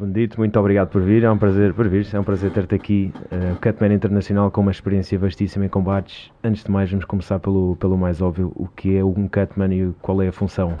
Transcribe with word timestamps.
Bendito, 0.00 0.38
muito 0.38 0.58
obrigado 0.58 0.88
por 0.88 1.02
vir, 1.02 1.24
é 1.24 1.30
um 1.30 1.36
prazer 1.36 1.74
por 1.74 1.86
vir, 1.86 2.06
é 2.10 2.18
um 2.18 2.24
prazer 2.24 2.50
ter-te 2.50 2.74
aqui, 2.74 3.12
uh, 3.26 3.60
Cutman 3.60 3.92
Internacional 3.92 4.50
com 4.50 4.62
uma 4.62 4.70
experiência 4.70 5.18
vastíssima 5.18 5.66
em 5.66 5.68
combates. 5.68 6.32
Antes 6.42 6.64
de 6.64 6.70
mais, 6.70 6.90
vamos 6.90 7.04
começar 7.04 7.38
pelo, 7.38 7.76
pelo 7.76 7.98
mais 7.98 8.22
óbvio, 8.22 8.50
o 8.56 8.66
que 8.66 8.96
é 8.96 9.04
um 9.04 9.28
Cutman 9.28 9.74
e 9.74 9.92
qual 10.00 10.22
é 10.22 10.28
a 10.28 10.32
função? 10.32 10.74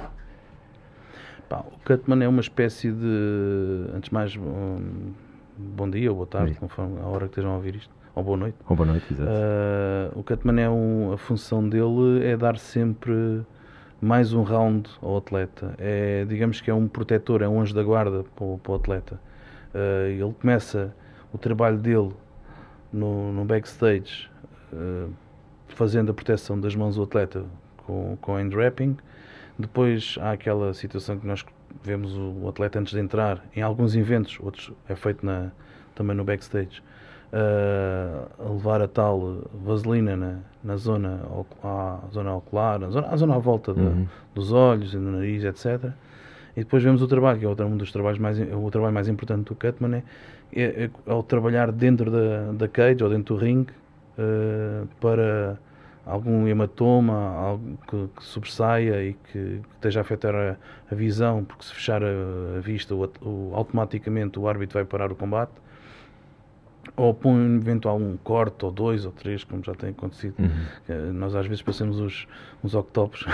Pá, 1.50 1.58
o 1.58 1.86
Cutman 1.86 2.24
é 2.24 2.28
uma 2.28 2.40
espécie 2.40 2.90
de, 2.90 3.90
antes 3.94 4.08
de 4.08 4.14
mais, 4.14 4.34
um, 4.36 5.12
bom 5.58 5.90
dia 5.90 6.08
ou 6.08 6.16
boa 6.16 6.26
tarde, 6.26 6.54
conforme 6.54 6.98
a 7.00 7.06
hora 7.06 7.26
que 7.26 7.32
estejam 7.32 7.50
a 7.50 7.56
ouvir 7.56 7.76
isto, 7.76 7.94
ou 8.14 8.24
boa 8.24 8.38
noite. 8.38 8.56
Ou 8.66 8.74
boa 8.74 8.86
noite, 8.86 9.04
exato. 9.12 9.30
Uh, 9.30 10.18
o 10.18 10.24
Cutman 10.24 10.62
é 10.62 10.70
um, 10.70 11.12
a 11.12 11.18
função 11.18 11.68
dele 11.68 12.24
é 12.24 12.38
dar 12.38 12.56
sempre 12.56 13.42
mais 14.00 14.32
um 14.32 14.42
round 14.42 14.88
ao 15.02 15.18
atleta. 15.18 15.74
É, 15.78 16.24
digamos 16.24 16.60
que 16.60 16.70
é 16.70 16.74
um 16.74 16.88
protetor, 16.88 17.42
é 17.42 17.48
um 17.48 17.60
anjo 17.60 17.74
da 17.74 17.82
guarda 17.82 18.24
para 18.34 18.44
o, 18.44 18.58
para 18.58 18.72
o 18.72 18.74
atleta. 18.74 19.20
Uh, 19.74 20.08
ele 20.08 20.34
começa 20.40 20.94
o 21.32 21.38
trabalho 21.38 21.76
dele 21.76 22.10
no, 22.92 23.32
no 23.32 23.44
backstage, 23.44 24.28
uh, 24.72 25.12
fazendo 25.68 26.10
a 26.10 26.14
proteção 26.14 26.58
das 26.58 26.74
mãos 26.74 26.96
do 26.96 27.02
atleta 27.02 27.44
com, 27.76 28.16
com 28.20 28.36
hand 28.36 28.54
wrapping. 28.54 28.96
Depois 29.58 30.16
há 30.20 30.32
aquela 30.32 30.72
situação 30.72 31.18
que 31.18 31.26
nós 31.26 31.44
vemos 31.82 32.16
o, 32.16 32.48
atleta 32.48 32.78
antes 32.78 32.94
de 32.94 33.00
entrar, 33.00 33.44
em 33.54 33.60
alguns 33.60 33.94
eventos, 33.94 34.38
outros 34.40 34.72
é 34.88 34.96
feito 34.96 35.24
na, 35.24 35.52
também 35.94 36.16
no 36.16 36.24
backstage 36.24 36.82
uh, 37.32 38.46
a 38.46 38.52
levar 38.52 38.82
a 38.82 38.88
tal 38.88 39.42
vaselina 39.52 40.16
na, 40.16 40.38
na 40.62 40.76
zona, 40.76 41.20
à 41.62 42.00
zona 42.12 42.34
ocular, 42.34 42.78
na 42.78 42.90
zona, 42.90 43.08
à 43.08 43.16
zona 43.16 43.34
à 43.36 43.38
volta 43.38 43.72
de, 43.72 43.80
uhum. 43.80 44.06
dos 44.34 44.52
olhos 44.52 44.94
e 44.94 44.96
do 44.96 45.10
nariz, 45.10 45.44
etc. 45.44 45.92
E 46.56 46.60
depois 46.60 46.82
vemos 46.82 47.00
o 47.02 47.06
trabalho, 47.06 47.38
que 47.38 47.44
é 47.44 47.48
outro, 47.48 47.66
um 47.66 47.76
dos 47.76 47.92
trabalhos 47.92 48.18
mais, 48.18 48.38
o 48.38 48.70
trabalho 48.70 48.92
mais 48.92 49.08
importante 49.08 49.46
do 49.46 49.54
Cutman, 49.54 49.96
é, 49.96 50.02
é, 50.52 50.84
é 50.84 50.90
ao 51.06 51.22
trabalhar 51.22 51.70
dentro 51.70 52.10
da, 52.10 52.52
da 52.52 52.68
cage 52.68 53.02
ou 53.02 53.10
dentro 53.10 53.36
do 53.36 53.40
ringue 53.40 53.72
uh, 54.18 54.86
para 55.00 55.58
algum 56.04 56.48
hematoma, 56.48 57.14
algo 57.14 57.78
que, 57.86 58.08
que 58.16 58.24
sobressaia 58.24 59.04
e 59.04 59.12
que, 59.14 59.32
que, 59.32 59.74
esteja 59.74 60.00
a 60.00 60.02
afetar 60.02 60.34
a, 60.34 60.56
a, 60.90 60.94
visão, 60.94 61.44
porque 61.44 61.64
se 61.64 61.72
fechar 61.72 62.02
a, 62.02 62.06
a 62.56 62.60
vista, 62.60 62.94
o, 62.94 63.08
o, 63.22 63.52
automaticamente 63.54 64.38
o 64.38 64.48
árbitro 64.48 64.74
vai 64.74 64.84
parar 64.84 65.12
o 65.12 65.14
combate 65.14 65.52
ou 66.96 67.14
põe 67.14 67.34
um 67.34 67.56
eventual 67.56 67.96
um 67.96 68.16
corte, 68.16 68.64
ou 68.64 68.70
dois, 68.70 69.04
ou 69.04 69.12
três, 69.12 69.44
como 69.44 69.62
já 69.64 69.74
tem 69.74 69.90
acontecido. 69.90 70.34
Uhum. 70.38 71.12
Nós 71.12 71.34
às 71.34 71.46
vezes 71.46 71.62
passamos 71.62 71.98
os, 71.98 72.26
uns 72.62 72.74
octopos, 72.74 73.24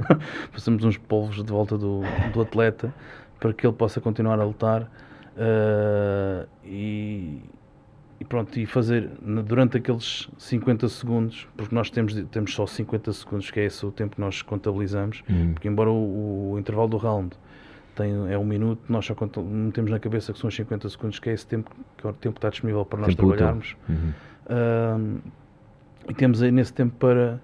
passamos 0.52 0.84
uns 0.84 0.96
polvos 0.96 1.36
de 1.36 1.50
volta 1.50 1.78
do, 1.78 2.02
do 2.32 2.40
atleta 2.40 2.92
para 3.40 3.52
que 3.52 3.66
ele 3.66 3.74
possa 3.74 4.00
continuar 4.00 4.40
a 4.40 4.44
lutar 4.44 4.82
uh, 4.82 6.48
e, 6.64 7.42
e, 8.18 8.24
pronto, 8.24 8.58
e 8.58 8.66
fazer 8.66 9.10
durante 9.46 9.76
aqueles 9.76 10.28
50 10.38 10.88
segundos, 10.88 11.46
porque 11.56 11.74
nós 11.74 11.90
temos, 11.90 12.14
temos 12.30 12.54
só 12.54 12.66
50 12.66 13.12
segundos, 13.12 13.50
que 13.50 13.60
é 13.60 13.64
esse 13.66 13.84
o 13.84 13.92
tempo 13.92 14.16
que 14.16 14.20
nós 14.20 14.42
contabilizamos, 14.42 15.22
uhum. 15.28 15.52
porque 15.52 15.68
embora 15.68 15.90
o, 15.90 16.52
o 16.52 16.58
intervalo 16.58 16.88
do 16.88 16.96
round 16.96 17.36
tem, 17.94 18.32
é 18.32 18.38
um 18.38 18.44
minuto, 18.44 18.80
nós 18.88 19.06
só 19.06 19.14
metemos 19.42 19.90
na 19.90 19.98
cabeça 19.98 20.32
que 20.32 20.38
são 20.38 20.48
os 20.48 20.54
50 20.54 20.88
segundos, 20.88 21.18
que 21.18 21.30
é 21.30 21.32
esse 21.32 21.46
tempo 21.46 21.70
que 21.96 22.06
é 22.06 22.10
o 22.10 22.12
tempo 22.12 22.34
que 22.34 22.38
está 22.38 22.50
disponível 22.50 22.84
para 22.84 23.00
nós 23.00 23.14
tempo 23.14 23.28
trabalharmos. 23.28 23.76
Uhum. 23.88 24.12
Uh, 24.46 25.22
e 26.08 26.14
temos 26.14 26.42
aí 26.42 26.50
nesse 26.50 26.72
tempo 26.72 26.94
para 26.98 27.40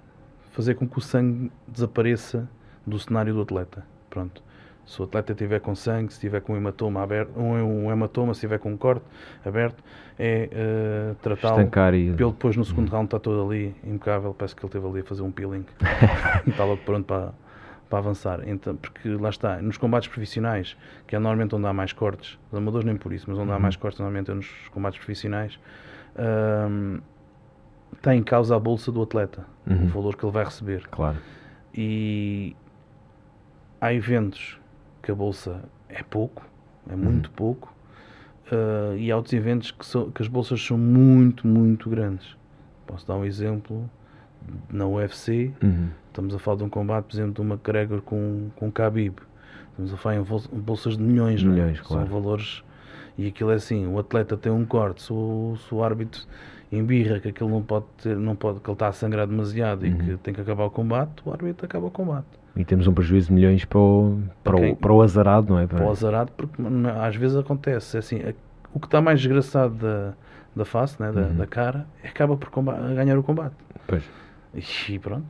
fazer 0.52 0.74
com 0.74 0.86
que 0.86 0.98
o 0.98 1.00
sangue 1.00 1.50
desapareça 1.66 2.48
do 2.86 2.98
cenário 2.98 3.32
do 3.32 3.42
atleta. 3.42 3.84
Pronto. 4.08 4.42
Se 4.84 5.00
o 5.00 5.04
atleta 5.04 5.32
estiver 5.32 5.60
com 5.60 5.74
sangue, 5.74 6.08
se 6.12 6.18
estiver 6.18 6.40
com 6.40 6.54
um 6.54 6.56
hematoma 6.56 7.02
aberto, 7.02 7.38
um, 7.38 7.86
um 7.86 7.92
hematoma, 7.92 8.34
se 8.34 8.38
estiver 8.38 8.58
com 8.58 8.72
um 8.72 8.76
corte 8.76 9.04
aberto, 9.44 9.82
é 10.18 10.50
uh, 11.12 11.14
tratá-lo. 11.22 11.60
E... 11.94 12.12
Pelo 12.12 12.32
depois 12.32 12.56
no 12.56 12.64
segundo 12.64 12.88
uhum. 12.88 12.94
round 12.94 13.06
está 13.06 13.18
todo 13.20 13.48
ali 13.48 13.74
impecável, 13.84 14.34
parece 14.34 14.56
que 14.56 14.60
ele 14.60 14.68
esteve 14.68 14.86
ali 14.86 15.00
a 15.00 15.04
fazer 15.04 15.22
um 15.22 15.30
peeling. 15.30 15.64
está 16.46 16.64
logo 16.64 16.82
pronto 16.82 17.06
para 17.06 17.32
para 17.90 17.98
avançar. 17.98 18.48
Então, 18.48 18.76
porque 18.76 19.08
lá 19.08 19.28
está, 19.28 19.60
nos 19.60 19.76
combates 19.76 20.08
profissionais, 20.08 20.76
que 21.06 21.16
é 21.16 21.18
normalmente 21.18 21.54
onde 21.54 21.66
há 21.66 21.72
mais 21.72 21.92
cortes, 21.92 22.38
os 22.50 22.56
amadores 22.56 22.86
nem 22.86 22.96
por 22.96 23.12
isso, 23.12 23.26
mas 23.28 23.36
onde 23.36 23.50
uhum. 23.50 23.56
há 23.56 23.58
mais 23.58 23.76
cortes 23.76 23.98
normalmente 23.98 24.30
é 24.30 24.34
nos 24.34 24.48
combates 24.70 24.98
profissionais, 24.98 25.58
um, 26.16 27.00
tem 28.00 28.20
em 28.20 28.22
causa 28.22 28.54
a 28.56 28.58
bolsa 28.60 28.92
do 28.92 29.02
atleta, 29.02 29.44
uhum. 29.66 29.84
o 29.84 29.88
valor 29.88 30.16
que 30.16 30.24
ele 30.24 30.32
vai 30.32 30.44
receber. 30.44 30.86
Claro. 30.88 31.18
E 31.74 32.56
há 33.80 33.92
eventos 33.92 34.58
que 35.02 35.10
a 35.10 35.14
bolsa 35.14 35.60
é 35.88 36.02
pouco, 36.04 36.46
é 36.88 36.94
muito 36.94 37.26
uhum. 37.26 37.34
pouco, 37.34 37.74
uh, 38.52 38.96
e 38.96 39.10
há 39.10 39.16
outros 39.16 39.32
eventos 39.32 39.72
que, 39.72 39.84
so, 39.84 40.12
que 40.14 40.22
as 40.22 40.28
bolsas 40.28 40.64
são 40.64 40.78
muito, 40.78 41.44
muito 41.44 41.90
grandes. 41.90 42.36
Posso 42.86 43.04
dar 43.06 43.16
um 43.16 43.24
exemplo 43.24 43.90
na 44.70 44.86
UFC, 44.86 45.52
uhum. 45.62 45.90
Estamos 46.20 46.34
a 46.34 46.38
falar 46.38 46.58
de 46.58 46.64
um 46.64 46.68
combate, 46.68 47.06
por 47.06 47.16
exemplo, 47.16 47.34
de 47.34 47.40
uma 47.40 47.54
McGregor 47.54 48.02
com, 48.02 48.50
com 48.56 48.68
Khabib. 48.68 49.16
Estamos 49.70 49.94
a 49.94 49.96
falar 49.96 50.16
em 50.16 50.22
bolsas 50.60 50.96
de 50.96 51.02
milhões, 51.02 51.42
milhões 51.42 51.78
é? 51.78 51.82
claro. 51.82 52.06
São 52.06 52.20
valores. 52.20 52.62
E 53.16 53.26
aquilo 53.26 53.50
é 53.50 53.54
assim: 53.54 53.86
o 53.86 53.98
atleta 53.98 54.36
tem 54.36 54.52
um 54.52 54.64
corte, 54.64 55.02
se 55.02 55.12
o, 55.12 55.56
se 55.56 55.74
o 55.74 55.82
árbitro 55.82 56.22
embirra 56.70 57.18
que 57.18 57.28
aquilo 57.28 57.50
não 57.50 57.62
pode 57.62 57.86
ter, 58.02 58.16
não 58.16 58.36
pode, 58.36 58.60
que 58.60 58.68
ele 58.68 58.74
está 58.74 58.88
a 58.88 58.92
sangrar 58.92 59.26
demasiado 59.26 59.82
uhum. 59.82 59.88
e 59.88 59.94
que 59.94 60.16
tem 60.18 60.34
que 60.34 60.40
acabar 60.40 60.64
o 60.64 60.70
combate, 60.70 61.22
o 61.24 61.32
árbitro 61.32 61.66
acaba 61.66 61.86
o 61.86 61.90
combate. 61.90 62.26
E 62.54 62.64
temos 62.64 62.86
um 62.86 62.92
prejuízo 62.92 63.28
de 63.28 63.34
milhões 63.34 63.64
para 63.64 63.78
o, 63.78 64.22
para, 64.44 64.56
para, 64.56 64.70
o, 64.70 64.76
para 64.76 64.92
o 64.92 65.02
azarado, 65.02 65.52
não 65.52 65.58
é? 65.58 65.66
Para, 65.66 65.78
para 65.78 65.86
o 65.86 65.90
azarado, 65.90 66.32
porque 66.36 66.62
às 67.00 67.16
vezes 67.16 67.36
acontece, 67.36 67.96
é 67.96 68.00
assim, 68.00 68.20
o 68.74 68.78
que 68.78 68.86
está 68.86 69.00
mais 69.00 69.20
desgraçado 69.20 69.74
da, 69.74 70.14
da 70.54 70.64
face, 70.64 71.00
né, 71.00 71.10
da, 71.12 71.22
uhum. 71.22 71.36
da 71.36 71.46
cara, 71.46 71.86
acaba 72.04 72.36
por 72.36 72.50
combate, 72.50 72.94
ganhar 72.94 73.18
o 73.18 73.22
combate. 73.22 73.54
Pois. 73.86 74.04
E 74.54 74.98
pronto. 74.98 75.26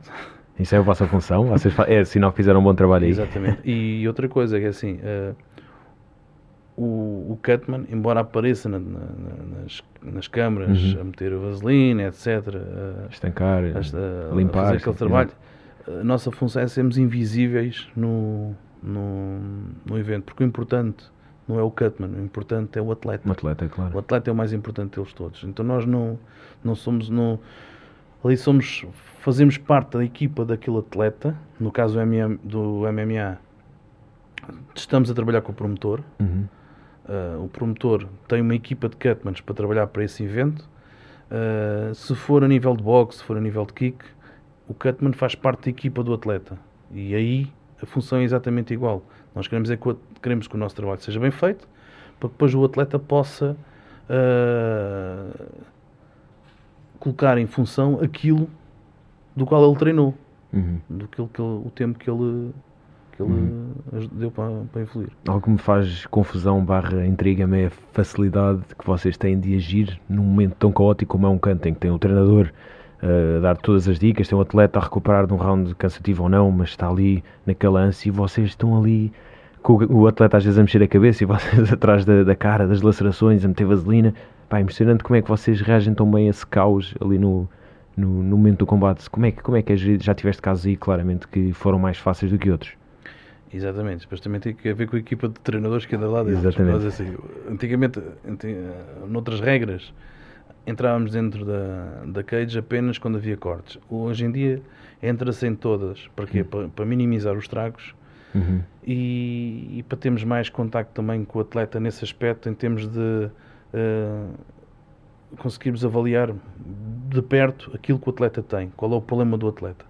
Isso 0.59 0.75
é 0.75 0.77
a 0.77 0.81
vossa 0.81 1.07
função? 1.07 1.45
Vocês 1.45 1.73
é 1.87 2.03
sinal 2.05 2.31
que 2.31 2.37
fizeram 2.37 2.59
um 2.59 2.63
bom 2.63 2.75
trabalho 2.75 3.05
aí. 3.05 3.11
Exatamente. 3.11 3.61
E 3.63 4.07
outra 4.07 4.27
coisa 4.27 4.57
é 4.57 4.61
que 4.61 4.67
assim, 4.67 4.95
uh, 4.95 5.35
o, 6.75 7.31
o 7.31 7.39
Cutman, 7.43 7.85
embora 7.89 8.19
apareça 8.19 8.69
na, 8.69 8.79
na, 8.79 8.99
nas, 9.61 9.83
nas 10.01 10.27
câmaras 10.27 10.81
uhum. 10.93 11.01
a 11.01 11.03
meter 11.03 11.33
a 11.33 11.37
vaselina, 11.37 12.03
etc., 12.03 12.27
uh, 12.27 13.09
estancar, 13.09 13.63
a, 13.63 14.31
a 14.31 14.35
limpar, 14.35 14.65
fazer 14.65 14.77
aquele 14.77 14.95
trabalho, 14.95 15.31
a 15.87 16.03
nossa 16.03 16.31
função 16.31 16.61
é 16.61 16.67
sermos 16.67 16.97
invisíveis 16.97 17.87
no, 17.95 18.55
no, 18.81 19.39
no 19.85 19.97
evento, 19.97 20.25
porque 20.25 20.43
o 20.43 20.47
importante 20.47 21.05
não 21.47 21.59
é 21.59 21.63
o 21.63 21.71
Cutman, 21.71 22.09
o 22.09 22.23
importante 22.23 22.77
é 22.77 22.81
o 22.81 22.91
atleta. 22.91 23.27
O 23.27 23.31
atleta, 23.31 23.67
claro. 23.67 23.95
O 23.95 23.99
atleta 23.99 24.29
é 24.29 24.33
o 24.33 24.35
mais 24.35 24.53
importante 24.53 24.95
deles 24.95 25.13
todos. 25.13 25.43
Então 25.43 25.65
nós 25.65 25.85
não, 25.85 26.17
não 26.63 26.75
somos. 26.75 27.09
Não, 27.09 27.39
ali 28.23 28.37
somos 28.37 28.85
fazemos 29.21 29.57
parte 29.57 29.97
da 29.97 30.03
equipa 30.03 30.43
daquele 30.43 30.79
atleta, 30.79 31.37
no 31.59 31.71
caso 31.71 31.99
do 32.43 32.81
MMA, 32.91 33.37
estamos 34.75 35.11
a 35.11 35.13
trabalhar 35.13 35.41
com 35.41 35.51
o 35.51 35.55
promotor. 35.55 36.01
Uhum. 36.19 36.47
Uh, 37.05 37.43
o 37.43 37.47
promotor 37.47 38.07
tem 38.27 38.41
uma 38.41 38.55
equipa 38.55 38.89
de 38.89 38.95
cutmans 38.95 39.41
para 39.41 39.53
trabalhar 39.53 39.87
para 39.87 40.03
esse 40.03 40.23
evento. 40.23 40.67
Uh, 41.29 41.93
se 41.93 42.15
for 42.15 42.43
a 42.43 42.47
nível 42.47 42.75
de 42.75 42.83
boxe, 42.83 43.19
se 43.19 43.23
for 43.23 43.37
a 43.37 43.41
nível 43.41 43.65
de 43.65 43.73
kick, 43.73 44.03
o 44.67 44.73
cutman 44.73 45.13
faz 45.13 45.35
parte 45.35 45.65
da 45.65 45.69
equipa 45.69 46.03
do 46.03 46.13
atleta. 46.13 46.57
E 46.91 47.13
aí 47.13 47.51
a 47.81 47.85
função 47.85 48.19
é 48.19 48.23
exatamente 48.23 48.73
igual. 48.73 49.03
Nós 49.35 49.47
queremos, 49.47 49.69
é 49.69 49.77
que, 49.77 49.95
queremos 50.21 50.47
que 50.47 50.55
o 50.55 50.57
nosso 50.57 50.75
trabalho 50.75 50.99
seja 51.01 51.19
bem 51.19 51.31
feito 51.31 51.67
para 52.19 52.29
que 52.29 52.33
depois 52.33 52.53
o 52.53 52.63
atleta 52.63 52.99
possa 52.99 53.55
uh, 54.09 55.49
colocar 57.01 57.37
em 57.39 57.47
função 57.47 57.99
aquilo 58.01 58.47
do 59.35 59.45
qual 59.45 59.67
ele 59.67 59.77
treinou, 59.77 60.13
uhum. 60.53 60.77
do 60.87 61.07
que 61.07 61.19
ele, 61.19 61.29
o 61.41 61.71
tempo 61.73 61.97
que 61.97 62.09
ele, 62.09 62.51
que 63.11 63.23
ele 63.23 63.31
uhum. 63.31 63.73
deu 64.11 64.29
para, 64.29 64.51
para 64.71 64.81
influir. 64.83 65.09
Algo 65.27 65.41
que 65.41 65.49
me 65.49 65.57
faz 65.57 66.05
confusão 66.05 66.63
barra 66.63 67.05
intriga-me 67.05 67.63
é 67.63 67.65
a 67.65 67.71
facilidade 67.91 68.61
que 68.77 68.85
vocês 68.85 69.17
têm 69.17 69.39
de 69.39 69.55
agir 69.55 69.99
num 70.07 70.23
momento 70.23 70.55
tão 70.59 70.71
caótico 70.71 71.13
como 71.13 71.25
é 71.25 71.29
um 71.29 71.39
canto, 71.39 71.67
em 71.67 71.73
que 71.73 71.79
tem 71.79 71.89
o 71.89 71.97
treinador 71.97 72.51
uh, 73.01 73.37
a 73.37 73.39
dar 73.41 73.57
todas 73.57 73.87
as 73.87 73.97
dicas, 73.97 74.27
tem 74.27 74.37
o 74.37 74.41
atleta 74.41 74.77
a 74.77 74.83
recuperar 74.83 75.25
de 75.25 75.33
um 75.33 75.37
round 75.37 75.73
cansativo 75.75 76.23
ou 76.23 76.29
não, 76.29 76.51
mas 76.51 76.69
está 76.69 76.87
ali 76.87 77.23
naquela 77.47 77.81
ânsia 77.81 78.09
e 78.09 78.11
vocês 78.11 78.49
estão 78.49 78.77
ali 78.79 79.11
com 79.63 79.73
o 79.85 80.07
atleta 80.07 80.37
às 80.37 80.43
vezes 80.43 80.59
a 80.59 80.61
mexer 80.61 80.83
a 80.83 80.87
cabeça 80.87 81.23
e 81.23 81.25
vocês 81.27 81.73
atrás 81.73 82.05
da, 82.05 82.23
da 82.23 82.35
cara, 82.35 82.67
das 82.67 82.83
lacerações, 82.83 83.43
a 83.43 83.47
meter 83.47 83.65
vaselina. 83.65 84.13
Pá, 84.51 84.57
é 84.57 84.61
impressionante 84.63 85.01
como 85.01 85.15
é 85.15 85.21
que 85.21 85.29
vocês 85.29 85.61
reagem 85.61 85.93
tão 85.93 86.11
bem 86.11 86.27
a 86.27 86.29
esse 86.29 86.45
caos 86.45 86.93
ali 86.99 87.17
no, 87.17 87.47
no, 87.95 88.21
no 88.21 88.35
momento 88.35 88.59
do 88.59 88.65
combate. 88.65 89.09
Como 89.09 89.25
é, 89.25 89.31
que, 89.31 89.41
como 89.41 89.55
é 89.55 89.61
que 89.61 89.71
é? 89.71 89.77
Já 89.77 90.13
tiveste 90.13 90.41
casos 90.41 90.65
aí, 90.65 90.75
claramente, 90.75 91.25
que 91.25 91.53
foram 91.53 91.79
mais 91.79 91.97
fáceis 91.97 92.29
do 92.29 92.37
que 92.37 92.51
outros. 92.51 92.73
Exatamente, 93.53 94.01
depois 94.01 94.19
também 94.19 94.41
tem 94.41 94.53
a 94.69 94.73
ver 94.73 94.89
com 94.89 94.97
a 94.97 94.99
equipa 94.99 95.29
de 95.29 95.35
treinadores 95.35 95.85
que 95.85 95.95
anda 95.95 96.09
lá 96.09 96.21
dentro. 96.21 96.39
Exatamente. 96.39 96.73
Mas, 96.73 96.85
assim, 96.85 97.15
antigamente, 97.49 98.01
noutras 99.07 99.39
regras, 99.39 99.93
entrávamos 100.67 101.13
dentro 101.13 101.45
da, 101.45 102.03
da 102.07 102.21
cage 102.21 102.59
apenas 102.59 102.97
quando 102.97 103.15
havia 103.15 103.37
cortes. 103.37 103.79
Hoje 103.89 104.25
em 104.25 104.33
dia 104.33 104.61
entra-se 105.01 105.47
em 105.47 105.55
todas. 105.55 106.09
Para 106.13 106.27
quê? 106.27 106.39
Uhum. 106.41 106.45
Para, 106.45 106.67
para, 106.67 106.85
minimizar 106.85 107.37
os 107.37 107.45
estragos 107.45 107.95
uhum. 108.35 108.61
e, 108.85 109.77
e, 109.77 109.83
para 109.87 109.97
termos 109.97 110.25
mais 110.25 110.49
contacto 110.49 110.91
também 110.93 111.23
com 111.23 111.39
o 111.39 111.41
atleta 111.41 111.79
nesse 111.79 112.03
aspecto, 112.03 112.49
em 112.49 112.53
termos 112.53 112.85
de 112.85 113.29
uh, 113.73 114.33
conseguirmos 115.37 115.83
avaliar 115.85 116.33
de 117.09 117.21
perto 117.21 117.71
aquilo 117.73 117.99
que 117.99 118.09
o 118.09 118.11
atleta 118.11 118.41
tem, 118.41 118.71
qual 118.75 118.91
é 118.93 118.95
o 118.95 119.01
problema 119.01 119.37
do 119.37 119.47
atleta. 119.47 119.85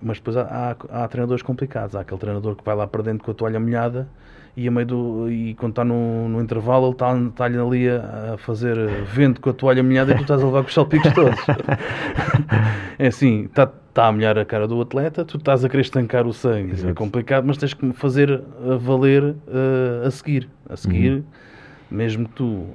Mas 0.00 0.18
depois 0.18 0.36
há, 0.36 0.42
há, 0.42 1.04
há 1.04 1.08
treinadores 1.08 1.42
complicados. 1.42 1.96
Há 1.96 2.00
aquele 2.00 2.20
treinador 2.20 2.56
que 2.56 2.64
vai 2.64 2.74
lá 2.74 2.86
para 2.86 3.02
dentro 3.02 3.24
com 3.24 3.30
a 3.30 3.34
toalha 3.34 3.58
molhada 3.58 4.06
e, 4.54 4.68
a 4.68 4.70
meio 4.70 4.86
do, 4.86 5.30
e 5.30 5.54
quando 5.54 5.72
está 5.72 5.84
no, 5.84 6.28
no 6.28 6.42
intervalo 6.42 6.86
ele 6.86 6.92
está, 6.92 7.16
está 7.16 7.44
ali 7.46 7.88
a, 7.88 8.34
a, 8.34 8.38
fazer 8.38 8.76
vento 9.04 9.40
com 9.40 9.50
a 9.50 9.52
toalha 9.52 9.82
molhada 9.82 10.12
e 10.12 10.16
tu 10.16 10.22
estás 10.22 10.42
a 10.42 10.46
levar 10.46 10.62
com 10.62 10.68
os 10.68 10.74
salpicos 10.74 11.12
todos. 11.12 11.38
é 12.98 13.06
assim, 13.06 13.44
está, 13.44 13.70
está 13.88 14.06
a 14.06 14.12
molhar 14.12 14.38
a 14.38 14.44
cara 14.44 14.68
do 14.68 14.80
atleta, 14.80 15.24
tu 15.24 15.38
estás 15.38 15.64
a 15.64 15.68
querer 15.68 15.82
estancar 15.82 16.26
o 16.26 16.34
sangue. 16.34 16.70
É 16.70 16.74
Exato. 16.74 16.90
É 16.90 16.94
complicado, 16.94 17.44
mas 17.46 17.56
tens 17.56 17.72
que 17.72 17.92
fazer 17.94 18.42
valer 18.80 19.22
uh, 19.24 20.06
a 20.06 20.10
seguir. 20.10 20.48
A 20.68 20.76
seguir. 20.76 21.12
Uhum 21.12 21.43
mesmo 21.94 22.28
que 22.28 22.34
tu. 22.34 22.66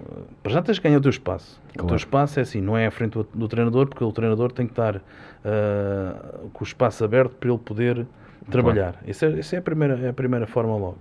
Para 0.42 0.54
já 0.54 0.62
tens 0.62 0.80
que 0.80 0.84
ganhar 0.84 0.98
o 0.98 1.02
teu 1.02 1.10
espaço. 1.10 1.62
Claro. 1.74 1.86
O 1.86 1.88
teu 1.88 1.98
espaço 1.98 2.40
é 2.40 2.42
assim, 2.42 2.62
não 2.62 2.78
é 2.78 2.88
à 2.88 2.92
frente 2.92 3.14
do, 3.14 3.28
do 3.34 3.48
treinador, 3.48 3.88
porque 3.88 4.04
o 4.04 4.12
treinador 4.12 4.52
tem 4.52 4.66
que 4.66 4.72
estar 4.72 4.96
uh, 4.96 6.50
com 6.54 6.64
o 6.64 6.68
espaço 6.68 7.04
aberto 7.04 7.36
para 7.36 7.50
ele 7.50 7.60
poder 7.60 8.08
trabalhar. 8.50 8.94
Claro. 8.94 9.10
Essa, 9.10 9.26
é, 9.28 9.40
essa 9.40 9.56
é, 9.56 9.60
a 9.60 9.62
primeira, 9.62 10.00
é 10.00 10.10
a 10.10 10.14
primeira 10.14 10.48
forma 10.48 10.76
logo. 10.76 10.98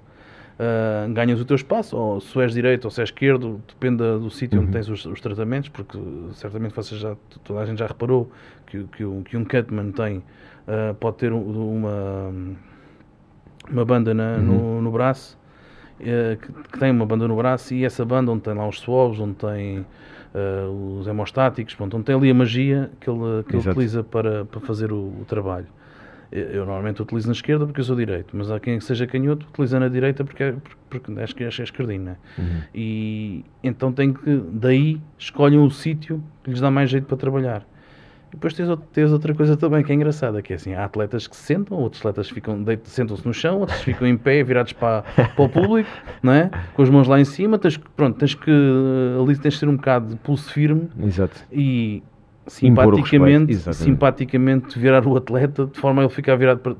Uh, 0.59 1.12
ganhas 1.12 1.41
o 1.41 1.44
teu 1.44 1.55
espaço, 1.55 1.97
ou 1.97 2.20
se 2.20 2.37
és 2.41 2.53
direito 2.53 2.85
ou 2.87 2.91
se 2.91 3.00
és 3.00 3.09
esquerdo, 3.09 3.62
depende 3.69 3.99
do 3.99 4.29
sítio 4.29 4.59
uhum. 4.59 4.64
onde 4.64 4.73
tens 4.73 4.88
os, 4.88 5.06
os, 5.06 5.21
tratamentos, 5.21 5.69
porque 5.69 5.97
certamente 6.32 6.75
você 6.75 6.97
já, 6.97 7.17
toda 7.44 7.61
a 7.61 7.64
gente 7.64 7.79
já 7.79 7.87
reparou 7.87 8.29
que, 8.67 8.82
que, 8.97 9.05
um, 9.05 9.23
que 9.23 9.37
um 9.37 9.44
cutman 9.44 9.93
tem, 9.93 10.19
uh, 10.19 10.94
pode 10.99 11.19
ter 11.19 11.32
uma, 11.32 12.35
uma 13.71 13.85
banda 13.85 14.12
na, 14.12 14.35
uhum. 14.35 14.43
no, 14.43 14.82
no 14.82 14.91
braço 14.91 15.38
eh, 16.00 16.39
que, 16.41 16.79
tem 16.79 16.91
uma 16.91 17.06
banda 17.06 17.27
no 17.27 17.37
braço 17.37 17.75
e 17.75 17.85
essa 17.85 18.05
banda 18.05 18.31
onde 18.31 18.43
tem 18.43 18.55
lá 18.55 18.69
os 18.69 18.81
swabs, 18.81 19.19
onde 19.19 19.35
tem 19.35 19.85
uh, 20.35 20.99
os 20.99 21.06
hemostáticos, 21.06 21.75
pronto, 21.75 21.97
onde 21.97 22.06
tem 22.06 22.15
ali 22.15 22.31
a 22.31 22.35
magia 22.35 22.91
que 23.00 23.11
ele, 23.11 23.43
que 23.45 23.56
ele 23.56 23.69
utiliza 23.69 24.05
para, 24.05 24.45
para 24.45 24.61
fazer 24.61 24.93
o, 24.93 25.15
o, 25.21 25.25
trabalho. 25.27 25.67
Eu 26.31 26.67
normalmente 26.67 27.00
utilizo 27.00 27.27
na 27.27 27.33
esquerda 27.33 27.65
porque 27.65 27.81
eu 27.81 27.85
sou 27.85 27.97
direito, 27.97 28.37
mas 28.37 28.50
há 28.50 28.61
quem 28.61 28.79
seja 28.81 29.06
canhoto 29.06 29.47
utiliza 29.49 29.81
na 29.81 29.89
direita 29.89 30.25
porque, 30.25 30.43
é, 30.43 30.55
porque 30.91 31.11
acho 31.21 31.35
que 31.35 31.43
é 31.43 31.49
esquerdinho, 31.49 32.03
né? 32.03 32.17
Uhum. 32.37 32.61
E 32.75 33.45
então 33.65 33.91
tem 33.91 34.12
que, 34.12 34.43
daí, 34.53 35.00
escolhem 35.19 35.59
o 35.59 35.71
sítio 35.71 36.23
que 36.45 36.50
lhes 36.50 36.61
dá 36.61 36.71
mais 36.71 36.91
jeito 36.91 37.06
para 37.06 37.17
trabalhar. 37.17 37.67
E 38.31 38.33
depois 38.33 38.53
tens, 38.55 38.69
tens, 38.93 39.13
outra 39.13 39.35
coisa 39.35 39.57
também 39.57 39.83
que 39.83 39.91
é 39.91 39.95
engraçada, 39.95 40.43
que 40.43 40.53
é 40.53 40.57
assim, 40.57 40.75
há 40.75 40.85
atletas 40.85 41.27
que 41.27 41.35
se 41.35 41.43
sentam, 41.43 41.79
outros 41.79 42.01
atletas 42.01 42.29
ficam, 42.29 42.63
sentam-se 42.85 43.27
no 43.27 43.33
chão, 43.33 43.61
outros 43.61 43.81
ficam 43.81 44.07
em 44.07 44.17
pé, 44.17 44.43
virados 44.43 44.73
para, 44.73 45.03
para 45.03 45.45
o 45.45 45.49
público, 45.49 45.89
não 46.23 46.33
é? 46.33 46.51
com 46.75 46.83
as 46.83 46.91
mãos 46.91 47.09
lá 47.09 47.19
em 47.19 47.25
cima, 47.25 47.59
tens, 47.59 47.77
pronto, 47.77 48.19
tens 48.19 48.35
que 48.35 48.51
ali 49.21 49.37
tens 49.37 49.55
de 49.55 49.61
ser 49.61 49.69
um 49.69 49.77
bocado 49.77 50.09
de 50.09 50.17
pulso 50.17 50.53
firme 50.53 50.89
Exato. 51.03 51.41
e 51.51 52.03
simpaticamente, 52.47 53.57
simpaticamente 53.75 54.79
virar 54.79 55.07
o 55.07 55.17
atleta 55.17 55.67
de 55.67 55.79
forma 55.79 56.03
a 56.03 56.05
ele 56.05 56.13
ficar 56.13 56.37
virado 56.37 56.61
para, 56.61 56.77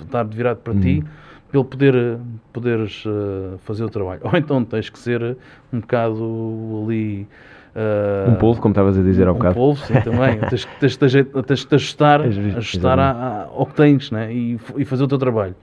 estar 0.00 0.24
virado 0.24 0.58
para 0.58 0.72
hum. 0.72 0.80
ti 0.80 1.04
para 1.50 1.60
ele 1.60 1.68
poder 1.68 2.18
poderes 2.52 3.04
uh, 3.06 3.58
fazer 3.58 3.84
o 3.84 3.88
trabalho. 3.88 4.20
Ou 4.22 4.36
então 4.36 4.64
tens 4.64 4.90
que 4.90 4.98
ser 4.98 5.36
um 5.72 5.80
bocado 5.80 6.84
ali 6.84 7.26
Uh, 7.74 8.30
um 8.30 8.34
polvo, 8.36 8.60
como 8.60 8.72
estavas 8.72 8.98
a 8.98 9.02
dizer 9.02 9.28
há 9.28 9.32
um 9.32 9.34
bocado. 9.34 9.52
Um 9.52 9.54
polvo, 9.54 9.86
sim, 9.86 9.94
também. 10.00 10.38
tens, 10.48 10.64
tens, 10.80 10.96
tens, 10.96 11.12
tens 11.46 11.64
de 11.64 11.74
ajustar, 11.74 12.20
ajustar 12.22 12.98
a, 12.98 13.10
a, 13.10 13.42
ao 13.44 13.66
que 13.66 13.74
tens 13.74 14.10
né? 14.10 14.32
e, 14.32 14.58
e 14.76 14.84
fazer 14.84 15.04
o 15.04 15.08
teu 15.08 15.18
trabalho. 15.18 15.54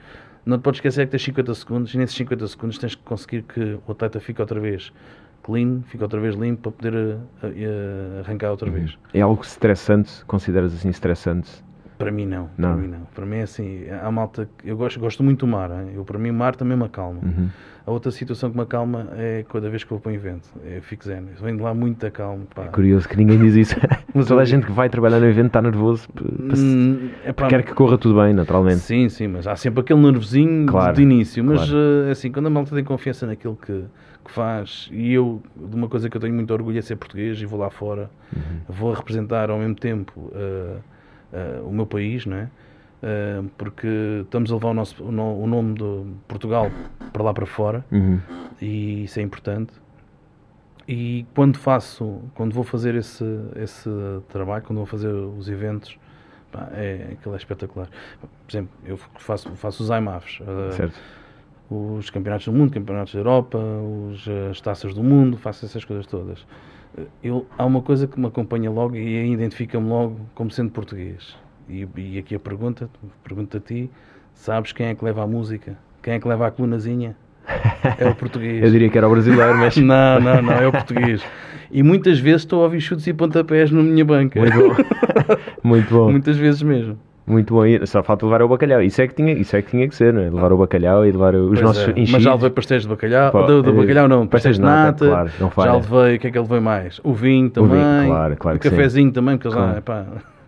Não 0.45 0.57
te 0.57 0.61
podes 0.61 0.77
esquecer 0.77 1.05
que 1.05 1.11
tens 1.11 1.23
50 1.23 1.53
segundos 1.55 1.93
e 1.93 1.97
nesses 1.97 2.15
50 2.15 2.47
segundos 2.47 2.77
tens 2.77 2.95
que 2.95 3.03
conseguir 3.03 3.41
que 3.43 3.79
o 3.85 3.91
atleta 3.91 4.19
fique 4.19 4.39
outra 4.39 4.59
vez 4.59 4.93
clean, 5.45 5.81
fique 5.87 6.03
outra 6.03 6.19
vez 6.19 6.35
limpo 6.35 6.71
para 6.71 6.91
poder 6.91 7.17
uh, 7.17 8.19
arrancar 8.19 8.51
outra 8.51 8.67
uhum. 8.67 8.75
vez. 8.75 8.97
É 9.13 9.21
algo 9.21 9.43
estressante? 9.43 10.25
Consideras 10.25 10.73
assim 10.73 10.89
estressante? 10.89 11.63
Para 11.97 12.11
mim 12.11 12.25
não, 12.25 12.49
não. 12.57 12.71
Para 12.71 12.81
mim 12.81 12.87
não. 12.87 13.07
Para 13.13 13.25
mim 13.25 13.37
é 13.37 13.41
assim, 13.43 13.85
a 13.89 14.11
malta, 14.11 14.49
eu 14.63 14.75
gosto, 14.75 14.99
gosto 14.99 15.23
muito 15.23 15.45
do 15.45 15.51
mar, 15.51 15.71
hein? 15.71 15.91
eu 15.95 16.03
para 16.03 16.17
mim 16.19 16.31
o 16.31 16.33
mar 16.33 16.55
também 16.55 16.75
me 16.75 16.83
acalma. 16.83 17.19
Uhum. 17.23 17.49
A 17.85 17.91
outra 17.91 18.11
situação 18.11 18.49
que 18.49 18.57
me 18.57 18.63
acalma 18.63 19.09
é 19.15 19.45
cada 19.47 19.69
vez 19.69 19.83
que 19.83 19.89
vou 19.89 19.99
para 19.99 20.11
um 20.11 20.15
evento, 20.15 20.49
eu 20.63 20.81
fico 20.81 21.05
zen, 21.05 21.23
eu 21.37 21.43
venho 21.43 21.57
de 21.57 21.63
lá 21.63 21.73
muito 21.73 22.09
calmo. 22.11 22.47
Pá. 22.53 22.63
É 22.63 22.67
curioso 22.67 23.07
que 23.07 23.15
ninguém 23.15 23.37
diz 23.37 23.55
isso, 23.55 23.75
mas 24.13 24.27
toda 24.27 24.41
a 24.41 24.45
gente 24.45 24.65
que 24.65 24.71
vai 24.71 24.89
trabalhar 24.89 25.19
no 25.19 25.27
evento 25.27 25.47
está 25.47 25.61
nervoso, 25.61 26.07
hum, 26.19 27.09
é 27.23 27.31
pá, 27.31 27.47
quer 27.47 27.63
que 27.63 27.73
corra 27.73 27.97
tudo 27.97 28.19
bem, 28.19 28.33
naturalmente. 28.33 28.79
Sim, 28.79 29.07
sim, 29.07 29.27
mas 29.27 29.45
há 29.45 29.55
sempre 29.55 29.81
aquele 29.81 30.01
nervosinho 30.01 30.65
claro, 30.65 30.95
de 30.95 31.03
início, 31.03 31.43
mas 31.43 31.69
claro. 31.69 31.75
uh, 32.07 32.11
assim, 32.11 32.31
quando 32.31 32.47
a 32.47 32.49
malta 32.49 32.73
tem 32.73 32.83
confiança 32.83 33.27
naquilo 33.27 33.55
que, 33.55 33.85
que 34.23 34.31
faz, 34.31 34.89
e 34.91 35.13
eu, 35.13 35.43
de 35.55 35.75
uma 35.75 35.87
coisa 35.87 36.09
que 36.09 36.17
eu 36.17 36.21
tenho 36.21 36.33
muito 36.33 36.51
orgulho 36.51 36.79
é 36.79 36.81
ser 36.81 36.95
português 36.95 37.39
e 37.39 37.45
vou 37.45 37.59
lá 37.59 37.69
fora, 37.69 38.09
uhum. 38.35 38.61
vou 38.67 38.93
representar 38.93 39.49
ao 39.49 39.59
mesmo 39.59 39.75
tempo... 39.75 40.31
Uh, 40.33 40.79
uh, 41.35 41.67
o 41.67 41.71
meu 41.71 41.85
país, 41.85 42.25
não 42.25 42.37
é? 42.37 42.49
Uh, 43.05 43.47
porque 43.55 44.21
estamos 44.23 44.51
a 44.51 44.55
levar 44.55 44.69
o, 44.69 44.73
nosso, 44.73 45.03
o, 45.03 45.11
no, 45.11 45.39
o, 45.39 45.45
nome 45.45 45.75
de 45.75 46.11
Portugal 46.27 46.71
para 47.13 47.21
lá 47.21 47.31
para 47.35 47.45
fora 47.45 47.85
uhum. 47.91 48.19
e 48.59 49.03
isso 49.03 49.19
é 49.19 49.21
importante. 49.21 49.73
E 50.87 51.23
quando 51.35 51.57
faço, 51.59 52.21
quando 52.33 52.53
vou 52.53 52.63
fazer 52.63 52.95
esse, 52.95 53.23
esse 53.57 53.89
trabalho, 54.29 54.63
quando 54.63 54.77
vou 54.77 54.87
fazer 54.87 55.09
os 55.09 55.47
eventos, 55.47 55.99
pá, 56.51 56.67
é, 56.73 57.09
aquilo 57.11 57.35
é 57.35 57.37
espetacular. 57.37 57.89
Por 58.19 58.51
exemplo, 58.51 58.71
eu 58.83 58.97
faço, 59.19 59.49
faço 59.55 59.83
os 59.83 59.89
IMAFs, 59.89 60.39
uh, 60.39 61.75
os 61.75 62.09
campeonatos 62.09 62.47
do 62.47 62.53
mundo, 62.53 62.71
campeonatos 62.71 63.13
da 63.13 63.19
Europa, 63.19 63.59
os, 63.59 64.27
as 64.49 64.59
taças 64.61 64.95
do 64.95 65.03
mundo, 65.03 65.37
faço 65.37 65.63
essas 65.63 65.85
coisas 65.85 66.07
todas 66.07 66.43
eu, 67.21 67.45
há 67.57 67.65
uma 67.65 67.81
coisa 67.81 68.07
que 68.07 68.19
me 68.19 68.27
acompanha 68.27 68.69
logo 68.71 68.95
e 68.95 69.31
identifica-me 69.31 69.87
logo 69.87 70.19
como 70.33 70.49
sendo 70.51 70.71
português. 70.71 71.35
E, 71.69 71.87
e, 71.97 72.19
aqui 72.19 72.35
a 72.35 72.39
pergunta, 72.39 72.89
pergunta 73.23 73.57
a 73.57 73.59
ti, 73.59 73.89
sabes 74.33 74.71
quem 74.71 74.87
é 74.87 74.95
que 74.95 75.03
leva 75.03 75.23
a 75.23 75.27
música? 75.27 75.77
Quem 76.03 76.13
é 76.13 76.19
que 76.19 76.27
leva 76.27 76.47
a 76.47 76.51
colunazinha? 76.51 77.15
É 77.97 78.07
o 78.07 78.15
português. 78.15 78.61
Eu 78.63 78.71
diria 78.71 78.89
que 78.89 78.97
era 78.97 79.07
o 79.07 79.11
brasileiro, 79.11 79.57
mas... 79.57 79.75
não, 79.77 80.19
não, 80.19 80.41
não, 80.41 80.53
é 80.53 80.67
o 80.67 80.71
português. 80.71 81.23
E 81.71 81.81
muitas 81.81 82.19
vezes 82.19 82.41
estou 82.41 82.61
a 82.61 82.63
ouvir 82.65 82.81
chutes 82.81 83.07
e 83.07 83.13
pontapés 83.13 83.71
na 83.71 83.81
minha 83.81 84.05
banca. 84.05 84.39
Muito 84.39 84.57
bom. 84.57 84.75
Muito 85.63 85.93
bom. 85.93 86.11
Muitas 86.11 86.37
vezes 86.37 86.61
mesmo. 86.61 86.97
Muito 87.27 87.55
bom, 87.55 87.63
só 87.87 88.03
falta 88.03 88.23
levar 88.23 88.43
o 88.43 88.47
bacalhau. 88.47 88.83
Isso 88.83 89.01
é 89.01 89.07
que 89.07 89.15
tinha, 89.15 89.33
isso 89.33 89.55
é 89.55 89.61
que, 89.63 89.71
tinha 89.71 89.87
que 89.89 89.95
ser, 89.95 90.13
não 90.13 90.21
é? 90.21 90.29
Levar 90.29 90.53
o 90.53 90.57
bacalhau 90.57 91.03
e 91.03 91.11
levar 91.11 91.33
os 91.33 91.47
pois 91.47 91.61
nossos 91.61 91.87
é. 91.87 91.91
enchidos. 91.91 92.11
Mas 92.11 92.23
já 92.23 92.33
levei 92.33 92.49
pastéis 92.51 92.83
de 92.83 92.87
bacalhau, 92.87 93.31
Pô, 93.31 93.41
do, 93.43 93.63
do, 93.63 93.71
eh, 93.71 93.73
bacalhau 93.73 94.07
não, 94.07 94.27
pastéis 94.27 94.57
de 94.57 94.61
nata, 94.61 95.07
claro, 95.07 95.31
não 95.39 95.51
já 95.57 95.73
levei, 95.73 96.17
o 96.17 96.19
que 96.19 96.27
é 96.27 96.31
que 96.31 96.37
ele 96.37 96.43
levei 96.43 96.59
mais? 96.59 97.01
O 97.03 97.13
vinho 97.13 97.49
também, 97.49 97.71
o, 97.71 97.73
vinho, 97.73 98.07
claro, 98.07 98.37
claro 98.37 98.57
o 98.57 98.59
cafezinho 98.61 99.07
sim. 99.07 99.13
também, 99.13 99.37
porque 99.37 99.49
claro. 99.49 99.71
lá, 99.71 99.77
epá... 99.79 100.05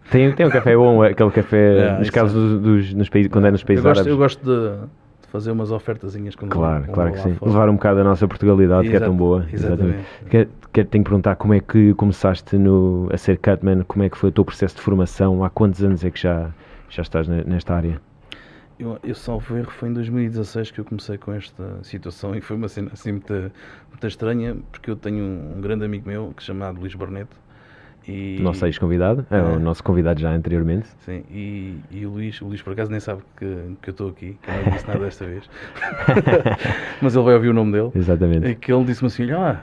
Tem, 0.09 0.31
tem 0.33 0.45
um 0.45 0.49
café 0.49 0.75
bom, 0.75 1.03
aquele 1.03 1.31
café, 1.31 1.77
é, 1.77 1.99
nos 1.99 2.09
casos 2.09 2.59
é. 2.59 2.59
dos, 2.59 2.93
nos 2.93 3.09
países, 3.09 3.31
quando 3.31 3.47
é 3.47 3.51
nos 3.51 3.63
países 3.63 3.83
eu 3.83 3.89
gosto, 3.89 3.99
árabes. 3.99 4.11
Eu 4.11 4.17
gosto 4.17 4.43
de 4.43 4.87
fazer 5.29 5.51
umas 5.51 5.71
ofertazinhas 5.71 6.35
quando 6.35 6.51
Claro, 6.51 6.85
vou, 6.85 6.93
claro 6.93 7.11
que 7.11 7.19
sim. 7.19 7.33
Fora. 7.35 7.51
Levar 7.51 7.69
um 7.69 7.73
bocado 7.73 7.99
a 7.99 8.03
nossa 8.03 8.27
Portugalidade, 8.27 8.87
Exato, 8.87 8.97
que 8.97 9.03
é 9.03 9.05
tão 9.05 9.15
boa. 9.15 9.45
Exatamente. 9.51 10.05
Quero, 10.29 10.49
quero 10.71 10.87
tenho 10.87 11.03
que 11.03 11.09
perguntar 11.09 11.35
como 11.35 11.53
é 11.53 11.59
que 11.59 11.93
começaste 11.95 12.57
no, 12.57 13.09
a 13.11 13.17
ser 13.17 13.37
Cutman, 13.37 13.83
como 13.83 14.03
é 14.03 14.09
que 14.09 14.17
foi 14.17 14.29
o 14.29 14.31
teu 14.31 14.45
processo 14.45 14.75
de 14.75 14.81
formação, 14.81 15.43
há 15.43 15.49
quantos 15.49 15.83
anos 15.83 16.03
é 16.03 16.09
que 16.09 16.21
já 16.21 16.51
já 16.89 17.01
estás 17.01 17.27
nesta 17.27 17.75
área? 17.75 17.99
Eu, 18.79 18.99
eu 19.03 19.15
salvo 19.15 19.57
erro, 19.57 19.71
foi 19.71 19.89
em 19.89 19.93
2016 19.93 20.71
que 20.71 20.79
eu 20.79 20.85
comecei 20.85 21.17
com 21.17 21.33
esta 21.33 21.83
situação 21.83 22.35
e 22.35 22.41
foi 22.41 22.55
uma 22.55 22.67
cena 22.67 22.91
assim 22.93 23.13
muito, 23.13 23.33
muito 23.89 24.07
estranha, 24.07 24.55
porque 24.71 24.91
eu 24.91 24.95
tenho 24.95 25.23
um, 25.23 25.57
um 25.57 25.61
grande 25.61 25.83
amigo 25.83 26.07
meu 26.07 26.31
que 26.35 26.43
é 26.43 26.45
chamado 26.45 26.79
Luís 26.79 26.93
Barneto. 26.93 27.35
E, 28.07 28.39
nosso 28.39 28.65
ex-convidado, 28.65 29.25
é, 29.29 29.37
é, 29.37 29.41
o 29.41 29.59
nosso 29.59 29.83
convidado 29.83 30.19
já 30.21 30.31
anteriormente. 30.31 30.87
Sim, 30.99 31.23
e, 31.29 31.77
e, 31.91 32.05
o 32.05 32.11
Luís, 32.11 32.41
o 32.41 32.45
Luís 32.45 32.61
por 32.61 32.71
acaso 32.71 32.89
nem 32.89 33.01
sabe 33.01 33.21
que, 33.35 33.45
que 33.81 33.89
eu 33.89 33.91
estou 33.91 34.09
aqui, 34.09 34.37
que 34.41 34.49
eu 34.49 34.63
não 34.63 34.71
disse 34.71 34.87
nada 34.87 34.99
desta 34.99 35.25
vez. 35.25 35.49
Mas 37.01 37.15
ele 37.15 37.25
vai 37.25 37.33
ouvir 37.33 37.49
o 37.49 37.53
nome 37.53 37.73
dele. 37.73 37.91
Exatamente. 37.93 38.47
E 38.47 38.55
que 38.55 38.71
ele 38.71 38.85
disse-me 38.85 39.07
assim: 39.07 39.29
ah, 39.31 39.59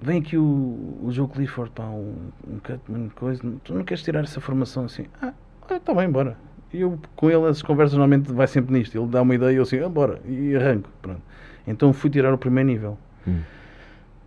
vem 0.00 0.20
aqui 0.20 0.38
o, 0.38 0.98
o 1.02 1.08
Joe 1.10 1.28
Clifford, 1.28 1.70
pá, 1.72 1.84
um, 1.84 2.14
um 2.48 2.58
cutman, 2.58 3.10
coisa, 3.14 3.42
tu 3.62 3.74
não 3.74 3.84
queres 3.84 4.02
tirar 4.02 4.24
essa 4.24 4.40
formação 4.40 4.86
assim? 4.86 5.04
Ah, 5.20 5.34
está 5.70 5.92
bem, 5.92 6.10
bora. 6.10 6.38
E 6.72 6.80
eu, 6.80 6.98
com 7.16 7.30
ele, 7.30 7.46
as 7.46 7.60
conversas 7.60 7.98
normalmente 7.98 8.32
vai 8.32 8.46
sempre 8.46 8.72
nisto. 8.72 8.96
Ele 8.96 9.08
dá 9.08 9.20
uma 9.20 9.34
ideia 9.34 9.52
e 9.52 9.56
eu 9.56 9.62
assim, 9.62 9.78
ah, 9.80 9.88
bora, 9.90 10.20
e 10.26 10.56
arranco. 10.56 10.88
Pronto. 11.02 11.20
Então 11.66 11.92
fui 11.92 12.08
tirar 12.08 12.32
o 12.32 12.38
primeiro 12.38 12.68
nível. 12.68 12.98
Hum. 13.26 13.40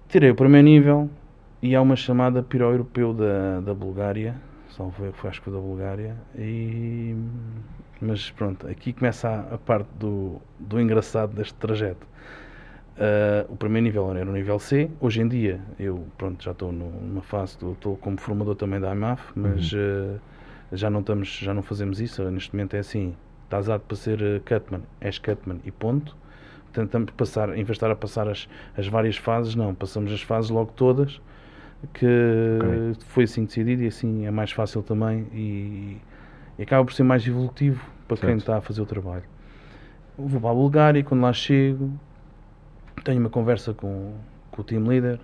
Tirei 0.08 0.30
o 0.30 0.36
primeiro 0.36 0.66
nível 0.66 1.10
e 1.62 1.76
há 1.76 1.82
uma 1.82 1.96
chamada 1.96 2.42
para 2.42 2.68
o 2.68 2.72
europeu 2.72 3.14
da, 3.14 3.60
da 3.62 3.74
Bulgária, 3.74 4.36
salvo 4.76 5.12
foi, 5.14 5.30
acho 5.30 5.42
que 5.42 5.52
da 5.52 5.60
Bulgária. 5.60 6.16
E, 6.36 7.16
mas 8.02 8.32
pronto, 8.32 8.68
aqui 8.68 8.94
começa 8.94 9.30
a, 9.30 9.56
a 9.56 9.58
parte 9.58 9.90
do, 10.00 10.42
do 10.60 10.82
engraçado 10.82 11.34
deste 11.36 11.54
trajeto. 11.56 12.06
Uh, 12.98 13.52
o 13.52 13.56
primeiro 13.56 13.86
nível 13.86 14.16
era 14.16 14.30
o 14.30 14.34
nível 14.34 14.60
C. 14.60 14.90
Hoje 15.00 15.22
em 15.22 15.28
dia, 15.28 15.62
eu 15.80 16.06
pronto, 16.18 16.44
já 16.44 16.52
estou 16.52 16.72
numa 16.72 17.22
fase, 17.22 17.54
estou 17.54 17.96
como 17.98 18.20
formador 18.20 18.56
também 18.56 18.80
da 18.80 18.94
IMAF, 18.94 19.32
mas 19.36 19.72
uhum. 19.72 19.80
uh, 20.16 20.20
já 20.76 20.90
não 20.90 21.00
estamos, 21.00 21.30
já 21.30 21.54
não 21.54 21.64
fazemos 21.64 22.02
isso. 22.02 22.24
Neste 22.30 22.54
momento 22.54 22.76
é 22.76 22.80
assim: 22.80 23.16
estás 23.46 23.70
apto 23.70 23.88
para 23.88 23.98
ser 23.98 24.22
uh, 24.22 24.42
Cutman, 24.42 24.82
és 25.00 25.18
Cutman 25.18 25.60
e 25.64 25.72
ponto. 25.72 26.16
Tentamos 26.74 27.12
passar, 27.12 27.50
em 27.50 27.56
vez 27.56 27.68
de 27.68 27.74
estar 27.74 27.92
a 27.92 27.96
passar 27.96 28.28
as, 28.28 28.48
as 28.78 28.88
várias 28.88 29.18
fases, 29.18 29.56
não, 29.56 29.76
passamos 29.76 30.12
as 30.12 30.22
fases 30.22 30.50
logo 30.50 30.72
todas, 30.74 31.20
que 31.94 32.06
okay. 32.60 33.04
foi 33.08 33.24
assim 33.24 33.46
decidido 33.46 33.84
e 33.84 33.88
assim 33.88 34.26
é 34.26 34.32
mais 34.32 34.52
fácil 34.52 34.84
também 34.84 35.28
e, 35.34 35.98
e 36.58 36.64
acaba 36.64 36.86
por 36.86 36.94
ser 36.94 37.04
mais 37.04 37.26
evolutivo 37.28 37.84
para 38.08 38.18
certo. 38.18 38.30
quem 38.30 38.38
está 38.38 38.58
a 38.58 38.62
fazer 38.62 38.82
o 38.82 38.86
trabalho. 38.86 39.24
Vou 40.18 40.40
para 40.40 40.52
a 40.52 40.54
Bulgária 40.54 41.00
e 41.00 41.04
quando 41.04 41.22
lá 41.22 41.34
chego 41.34 41.92
tenho 43.04 43.20
uma 43.20 43.30
conversa 43.30 43.74
com, 43.74 44.14
com 44.52 44.62
o 44.62 44.64
team 44.64 44.86
leader, 44.86 45.20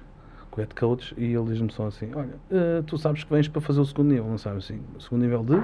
com 0.49 0.59
o 0.59 0.63
head 0.63 0.73
coach, 0.73 1.13
e 1.17 1.33
ele 1.33 1.45
diz-me 1.45 1.71
só 1.71 1.87
assim: 1.87 2.09
Olha, 2.15 2.33
uh, 2.51 2.83
tu 2.83 2.97
sabes 2.97 3.23
que 3.23 3.31
vens 3.31 3.47
para 3.47 3.61
fazer 3.61 3.79
o 3.79 3.85
segundo 3.85 4.09
nível, 4.09 4.25
não 4.25 4.37
sabes 4.37 4.65
assim? 4.65 4.81
O 4.95 5.01
segundo 5.01 5.21
nível 5.21 5.43
de, 5.43 5.57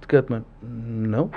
de 0.00 0.06
Cutman? 0.08 0.44
Não. 0.62 1.30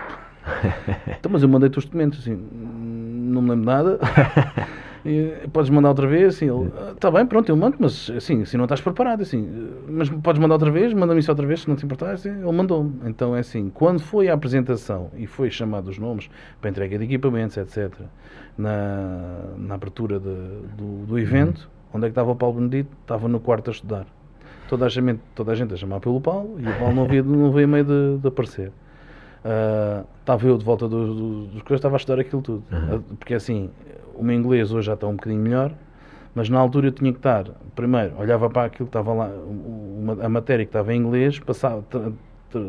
então, 1.20 1.32
mas 1.32 1.44
eu 1.44 1.50
mandei-te 1.50 1.78
os 1.78 1.86
documentos, 1.86 2.20
assim, 2.20 2.36
não 2.36 3.42
me 3.42 3.50
lembro 3.50 3.66
nada. 3.66 4.00
E, 5.06 5.48
podes 5.50 5.70
mandar 5.70 5.90
outra 5.90 6.08
vez, 6.08 6.36
assim, 6.36 6.50
ele, 6.50 6.72
está 6.92 7.12
bem, 7.12 7.26
pronto, 7.26 7.48
eu 7.48 7.56
mando, 7.56 7.78
mas 7.80 8.10
assim, 8.10 8.42
assim 8.42 8.58
não 8.58 8.66
estás 8.66 8.82
preparado, 8.82 9.22
assim, 9.22 9.70
mas 9.88 10.10
podes 10.10 10.42
mandar 10.42 10.56
outra 10.56 10.72
vez, 10.72 10.94
manda-me 10.94 11.20
isso 11.20 11.32
outra 11.32 11.46
vez, 11.46 11.62
se 11.62 11.70
não 11.70 11.76
te 11.76 11.86
importar, 11.86 12.12
assim, 12.12 12.30
ele 12.30 12.52
mandou-me. 12.52 13.02
Então 13.06 13.36
é 13.36 13.40
assim, 13.40 13.70
quando 13.70 14.00
foi 14.00 14.30
a 14.30 14.34
apresentação 14.34 15.12
e 15.16 15.28
foi 15.28 15.52
chamado 15.52 15.90
os 15.90 16.00
nomes 16.00 16.28
para 16.60 16.72
entrega 16.72 16.98
de 16.98 17.06
equipamentos, 17.06 17.56
etc., 17.56 17.92
na, 18.58 19.54
na 19.58 19.76
abertura 19.76 20.20
de, 20.20 20.36
do, 20.76 21.06
do 21.06 21.20
evento, 21.20 21.70
uhum. 21.94 21.98
onde 21.98 22.06
é 22.06 22.10
que 22.10 22.12
estava 22.12 22.32
o 22.32 22.36
Paulo 22.36 22.56
Benedito? 22.56 22.90
Estava 23.02 23.28
no 23.28 23.40
quarto 23.40 23.70
a 23.70 23.72
estudar. 23.72 24.08
Toda 24.68 24.86
a 24.86 24.90
gente, 24.90 25.20
toda 25.36 25.52
a, 25.52 25.56
gente 25.56 25.74
a 25.74 25.78
chamar 25.78 26.00
pelo 26.00 26.20
Paulo 26.20 26.56
e 26.60 26.68
o 26.68 26.80
Paulo 26.80 26.96
não 26.96 27.06
veio, 27.06 27.24
não 27.24 27.52
veio 27.52 27.68
meio 27.68 27.84
de, 27.84 28.18
de 28.18 28.28
aparecer. 28.28 28.72
Uh, 29.46 30.04
estava 30.20 30.48
eu 30.48 30.58
de 30.58 30.66
volta 30.66 30.88
dos, 30.88 31.16
dos, 31.16 31.48
dos 31.50 31.62
coisas, 31.62 31.78
estava 31.78 31.96
a 31.96 31.98
estudar 31.98 32.20
aquilo 32.20 32.42
tudo. 32.42 32.64
Uhum. 32.72 33.02
Porque 33.20 33.36
assim, 33.36 33.70
o 34.16 34.24
meu 34.24 34.36
inglês 34.36 34.72
hoje 34.72 34.88
já 34.88 34.96
está 34.96 35.06
um 35.06 35.16
bocadinho 35.16 35.42
melhor, 35.42 35.72
mas 36.34 36.50
na 36.50 36.60
altura 36.60 36.88
eu 36.88 36.92
tinha 36.92 37.12
que 37.12 37.20
estar, 37.20 37.46
primeiro, 37.76 38.18
olhava 38.18 38.50
para 38.50 38.66
aquilo 38.66 38.88
que 38.88 38.90
estava 38.90 39.14
lá, 39.14 39.28
uma, 39.28 40.26
a 40.26 40.30
matéria 40.30 40.66
que 40.66 40.70
estava 40.70 40.94
em 40.96 40.98
inglês, 40.98 41.38
passava, 41.38 41.84
tra, 41.84 42.12
tra, 42.50 42.62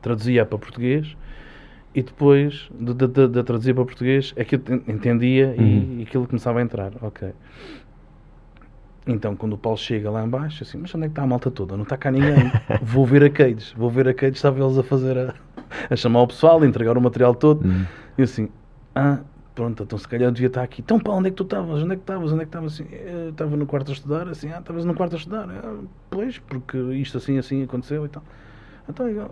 traduzia 0.00 0.46
para 0.46 0.56
português 0.56 1.14
e 1.94 2.02
depois 2.02 2.70
de, 2.78 2.94
de, 2.94 3.28
de, 3.28 3.42
traduzir 3.42 3.74
para 3.74 3.84
português 3.84 4.32
é 4.34 4.44
que 4.44 4.56
eu 4.56 4.60
entendia 4.88 5.54
uhum. 5.58 5.62
e, 5.62 6.00
e 6.00 6.02
aquilo 6.04 6.26
começava 6.26 6.58
a 6.58 6.62
entrar. 6.62 6.92
Ok. 7.02 7.32
Então, 9.06 9.36
quando 9.36 9.52
o 9.52 9.58
Paulo 9.58 9.78
chega 9.78 10.10
lá 10.10 10.24
embaixo, 10.24 10.64
assim, 10.64 10.78
mas 10.78 10.92
onde 10.94 11.04
é 11.04 11.08
que 11.08 11.12
está 11.12 11.22
a 11.22 11.26
malta 11.26 11.50
toda? 11.50 11.76
Não 11.76 11.84
está 11.84 11.96
cá 11.96 12.10
ninguém. 12.10 12.50
vou 12.82 13.06
ver 13.06 13.22
a 13.22 13.30
Cades, 13.30 13.72
vou 13.76 13.88
ver 13.88 14.08
a 14.08 14.14
Cades, 14.14 14.38
estava 14.38 14.58
eles 14.58 14.76
a 14.76 14.82
fazer 14.82 15.16
a, 15.16 15.34
a 15.90 15.96
chamar 15.96 16.22
o 16.22 16.26
pessoal, 16.26 16.62
a 16.62 16.66
entregar 16.66 16.96
o 16.96 17.00
material 17.00 17.34
todo. 17.34 17.66
Uhum. 17.66 17.84
E 18.18 18.22
assim, 18.22 18.48
ah, 18.94 19.18
Pronto, 19.56 19.84
então 19.84 19.98
se 19.98 20.06
calhar 20.06 20.30
devia 20.30 20.48
estar 20.48 20.62
aqui. 20.62 20.82
Então, 20.82 21.00
pá, 21.00 21.12
onde 21.12 21.28
é 21.28 21.30
que 21.30 21.36
tu 21.38 21.42
estavas? 21.42 21.82
Onde 21.82 21.94
é 21.94 21.96
que 21.96 22.02
estavas? 22.02 22.30
Onde 22.30 22.42
é 22.42 22.44
que 22.44 22.48
estavas? 22.50 22.74
Assim, 22.74 22.86
eu 22.92 23.30
estava 23.30 23.56
no 23.56 23.64
quarto 23.64 23.90
a 23.90 23.94
estudar, 23.94 24.28
assim, 24.28 24.52
ah, 24.52 24.58
estavas 24.58 24.84
no 24.84 24.94
quarto 24.94 25.14
a 25.14 25.16
estudar. 25.16 25.48
Ah, 25.48 25.78
pois, 26.10 26.38
porque 26.38 26.76
isto 26.76 27.16
assim, 27.16 27.38
assim 27.38 27.62
aconteceu 27.62 28.04
e 28.04 28.08
tal. 28.10 28.22
Então. 28.86 29.30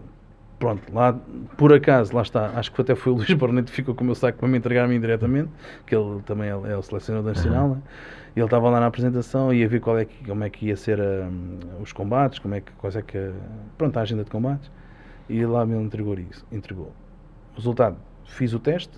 Pronto, 0.59 0.83
lá, 0.95 1.13
por 1.59 1.75
acaso, 1.75 2.17
lá 2.17 2.23
está. 2.23 2.53
Acho 2.59 2.73
que 2.73 2.81
até 2.81 2.95
foi 2.95 3.13
o 3.13 3.17
Luís 3.17 3.31
Barneto 3.35 3.71
que 3.71 3.77
ficou 3.77 3.95
com 3.95 4.03
o 4.03 4.07
meu 4.07 4.15
saco 4.15 4.39
para 4.39 4.49
me 4.49 4.57
entregar 4.57 4.87
a 4.87 4.89
mim 4.89 4.99
diretamente, 4.99 5.51
que 5.87 5.95
ele 5.95 6.23
também 6.23 6.49
é, 6.49 6.53
é 6.53 6.77
o 6.77 6.81
selecionador 6.81 7.35
nacional, 7.35 7.69
né? 7.69 7.83
E 8.35 8.39
ele 8.41 8.47
estava 8.47 8.71
lá 8.71 8.81
na 8.81 8.87
apresentação 8.87 9.53
e 9.53 9.59
ia 9.59 9.69
ver 9.69 9.81
qual 9.81 9.99
é 9.99 10.07
que, 10.07 10.25
como 10.25 10.43
é 10.43 10.49
que 10.49 10.69
ia 10.69 10.77
ser 10.77 10.99
um, 11.01 11.83
os 11.83 11.93
combates, 11.93 12.39
como 12.39 12.55
é 12.55 12.63
que, 12.63 12.73
quais 12.79 12.97
é 12.97 13.03
que, 13.03 13.31
pronto, 13.77 13.95
a 13.99 14.01
agenda 14.01 14.25
de 14.25 14.31
combates. 14.31 14.71
E 15.29 15.45
lá 15.45 15.65
me 15.65 15.77
entregou 15.77 16.19
isso. 16.19 16.45
Entregou. 16.53 16.93
Resultado, 17.55 17.97
fiz 18.25 18.53
o 18.53 18.59
teste, 18.59 18.93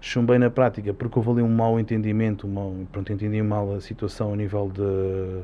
chumbei 0.00 0.38
na 0.38 0.50
prática 0.50 0.92
porque 0.92 1.18
houve 1.18 1.30
ali 1.30 1.42
um 1.42 1.48
mau 1.48 1.80
entendimento, 1.80 2.46
um 2.46 2.50
mau, 2.50 2.74
pronto, 2.92 3.12
entendi 3.12 3.42
mal 3.42 3.74
a 3.74 3.80
situação 3.80 4.32
a 4.32 4.36
nível 4.36 4.70
de. 4.72 5.42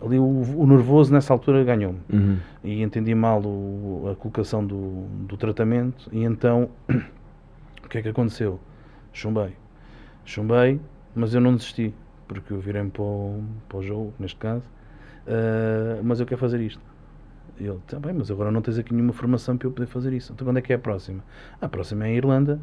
Ali 0.00 0.18
o, 0.18 0.24
o 0.24 0.66
nervoso 0.66 1.12
nessa 1.12 1.32
altura 1.32 1.64
ganhou-me 1.64 2.00
uhum. 2.10 2.38
e 2.62 2.80
entendi 2.80 3.14
mal 3.14 3.42
o, 3.44 4.08
a 4.12 4.14
colocação 4.14 4.64
do, 4.64 5.06
do 5.26 5.36
tratamento. 5.36 6.08
E 6.12 6.22
então 6.22 6.68
o 7.84 7.88
que 7.88 7.98
é 7.98 8.02
que 8.02 8.08
aconteceu? 8.08 8.60
Chumbei, 9.12 9.56
chumbei, 10.24 10.80
mas 11.14 11.34
eu 11.34 11.40
não 11.40 11.54
desisti 11.56 11.92
porque 12.26 12.52
eu 12.52 12.60
virei-me 12.60 12.90
para, 12.90 13.02
o, 13.02 13.44
para 13.68 13.78
o 13.78 13.82
jogo, 13.82 14.14
neste 14.18 14.36
caso. 14.36 14.64
Uh, 15.26 16.02
mas 16.02 16.20
eu 16.20 16.26
quero 16.26 16.40
fazer 16.40 16.60
isto. 16.60 16.80
Ele, 17.58 17.78
está 17.84 17.98
bem, 18.00 18.12
mas 18.12 18.30
agora 18.30 18.50
não 18.50 18.60
tens 18.60 18.78
aqui 18.78 18.92
nenhuma 18.92 19.12
formação 19.12 19.56
para 19.56 19.68
eu 19.68 19.72
poder 19.72 19.86
fazer 19.86 20.12
isso. 20.12 20.32
Então 20.32 20.46
quando 20.46 20.58
é 20.58 20.62
que 20.62 20.72
é 20.72 20.76
a 20.76 20.78
próxima? 20.78 21.22
A 21.60 21.68
próxima 21.68 22.06
é 22.06 22.10
a 22.10 22.14
Irlanda 22.14 22.60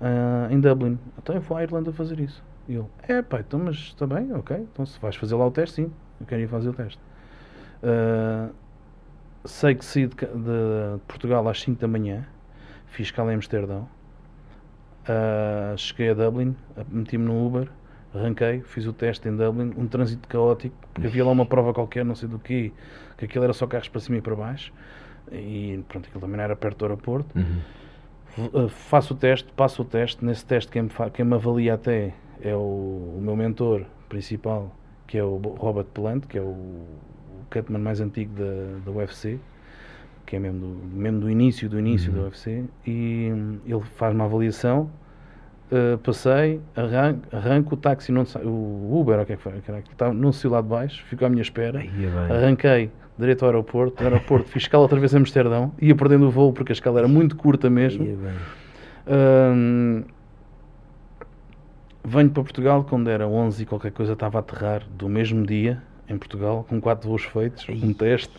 uh, 0.00 0.52
em 0.52 0.60
Dublin. 0.60 0.98
Então 1.18 1.34
eu 1.34 1.40
vou 1.40 1.56
à 1.56 1.62
Irlanda 1.62 1.92
fazer 1.92 2.20
isso. 2.20 2.42
E 2.68 2.74
ele, 2.74 2.86
é 3.08 3.22
pá, 3.22 3.40
então, 3.40 3.58
mas 3.58 3.76
está 3.76 4.06
bem, 4.06 4.32
ok. 4.32 4.56
Então 4.72 4.84
se 4.84 4.98
vais 5.00 5.16
fazer 5.16 5.34
lá 5.34 5.46
o 5.46 5.50
teste, 5.50 5.76
sim, 5.76 5.92
eu 6.20 6.26
quero 6.26 6.40
ir 6.40 6.48
fazer 6.48 6.68
o 6.68 6.72
teste. 6.72 7.00
Uh, 7.82 8.52
sei 9.44 9.74
que 9.74 9.84
saí 9.84 10.06
de, 10.06 10.14
de, 10.14 11.00
Portugal 11.08 11.48
às 11.48 11.60
5 11.60 11.80
da 11.80 11.88
manhã, 11.88 12.26
fiz 12.86 13.10
cá 13.10 13.24
em 13.24 13.34
Amsterdão. 13.34 13.88
Uh, 15.02 15.76
cheguei 15.78 16.10
a 16.10 16.14
Dublin, 16.14 16.54
meti-me 16.88 17.24
no 17.24 17.46
Uber, 17.46 17.68
arranquei, 18.14 18.60
fiz 18.62 18.86
o 18.86 18.92
teste 18.92 19.28
em 19.28 19.36
Dublin, 19.36 19.72
um 19.76 19.86
trânsito 19.86 20.26
caótico, 20.28 20.74
porque 20.92 21.06
havia 21.06 21.24
lá 21.24 21.30
uma 21.30 21.46
prova 21.46 21.72
qualquer, 21.72 22.04
não 22.04 22.14
sei 22.14 22.28
do 22.28 22.38
que, 22.38 22.72
que 23.16 23.24
aquilo 23.24 23.44
era 23.44 23.52
só 23.52 23.66
carros 23.66 23.88
para 23.88 24.00
cima 24.00 24.18
e 24.18 24.20
para 24.20 24.34
baixo, 24.34 24.72
e 25.30 25.82
pronto, 25.88 26.06
aquilo 26.06 26.20
também 26.20 26.36
não 26.36 26.44
era 26.44 26.56
perto 26.56 26.78
do 26.78 26.84
aeroporto. 26.86 27.38
Uhum. 27.38 27.60
Eh, 28.38 28.68
faço 28.68 29.14
o 29.14 29.16
teste, 29.16 29.52
passo 29.52 29.82
o 29.82 29.84
teste. 29.84 30.24
Nesse 30.24 30.44
teste, 30.44 30.70
quem 30.70 30.82
me, 30.82 30.90
quem 31.12 31.24
me 31.24 31.34
avalia 31.34 31.74
até 31.74 32.14
é 32.40 32.54
o, 32.54 33.16
o, 33.16 33.18
meu 33.20 33.36
mentor 33.36 33.84
principal, 34.08 34.74
que 35.06 35.18
é 35.18 35.24
o 35.24 35.36
Robert 35.36 35.86
Plant, 35.86 36.26
que 36.26 36.38
é 36.38 36.40
o, 36.40 36.44
o 36.44 36.86
cutman 37.50 37.80
mais 37.80 38.00
antigo 38.00 38.32
da, 38.34 38.80
da 38.84 38.90
UFC, 38.90 39.38
que 40.26 40.36
é 40.36 40.38
mesmo 40.38 40.60
do, 40.60 40.96
mesmo 40.96 41.20
do 41.20 41.30
início 41.30 41.68
do 41.68 41.78
início 41.78 42.10
uhum. 42.12 42.18
da 42.18 42.24
UFC. 42.24 42.64
E 42.86 43.30
hum, 43.32 43.58
ele 43.66 43.82
faz 43.96 44.14
uma 44.14 44.24
avaliação. 44.24 44.90
Uh, 45.70 45.98
passei, 45.98 46.60
arranco, 46.74 47.36
arranco, 47.36 47.74
o 47.74 47.76
táxi, 47.76 48.10
não, 48.10 48.24
o 48.44 49.00
Uber, 49.00 49.20
o 49.20 49.24
que 49.24 49.34
é 49.34 49.36
que 49.36 49.42
foi? 49.42 49.52
Estava, 49.92 50.12
não 50.12 50.32
saiu 50.32 50.50
lá 50.50 50.60
de 50.60 50.66
baixo, 50.66 51.04
ficou 51.04 51.26
à 51.26 51.28
minha 51.30 51.42
espera. 51.42 51.80
Arranquei 52.28 52.90
direto 53.20 53.42
ao 53.42 53.50
aeroporto, 53.50 54.02
aeroporto 54.02 54.48
fiz 54.48 54.62
escala 54.62 54.82
outra 54.82 54.98
vez 54.98 55.12
em 55.14 55.18
Amsterdão, 55.18 55.72
ia 55.80 55.94
perdendo 55.94 56.26
o 56.26 56.30
voo 56.30 56.52
porque 56.52 56.72
a 56.72 56.74
escala 56.74 57.00
era 57.00 57.08
muito 57.08 57.36
curta 57.36 57.68
mesmo. 57.70 58.04
Um, 59.06 60.02
venho 62.04 62.30
para 62.30 62.42
Portugal 62.42 62.84
quando 62.84 63.08
era 63.08 63.28
11 63.28 63.62
e 63.62 63.66
qualquer 63.66 63.92
coisa 63.92 64.14
estava 64.14 64.38
a 64.38 64.40
aterrar 64.40 64.82
do 64.96 65.08
mesmo 65.08 65.46
dia 65.46 65.82
em 66.08 66.18
Portugal, 66.18 66.66
com 66.68 66.80
quatro 66.80 67.08
voos 67.08 67.22
feitos, 67.24 67.66
um 67.68 67.92
teste 67.92 68.32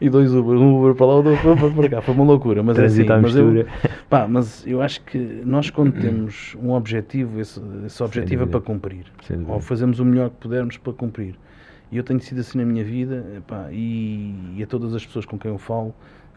e 0.00 0.08
dois 0.08 0.34
Uber, 0.34 0.56
um 0.56 0.78
Uber 0.80 0.94
para 0.94 1.06
lá, 1.06 1.14
outro 1.16 1.52
Uber 1.52 1.72
para 1.72 1.88
cá. 1.88 2.02
Foi 2.02 2.14
uma 2.14 2.24
loucura, 2.24 2.62
mas 2.62 2.78
é 2.78 2.84
assim. 2.84 3.04
Mas 3.04 3.36
eu, 3.36 3.66
pá, 4.08 4.26
mas 4.28 4.66
eu 4.66 4.82
acho 4.82 5.02
que 5.02 5.18
nós, 5.44 5.70
quando 5.70 5.92
temos 6.00 6.56
um 6.62 6.72
objetivo, 6.72 7.40
esse, 7.40 7.60
esse 7.86 8.02
objetivo 8.02 8.44
é 8.44 8.46
para 8.46 8.60
cumprir, 8.60 9.06
ou 9.48 9.60
fazemos 9.60 10.00
o 10.00 10.04
melhor 10.04 10.30
que 10.30 10.36
pudermos 10.36 10.76
para 10.76 10.92
cumprir. 10.92 11.34
E 11.92 11.96
eu 11.96 12.04
tenho 12.04 12.20
sido 12.20 12.40
assim 12.40 12.58
na 12.58 12.64
minha 12.64 12.84
vida 12.84 13.26
epá, 13.36 13.68
e, 13.72 14.54
e, 14.56 14.62
a 14.62 14.66
todas 14.66 14.94
as 14.94 15.04
pessoas 15.04 15.26
com 15.26 15.36
quem 15.36 15.50
eu 15.50 15.58
falo 15.58 15.92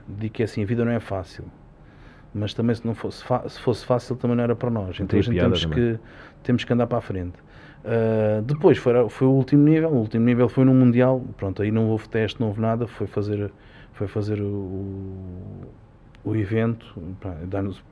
digo 0.08 0.34
que 0.34 0.42
é 0.42 0.46
assim, 0.46 0.64
a 0.64 0.66
vida 0.66 0.84
não 0.84 0.92
é 0.92 1.00
fácil. 1.00 1.46
Mas 2.34 2.54
também 2.54 2.76
se 2.76 2.86
não 2.86 2.96
fosse, 2.96 3.24
se 3.48 3.60
fosse 3.62 3.86
fácil 3.86 4.16
também 4.16 4.36
não 4.36 4.44
era 4.44 4.56
para 4.56 4.70
nós. 4.70 5.00
Então 5.00 5.20
a 5.20 5.22
gente 5.22 5.40
temos 5.40 5.66
que, 5.66 6.00
temos 6.42 6.64
que 6.64 6.74
andar 6.74 6.88
para 6.88 6.98
a 6.98 7.02
frente. 7.02 7.38
Uh, 7.84 8.42
depois 8.44 8.78
foi, 8.78 9.10
foi 9.10 9.28
o 9.28 9.32
último 9.32 9.64
nível, 9.64 9.90
o 9.90 9.98
último 9.98 10.24
nível 10.24 10.48
foi 10.48 10.64
no 10.64 10.74
Mundial, 10.74 11.22
pronto, 11.36 11.62
aí 11.62 11.70
não 11.70 11.90
houve 11.90 12.08
teste, 12.08 12.40
não 12.40 12.48
houve 12.48 12.62
nada, 12.62 12.88
foi 12.88 13.08
fazer, 13.08 13.52
foi 13.92 14.08
fazer 14.08 14.42
o, 14.42 15.66
o 16.24 16.36
evento, 16.36 16.86
dar-nos 17.48 17.84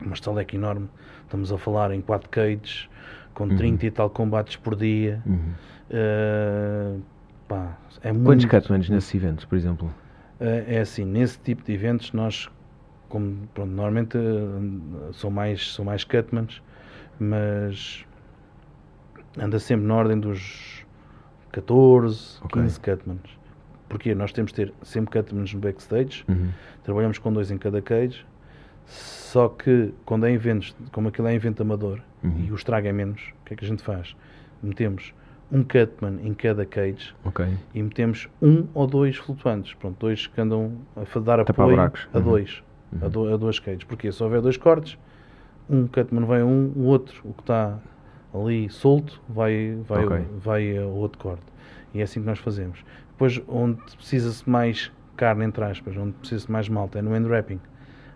uma 0.00 0.12
estaleca 0.12 0.54
enorme, 0.54 0.88
estamos 1.22 1.50
a 1.52 1.56
falar 1.56 1.90
em 1.90 2.02
4 2.02 2.28
cages, 2.28 2.88
com 3.32 3.44
uhum. 3.44 3.56
30 3.56 3.86
e 3.86 3.90
tal 3.90 4.10
combates 4.10 4.56
por 4.56 4.76
dia. 4.76 5.22
Uhum. 5.24 5.54
Uh, 5.90 7.00
pá, 7.48 7.78
é 8.02 8.12
Quantos 8.12 8.68
muito... 8.68 8.92
nesses 8.92 9.14
eventos, 9.14 9.44
por 9.46 9.56
exemplo? 9.56 9.88
Uh, 10.38 10.64
é 10.66 10.80
assim, 10.80 11.04
nesse 11.04 11.38
tipo 11.38 11.64
de 11.64 11.72
eventos 11.72 12.12
nós, 12.12 12.48
como 13.08 13.48
pronto, 13.54 13.70
normalmente 13.70 14.18
uh, 14.18 15.12
são 15.14 15.30
mais, 15.30 15.72
são 15.72 15.84
mais 15.84 16.04
cutmans, 16.04 16.62
mas 17.18 18.04
anda 19.38 19.58
sempre 19.58 19.86
na 19.86 19.94
ordem 19.94 20.18
dos 20.18 20.84
14, 21.52 22.38
okay. 22.44 22.62
15 22.62 22.80
cutmans. 22.80 23.38
Porque 23.88 24.14
nós 24.14 24.32
temos 24.32 24.52
de 24.52 24.56
ter 24.66 24.74
sempre 24.82 25.20
cutmans 25.20 25.52
no 25.52 25.60
backstage, 25.60 26.24
Uhum. 26.28 26.50
trabalhamos 26.84 27.18
com 27.18 27.32
dois 27.32 27.50
em 27.50 27.58
cada 27.58 27.82
cage, 27.82 28.24
só 28.86 29.48
que 29.48 29.92
quando 30.04 30.26
é 30.26 30.32
eventos, 30.32 30.74
como 30.92 31.08
aquilo 31.08 31.28
é 31.28 31.34
evento 31.34 31.62
amador 31.62 32.00
Uhum. 32.22 32.44
e 32.46 32.52
o 32.52 32.54
estrago 32.54 32.86
é 32.86 32.92
menos, 32.92 33.20
o 33.42 33.44
que 33.46 33.54
é 33.54 33.56
que 33.56 33.64
a 33.64 33.68
gente 33.68 33.82
faz? 33.82 34.14
Metemos 34.62 35.12
um 35.50 35.64
cutman 35.64 36.20
em 36.22 36.32
cada 36.34 36.64
cage 36.64 37.12
Ok. 37.24 37.44
e 37.74 37.82
metemos 37.82 38.28
um 38.40 38.68
ou 38.74 38.86
dois 38.86 39.16
flutuantes. 39.16 39.74
Pronto, 39.74 39.96
dois 39.98 40.26
que 40.28 40.40
andam 40.40 40.72
a 40.94 41.00
dar 41.18 41.44
Tapar 41.44 41.64
apoio 41.64 41.76
buracos. 41.76 42.08
a 42.14 42.18
Uhum. 42.18 42.24
dois, 42.24 42.62
a, 43.02 43.08
do, 43.08 43.34
a 43.34 43.36
dois 43.36 43.58
cages. 43.58 43.82
Porque 43.82 44.12
se 44.12 44.22
houver 44.22 44.40
dois 44.40 44.56
cortes, 44.56 44.96
um 45.68 45.88
cutman 45.88 46.24
vai 46.24 46.42
a 46.42 46.44
um, 46.46 46.72
o 46.76 46.82
outro, 46.84 47.20
o 47.24 47.32
que 47.32 47.40
está 47.40 47.78
ali 48.34 48.68
solto, 48.70 49.20
vai, 49.28 49.76
vai, 49.86 50.04
Ok. 50.04 50.26
vai 50.38 50.78
ao 50.78 50.90
outro 50.90 51.18
corte. 51.18 51.44
E 51.92 52.00
é 52.00 52.02
assim 52.02 52.20
que 52.20 52.26
nós 52.26 52.38
fazemos. 52.38 52.84
Depois, 53.12 53.40
onde 53.48 53.80
precisa-se 53.96 54.48
mais 54.48 54.92
carne, 55.16 55.44
entre 55.44 55.64
aspas, 55.64 55.96
onde 55.96 56.12
precisa-se 56.12 56.50
mais 56.50 56.68
malta, 56.68 56.98
é 56.98 57.02
no 57.02 57.14
end 57.14 57.28
wrapping. 57.28 57.60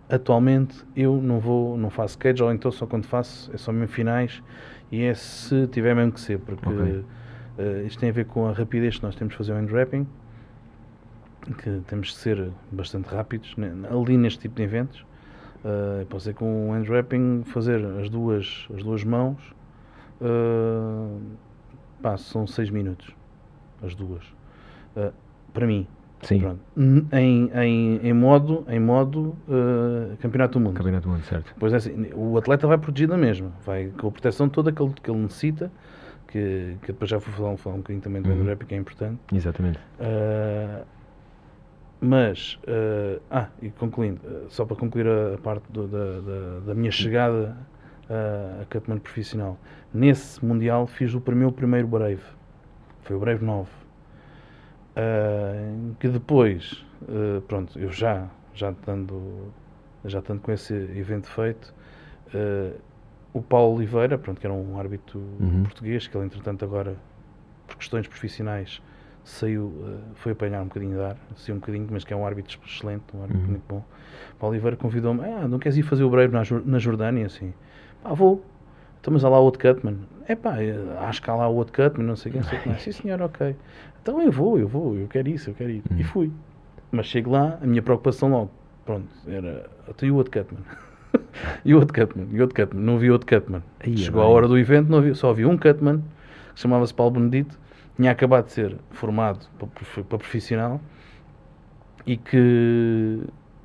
Atualmente 0.09 0.85
eu 0.94 1.21
não 1.21 1.40
vou, 1.40 1.76
não 1.76 1.90
faço 1.90 2.16
cage, 2.18 2.42
ou 2.42 2.52
então 2.52 2.71
só 2.71 2.87
quando 2.87 3.06
faço 3.06 3.50
é 3.52 3.56
só 3.56 3.73
mesmo 3.73 3.88
finais 3.88 4.42
e 4.92 5.02
é 5.02 5.14
se 5.14 5.66
tiver 5.68 5.94
mesmo 5.94 6.12
que 6.12 6.21
ser, 6.21 6.38
porque 6.38 6.73
Ok. 6.73 7.04
eh, 7.59 7.83
isto 7.87 7.99
tem 7.99 8.11
a 8.11 8.12
ver 8.12 8.26
com 8.26 8.47
a 8.47 8.52
rapidez 8.52 8.99
que 8.99 9.02
nós 9.02 9.14
temos 9.14 9.33
de 9.33 9.38
fazer 9.38 9.52
o 9.52 9.59
end 9.59 9.73
wrapping, 9.73 10.06
que 11.59 11.83
temos 11.87 12.11
que 12.12 12.16
ser 12.16 12.50
bastante 12.71 13.06
rápidos 13.09 13.54
né, 13.56 13.73
ali 13.90 14.16
neste 14.16 14.40
tipo 14.40 14.56
de 14.56 14.62
eventos. 14.62 15.04
Uh, 15.64 16.04
pode 16.06 16.23
ser 16.23 16.35
com 16.35 16.71
o 16.71 16.76
end 16.76 16.90
wrapping 16.90 17.42
fazer 17.44 17.83
as 18.00 18.11
duas, 18.11 18.68
as 18.75 18.83
duas 18.83 19.02
mãos, 19.02 19.38
uh, 20.25 21.21
pá, 22.02 22.16
são 22.16 22.47
6 22.47 22.71
minutos, 22.71 23.14
as 23.83 23.95
duas. 23.95 24.25
Uh, 24.97 25.12
para 25.52 25.66
mim, 25.66 25.87
Sim. 26.23 26.40
Pronto. 26.40 26.61
Em, 27.12 27.50
em, 27.54 27.97
em 28.09 28.12
modo, 28.14 28.64
em 28.69 28.81
modo 28.81 29.37
uh, 29.47 30.16
campeonato 30.21 30.59
do 30.59 30.64
mundo. 30.64 30.75
Campeonato 30.75 31.07
do 31.07 31.12
mundo, 31.12 31.25
certo. 31.25 31.54
Pois 31.59 31.73
é 31.73 31.76
assim, 31.76 32.11
o 32.14 32.38
atleta 32.38 32.66
vai 32.66 32.78
protegido 32.78 33.12
da 33.12 33.19
mesma, 33.19 33.52
vai 33.64 33.88
com 33.88 34.09
a 34.09 34.11
proteção 34.11 34.49
toda 34.49 34.73
que 34.73 34.83
ele, 34.83 34.95
que 35.02 35.11
ele 35.11 35.19
necessita, 35.21 35.71
que, 36.28 36.76
que 36.81 36.87
depois 36.93 37.11
já 37.11 37.19
vou 37.19 37.33
falar, 37.35 37.57
falar 37.59 37.75
um 37.76 37.78
bocadinho 37.78 38.02
também 38.02 38.23
do 38.23 38.31
Uhum. 38.31 38.49
uhum. 38.49 38.57
que 38.57 38.75
é 38.75 38.78
importante. 38.78 39.19
Exatamente. 39.35 39.78
Uh, 40.00 40.85
mas, 42.00 42.59
ah, 43.31 43.49
e 43.62 43.71
concluindo, 43.71 44.21
só 44.49 44.64
para 44.64 44.76
concluir 44.76 45.07
a, 45.07 45.35
a 45.35 45.38
parte 45.38 45.64
do- 45.71 45.87
da, 45.88 46.21
da, 46.21 46.61
da 46.66 46.75
minha 46.75 46.90
chegada 46.90 47.57
uh, 48.11 48.62
a 48.62 48.64
Cutman 48.66 48.99
profissional, 48.99 49.58
nesse 49.92 50.44
Mundial 50.44 50.87
fiz 50.87 51.14
o 51.14 51.23
meu 51.32 51.50
primeiro 51.52 51.87
Brave, 51.87 52.20
foi 53.02 53.16
o 53.16 53.18
Brave 53.20 53.44
9, 53.44 53.68
uh, 54.96 55.94
que 55.99 56.08
depois, 56.08 56.84
uh, 57.02 57.40
pronto, 57.42 57.78
eu 57.78 57.90
já, 57.90 58.28
já 58.54 58.70
estando, 58.70 59.49
já 60.04 60.18
estando 60.18 60.40
com 60.40 60.52
esse 60.52 60.75
evento 60.75 61.28
feito, 61.28 61.73
o 63.32 63.40
Paulo 63.42 63.76
Oliveira, 63.76 64.18
pronto, 64.18 64.40
que 64.40 64.46
era 64.46 64.54
um 64.54 64.78
árbitro 64.78 65.20
Uhum. 65.40 65.62
português, 65.64 66.06
que 66.08 66.16
ele 66.16 66.26
entretanto 66.26 66.64
agora, 66.64 66.96
por 67.66 67.76
questões 67.76 68.08
profissionais, 68.08 68.82
saiu, 69.25 69.73
foi 70.14 70.32
apanhar 70.32 70.61
um 70.62 70.64
bocadinho 70.64 70.96
de 70.96 71.02
ar, 71.02 71.16
saiu 71.37 71.56
um 71.56 71.58
bocadinho, 71.61 71.87
mas 71.90 72.02
que 72.04 72.12
é 72.12 72.16
um 72.16 72.26
árbitro 72.26 72.58
excelente, 72.66 73.04
um 73.14 73.23
árbitro 73.23 73.42
Uhum. 73.44 73.50
muito 73.50 73.64
bom. 73.68 73.84
Paulo 74.38 74.52
Oliveira 74.54 74.76
convidou-me, 74.76 75.20
ah, 75.25 75.46
não 75.49 75.58
queres 75.61 75.78
ir 75.78 75.82
fazer 75.82 76.02
o 76.04 76.11
Breiro 76.11 76.32
na, 76.32 76.42
na 76.64 76.78
Jordânia? 76.78 77.26
Assim, 77.26 77.54
pá, 78.04 78.14
vou. 78.14 78.44
Então, 79.00 79.12
mas 79.12 79.25
há 79.25 79.28
lá 79.28 79.38
outro 79.38 79.61
Cutman. 79.61 79.99
É 80.28 80.34
pá, 80.34 80.62
eh, 80.62 80.76
acho 81.00 81.20
que 81.23 81.28
há 81.30 81.34
lá 81.34 81.49
outro 81.49 81.73
Cutman, 81.73 82.06
não 82.06 82.16
sei 82.16 82.32
quem, 82.32 82.40
não 82.40 82.49
sei 82.49 82.58
o 82.58 82.62
que 82.62 82.68
mais. 82.68 82.80
Sim, 82.84 82.92
senhor, 82.92 83.20
ok. 83.20 83.56
Então 84.02 84.20
eu 84.23 84.30
vou, 84.30 84.58
eu 84.58 84.68
vou, 84.68 84.96
eu 84.96 85.08
quero 85.08 85.28
isso, 85.28 85.50
eu 85.50 85.54
quero 85.54 85.70
ir. 85.70 85.82
Uhum. 85.90 85.99
E 85.99 86.04
fui. 86.04 86.32
Mas 86.92 87.06
chego 87.06 87.30
lá, 87.30 87.58
a 87.61 87.66
minha 87.66 87.82
preocupação 87.82 88.30
logo, 88.30 88.50
pronto, 88.84 89.08
era, 89.26 89.68
até 89.88 90.06
o 90.06 90.14
outro 90.14 90.30
Cutman. 90.32 90.62
e 91.64 91.75
o 91.75 91.78
outro 91.78 91.94
Cutman, 92.00 92.28
e 92.32 92.40
outro 92.40 92.54
Cutman, 92.54 92.82
não 92.84 92.96
havia 92.96 93.12
outro 93.12 93.26
Cutman. 93.26 93.62
Aí, 93.80 93.96
Chegou 93.96 94.23
bem. 94.23 94.30
a 94.30 94.34
hora 94.34 94.46
do 94.49 94.56
evento, 94.58 94.88
não 94.88 94.99
havia, 94.99 95.14
só 95.14 95.30
havia 95.30 95.49
um 95.49 95.56
Cutman, 95.58 96.02
que 96.54 96.60
chamava-se 96.60 96.95
Paulo 96.95 97.12
Benedito, 97.12 97.58
tinha 97.97 98.10
acabado 98.10 98.47
de 98.47 98.52
ser 98.52 98.76
formado 98.90 99.47
para, 99.58 99.69
para 100.04 100.19
profissional 100.19 100.80
e 102.06 102.17
que, 102.17 103.21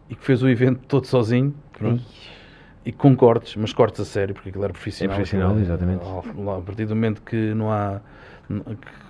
e 0.10 0.16
que 0.16 0.24
fez 0.24 0.42
o 0.44 0.50
evento 0.50 0.82
todo 0.88 1.06
sozinho. 1.06 1.54
pronto. 1.74 2.04
E 2.90 2.92
com 2.92 3.16
cortes, 3.16 3.56
mas 3.56 3.72
cortes 3.72 4.00
a 4.02 4.06
sério, 4.06 4.34
porque 4.34 4.50
aquilo 4.50 4.64
era 4.64 4.74
profissional. 4.74 5.14
É 5.14 5.18
profissional, 5.18 5.50
aquilo 5.52 5.64
exatamente. 5.64 6.04
Lá, 6.44 6.58
a 6.58 6.62
partir 6.62 6.86
do 6.86 6.96
momento 6.96 7.22
que 7.22 7.54
não 7.54 7.72
há. 7.72 8.00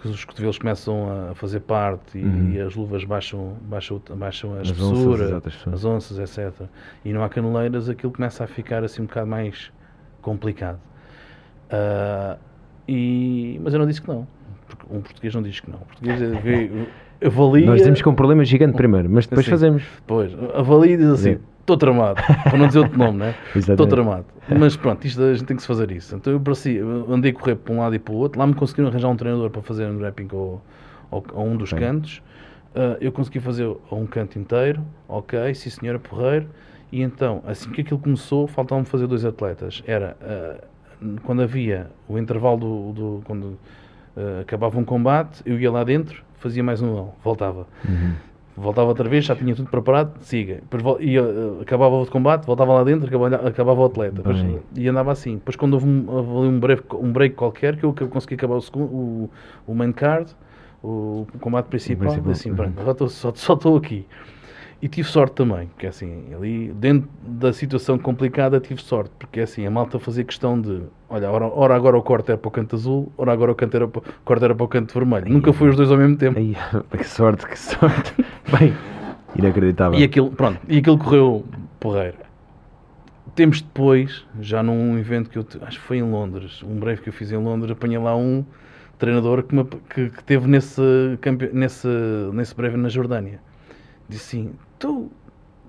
que 0.01 0.07
os 0.09 0.25
cotovelos 0.25 0.57
começam 0.57 1.29
a 1.31 1.33
fazer 1.35 1.61
parte 1.61 2.17
e, 2.17 2.23
Uhum. 2.25 2.51
e 2.51 2.59
as 2.59 2.75
luvas 2.75 3.05
baixam, 3.05 3.53
baixam, 3.61 4.01
baixam 4.17 4.53
a 4.55 4.59
As 4.61 4.67
espessura, 4.67 5.37
onças. 5.37 5.67
as 5.73 5.85
onças, 5.85 6.19
etc. 6.37 6.67
E 7.05 7.13
não 7.13 7.23
há 7.23 7.29
caneleiras, 7.29 7.87
aquilo 7.87 8.11
começa 8.11 8.43
a 8.43 8.47
ficar 8.47 8.83
assim 8.83 9.01
um 9.01 9.05
bocado 9.05 9.27
mais 9.27 9.71
complicado. 10.21 10.77
Ah, 11.71 12.37
e, 12.87 13.59
mas 13.63 13.73
eu 13.73 13.79
não 13.79 13.87
disse 13.87 14.01
que 14.01 14.09
não. 14.09 14.27
Um 14.91 15.01
português 15.01 15.33
não 15.33 15.41
diz 15.41 15.59
que 15.59 15.69
não. 15.69 15.77
O 15.79 15.85
português 15.85 16.19
vê, 16.43 16.69
avalia. 17.25 17.65
Nós 17.65 17.81
temos 17.81 18.01
com 18.01 18.09
um 18.09 18.15
problema 18.15 18.43
gigante 18.43 18.75
primeiro, 18.75 19.09
mas 19.09 19.25
depois 19.25 19.45
Sim. 19.45 19.51
fazemos. 19.51 19.83
Pois, 20.05 20.31
avalia 20.53 20.93
e 20.95 20.97
diz 20.97 21.07
assim: 21.11 21.33
Sim. 21.35 21.39
Estou 21.73 21.77
tramado. 21.77 22.21
Para 22.43 22.57
não 22.57 22.67
dizer 22.67 22.79
outro 22.79 22.97
nome, 22.97 23.19
né? 23.19 23.35
Estou 23.55 23.87
tramado. 23.87 24.25
Mas 24.57 24.75
pronto, 24.75 25.05
isto 25.05 25.21
a 25.21 25.33
gente 25.33 25.45
tem 25.45 25.55
que 25.55 25.61
se 25.61 25.67
fazer 25.67 25.91
isso. 25.91 26.15
Então 26.15 26.33
eu, 26.33 26.39
pareci, 26.39 26.73
eu 26.75 27.05
andei 27.13 27.31
a 27.31 27.33
correr 27.33 27.55
para 27.55 27.73
um 27.73 27.79
lado 27.79 27.95
e 27.95 27.99
para 27.99 28.13
o 28.13 28.17
outro. 28.17 28.39
Lá 28.39 28.47
me 28.47 28.53
conseguiram 28.55 28.89
arranjar 28.89 29.07
um 29.09 29.15
treinador 29.15 29.49
para 29.49 29.61
fazer 29.61 29.85
um 29.87 30.01
rapping 30.01 30.27
ao, 30.31 30.61
ao, 31.11 31.23
a 31.35 31.39
um 31.41 31.55
dos 31.55 31.71
cantos. 31.71 32.21
Ah, 32.75 32.97
eu 32.99 33.11
consegui 33.11 33.39
fazer 33.39 33.65
a 33.91 33.95
um 33.95 34.05
canto 34.05 34.39
inteiro. 34.39 34.81
Ok, 35.07 35.53
sim 35.55 35.69
senhora, 35.69 35.99
porreiro. 35.99 36.47
E 36.91 37.01
então, 37.01 37.43
assim 37.45 37.69
que 37.69 37.81
aquilo 37.81 37.99
começou, 37.99 38.47
faltavam-me 38.47 38.87
fazer 38.87 39.05
dois 39.05 39.23
atletas. 39.23 39.83
Era 39.85 40.17
ah, 40.21 40.55
quando 41.23 41.41
havia 41.43 41.87
o 42.07 42.17
intervalo 42.17 42.57
do. 42.57 42.91
do- 42.93 43.21
quando 43.25 43.57
ah, 44.17 44.41
acabava 44.41 44.79
um 44.79 44.83
combate, 44.83 45.41
eu 45.45 45.59
ia 45.59 45.71
lá 45.71 45.83
dentro, 45.83 46.23
fazia 46.39 46.63
mais 46.63 46.81
um, 46.81 47.09
voltava. 47.23 47.67
Uhum. 47.87 48.13
Voltava 48.59 48.89
outra 48.89 49.07
vez, 49.07 49.23
já 49.23 49.35
tinha 49.35 49.55
tudo 49.55 49.69
preparado, 49.69 50.19
siga. 50.21 50.61
Depois 50.69 50.99
ia, 50.99 51.21
eh, 51.21 51.61
acabava 51.61 51.95
o 51.95 52.05
combate, 52.05 52.45
voltava 52.45 52.73
lá 52.73 52.83
dentro, 52.83 53.07
acabava, 53.07 53.47
acabava 53.47 53.81
o 53.81 53.85
atleta. 53.85 54.17
Depois, 54.17 54.37
e 54.75 54.87
andava 54.87 55.13
assim. 55.13 55.35
Depois, 55.35 55.55
quando 55.55 55.75
houve 55.75 55.87
um, 55.87 56.05
houve 56.07 56.29
ali 56.29 56.47
um, 56.47 56.59
break, 56.59 56.83
um 56.93 57.11
break 57.11 57.35
qualquer, 57.35 57.77
que 57.77 57.85
eu, 57.85 57.93
consegui 57.93 58.35
acabar 58.35 58.55
o, 58.55 58.61
segundo, 58.61 58.85
o, 58.85 59.29
o 59.65 59.73
main 59.73 59.93
card, 59.93 60.35
o, 60.83 61.25
combate 61.39 61.67
principal, 61.67 62.07
principal, 62.07 62.31
assim, 62.31 62.49
uhum. 62.49 62.73
pronto, 62.73 63.09
só 63.09 63.29
estou 63.29 63.77
aqui. 63.77 64.05
E 64.81 64.87
tive 64.87 65.09
sorte 65.09 65.33
também, 65.33 65.67
porque 65.67 65.87
assim, 65.87 66.33
ali 66.33 66.71
dentro 66.71 67.09
da 67.21 67.51
situação 67.51 67.97
complicada 67.97 68.61
tive 68.61 68.81
sorte, 68.81 69.11
porque 69.19 69.41
assim, 69.41 69.65
a 69.65 69.71
malta 69.71 69.99
fazia 69.99 70.23
questão 70.23 70.59
de, 70.59 70.83
olha, 71.09 71.29
ora, 71.29 71.47
ora 71.47 71.75
agora 71.75 71.97
o 71.97 72.01
corte 72.01 72.31
era 72.31 72.37
para 72.37 72.47
o 72.47 72.51
canto 72.51 72.77
azul, 72.77 73.11
ora 73.17 73.33
agora 73.33 73.51
o, 73.51 73.55
canto 73.55 73.75
era 73.75 73.87
para, 73.89 73.99
o 73.99 74.23
corte 74.23 74.45
era 74.45 74.55
para 74.55 74.63
o 74.63 74.67
canto 74.69 74.93
vermelho. 74.93 75.27
Nunca 75.27 75.51
foi 75.51 75.67
os 75.67 75.75
dois 75.75 75.91
ao 75.91 75.97
mesmo 75.97 76.15
tempo. 76.15 76.39
Ai, 76.39 76.55
que 76.97 77.03
sorte, 77.03 77.45
que 77.45 77.59
sorte. 77.59 78.15
Bem, 78.57 78.73
inacreditável. 79.35 79.99
E 79.99 80.03
aquilo, 80.03 80.31
pronto, 80.31 80.61
e 80.69 80.77
aquilo 80.77 80.97
correu 80.97 81.45
porreiro. 81.77 82.17
Tempos 83.35 83.61
depois, 83.61 84.25
já 84.39 84.63
num 84.63 84.97
evento 84.97 85.29
que 85.29 85.37
eu 85.37 85.45
acho 85.63 85.77
que 85.77 85.85
foi 85.85 85.97
em 85.97 86.03
Londres, 86.03 86.63
um 86.63 86.79
breve 86.79 87.01
que 87.01 87.09
eu 87.09 87.13
fiz 87.13 87.33
em 87.33 87.37
Londres, 87.37 87.71
apanhei 87.71 87.99
lá 87.99 88.15
um 88.15 88.45
treinador 88.97 89.43
que, 89.43 89.53
me, 89.53 89.65
que, 89.65 90.09
que 90.09 90.23
teve 90.23 90.47
nesse, 90.47 90.81
nesse, 91.51 91.87
nesse 92.31 92.55
breve 92.55 92.77
na 92.77 92.87
Jordânia. 92.87 93.41
Disse 94.07 94.37
assim: 94.37 94.53
Tu, 94.79 95.11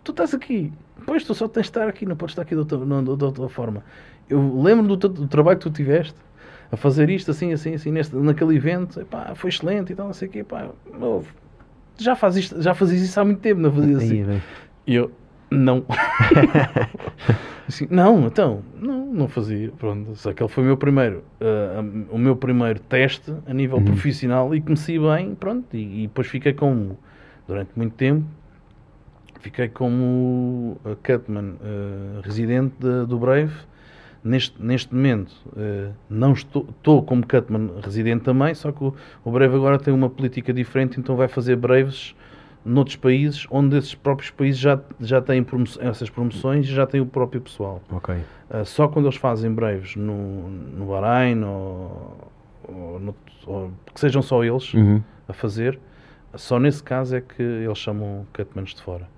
tu 0.05 0.11
estás 0.13 0.33
aqui, 0.35 0.73
pois 1.05 1.25
tu 1.25 1.35
só 1.35 1.49
tens 1.49 1.63
de 1.65 1.69
estar 1.71 1.89
aqui, 1.89 2.07
não 2.07 2.17
podes 2.17 2.33
estar 2.33 2.43
aqui 2.43 2.55
de 2.55 2.61
outra, 2.61 2.79
não, 2.79 3.03
de 3.03 3.11
outra 3.25 3.49
forma. 3.49 3.83
Eu 4.29 4.61
lembro 4.63 4.97
do, 4.97 5.09
do 5.09 5.27
trabalho 5.27 5.59
que 5.59 5.65
tu 5.65 5.71
tiveste 5.71 6.15
a 6.71 6.77
fazer 6.77 7.11
isto 7.11 7.31
assim, 7.33 7.53
assim, 7.53 7.75
assim, 7.75 7.91
neste, 7.91 8.15
naquele 8.15 8.55
evento, 8.57 9.01
Epá, 9.01 9.33
foi 9.35 9.51
excelente 9.51 9.93
e 9.93 9.97
tal, 9.97 10.07
não 10.07 10.15
sei 10.15 10.29
o 10.29 10.31
quê, 10.31 10.45
pá, 10.45 10.69
meu, 10.99 11.25
já 11.99 12.15
fazes 12.15 12.45
isto, 12.45 12.63
já 12.63 12.73
fazias 12.75 13.03
isso 13.03 13.19
há 13.21 13.25
muito 13.25 13.41
tempo, 13.41 13.61
não 13.61 13.73
fazias 13.73 13.97
assim. 14.05 14.25
E 14.87 14.95
eu, 14.95 15.11
não. 15.51 15.85
Assim, 17.69 17.87
não, 17.89 18.27
então, 18.27 18.63
não, 18.81 19.07
não 19.07 19.29
fazia. 19.29 19.71
Pronto, 19.79 20.17
só 20.17 20.33
que 20.33 20.43
ele 20.43 20.49
foi 20.51 20.65
o 20.65 20.67
meu 20.67 20.77
primeiro, 20.77 21.23
ah, 21.41 21.81
o 22.11 22.19
meu 22.19 22.35
primeiro 22.35 22.81
teste 22.81 23.33
a 23.47 23.55
nível 23.55 23.79
Uhum. 23.79 23.85
profissional 23.85 24.53
e 24.55 24.61
comecei 24.61 24.99
bem, 24.99 25.35
pronto, 25.37 25.67
e, 25.77 26.03
e 26.05 26.07
depois 26.09 26.27
fiquei 26.27 26.53
como, 26.53 26.99
durante 27.47 27.71
muito 27.77 27.95
tempo, 27.95 28.25
fiquei 29.41 29.69
como 29.69 30.79
Cutman 31.05 31.57
ah, 31.63 32.21
residente 32.23 32.75
da- 32.79 33.05
do 33.05 33.19
Brave. 33.19 33.53
Neste, 34.23 34.63
neste 34.63 34.95
momento 34.95 35.35
ah, 35.57 35.91
não 36.09 36.33
estou, 36.33 36.67
estou 36.71 37.03
como 37.03 37.27
Cutman 37.27 37.71
residente 37.83 38.23
também, 38.25 38.55
só 38.55 38.71
que 38.71 38.85
o, 38.85 38.95
o 39.25 39.31
Brave 39.31 39.55
agora 39.57 39.79
tem 39.79 39.93
uma 39.95 40.11
política 40.11 40.53
diferente, 40.53 41.01
então 41.01 41.17
vai 41.17 41.27
fazer 41.29 41.57
Braves 41.57 42.15
noutros 42.63 42.97
países, 42.97 43.47
onde 43.51 43.79
esses 43.79 43.95
próprios 43.95 44.31
países 44.31 44.61
já, 44.61 44.79
já 45.01 45.23
têm 45.23 45.43
promo- 45.43 45.65
essas 45.81 46.11
promoções 46.11 46.67
e 46.67 46.71
já 46.75 46.87
têm 46.87 47.01
o 47.01 47.07
próprio 47.07 47.41
pessoal. 47.41 47.81
Ok. 47.91 48.15
Uh, 48.15 48.65
só 48.67 48.87
quando 48.89 49.07
eles 49.07 49.17
fazem 49.17 49.51
breves 49.51 49.97
no, 49.97 50.51
no 50.51 50.85
Bahrein 50.85 51.43
ou, 51.43 52.31
ou, 52.69 53.01
no- 53.01 53.15
ou 53.47 53.71
que 53.95 53.99
sejam 53.99 54.21
só 54.21 54.45
eles 54.45 54.75
Uhum. 54.75 55.03
a 55.27 55.33
fazer, 55.33 55.79
só 56.35 56.59
nesse 56.61 56.83
caso 56.83 57.17
é 57.17 57.23
que 57.23 57.43
eles 57.43 57.79
chamam 57.79 58.27
cutmans 58.35 58.75
de 58.75 58.83
fora. 58.83 59.09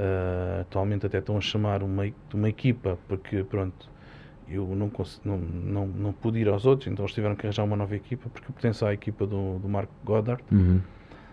Uh, 0.00 0.62
atualmente 0.62 1.04
até 1.04 1.18
estão 1.18 1.36
a 1.36 1.42
chamar 1.42 1.82
uma, 1.82 2.10
uma 2.32 2.48
equipa, 2.48 2.96
porque 3.06 3.44
pronto, 3.44 3.86
eu 4.48 4.66
não, 4.74 4.90
não, 5.22 5.38
não, 5.38 5.86
não 5.86 6.12
pude 6.14 6.38
ir 6.38 6.48
aos 6.48 6.64
outros, 6.64 6.90
então 6.90 7.04
eles 7.04 7.14
tiveram 7.14 7.36
que 7.36 7.44
arranjar 7.44 7.64
uma 7.64 7.76
nova 7.76 7.94
equipa, 7.94 8.30
porque 8.30 8.48
eu 8.48 8.54
pertenço 8.54 8.86
à 8.86 8.94
equipa 8.94 9.26
do, 9.26 9.58
do 9.58 9.68
Marco 9.68 9.92
Goddard. 10.02 10.42
Uhum. 10.50 10.80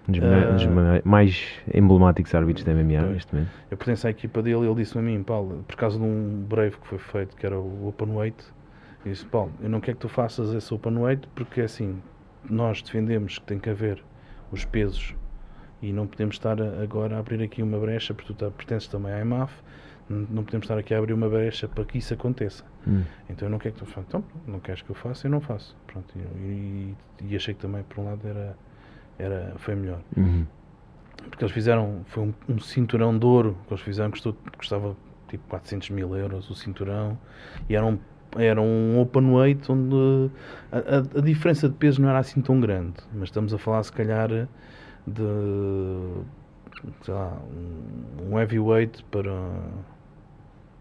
Um 0.09 0.11
dos, 0.11 0.65
uh, 0.65 1.01
mais 1.05 1.45
emblemáticos 1.73 2.35
árbitros 2.35 2.65
da 2.65 2.73
MMA 2.73 3.13
neste 3.13 3.33
momento. 3.33 3.51
Eu 3.71 3.77
pertenço 3.77 4.05
à 4.05 4.09
equipa 4.09 4.41
dele 4.41 4.65
e 4.65 4.65
ele 4.65 4.75
disse 4.75 4.97
a 4.97 5.01
mim, 5.01 5.23
Paulo, 5.23 5.63
por 5.65 5.77
causa 5.77 5.97
de 5.97 6.03
um 6.03 6.43
breve 6.45 6.75
que 6.75 6.87
foi 6.87 6.97
feito, 6.97 7.37
que 7.37 7.45
era 7.45 7.57
o 7.57 7.87
Open 7.87 8.09
Weight, 8.09 8.43
disse, 9.05 9.25
Paulo, 9.25 9.53
eu 9.61 9.69
não 9.69 9.79
quero 9.79 9.95
que 9.95 10.01
tu 10.01 10.09
faças 10.09 10.53
esse 10.53 10.73
Open 10.73 10.97
Weight, 10.97 11.25
porque 11.33 11.61
assim, 11.61 12.01
nós 12.49 12.81
defendemos 12.81 13.39
que 13.39 13.45
tem 13.45 13.59
que 13.59 13.69
haver 13.69 14.03
os 14.51 14.65
pesos 14.65 15.15
e 15.81 15.93
não 15.93 16.07
podemos 16.07 16.35
estar 16.35 16.61
agora 16.61 17.17
a 17.17 17.19
abrir 17.19 17.41
aqui 17.43 17.61
uma 17.61 17.77
brecha, 17.79 18.13
porque 18.13 18.33
tu 18.33 18.37
tá, 18.37 18.49
pertences 18.49 18.87
também 18.87 19.11
à 19.11 19.21
IMAF, 19.21 19.53
não 20.09 20.43
podemos 20.43 20.65
estar 20.65 20.77
aqui 20.77 20.93
a 20.93 20.97
abrir 20.97 21.13
uma 21.13 21.29
brecha 21.29 21.67
para 21.67 21.83
que 21.83 21.97
isso 21.97 22.13
aconteça. 22.13 22.63
Hum. 22.87 23.03
Então 23.29 23.47
eu 23.47 23.51
não 23.51 23.59
quero 23.59 23.75
que 23.75 23.81
tu 23.81 23.85
faças. 23.85 24.05
Então, 24.07 24.23
não 24.47 24.59
queres 24.59 24.81
que 24.81 24.89
eu 24.89 24.95
faça, 24.95 25.27
eu 25.27 25.31
não 25.31 25.41
faço. 25.41 25.75
Pronto, 25.85 26.07
e, 26.17 26.95
e, 27.21 27.35
achei 27.35 27.53
que 27.53 27.59
também, 27.59 27.83
por 27.83 27.99
um 27.99 28.05
lado, 28.05 28.25
era, 28.25 28.57
era, 29.19 29.53
foi 29.57 29.75
melhor. 29.75 29.99
Uhum. 30.15 30.45
Porque 31.29 31.43
eles 31.43 31.53
fizeram, 31.53 32.03
foi 32.05 32.23
um, 32.23 32.33
um, 32.47 32.59
cinturão 32.59 33.17
de 33.17 33.25
ouro 33.25 33.57
que 33.67 33.73
eles 33.73 33.83
fizeram, 33.83 34.11
custou, 34.11 34.35
custava 34.57 34.95
tipo 35.27 35.43
400 35.49 35.89
mil 35.89 36.15
euros 36.15 36.49
o 36.49 36.55
cinturão, 36.55 37.17
e 37.67 37.75
era 37.75 37.85
um, 37.85 37.99
era 38.37 38.61
um 38.61 38.97
open 38.99 39.31
weight 39.31 39.69
onde 39.69 40.31
a, 40.71 40.77
a, 40.77 41.19
a 41.19 41.21
diferença 41.21 41.67
de 41.67 41.75
peso 41.75 42.01
não 42.01 42.07
era 42.07 42.19
assim 42.19 42.41
tão 42.41 42.61
grande, 42.61 42.95
mas 43.13 43.23
estamos 43.23 43.53
a 43.53 43.57
falar 43.57 43.83
se 43.83 43.91
calhar 43.91 44.47
de 45.07 46.21
sei 47.01 47.13
lá, 47.13 47.37
um 48.29 48.39
heavyweight 48.39 49.03
para 49.05 49.31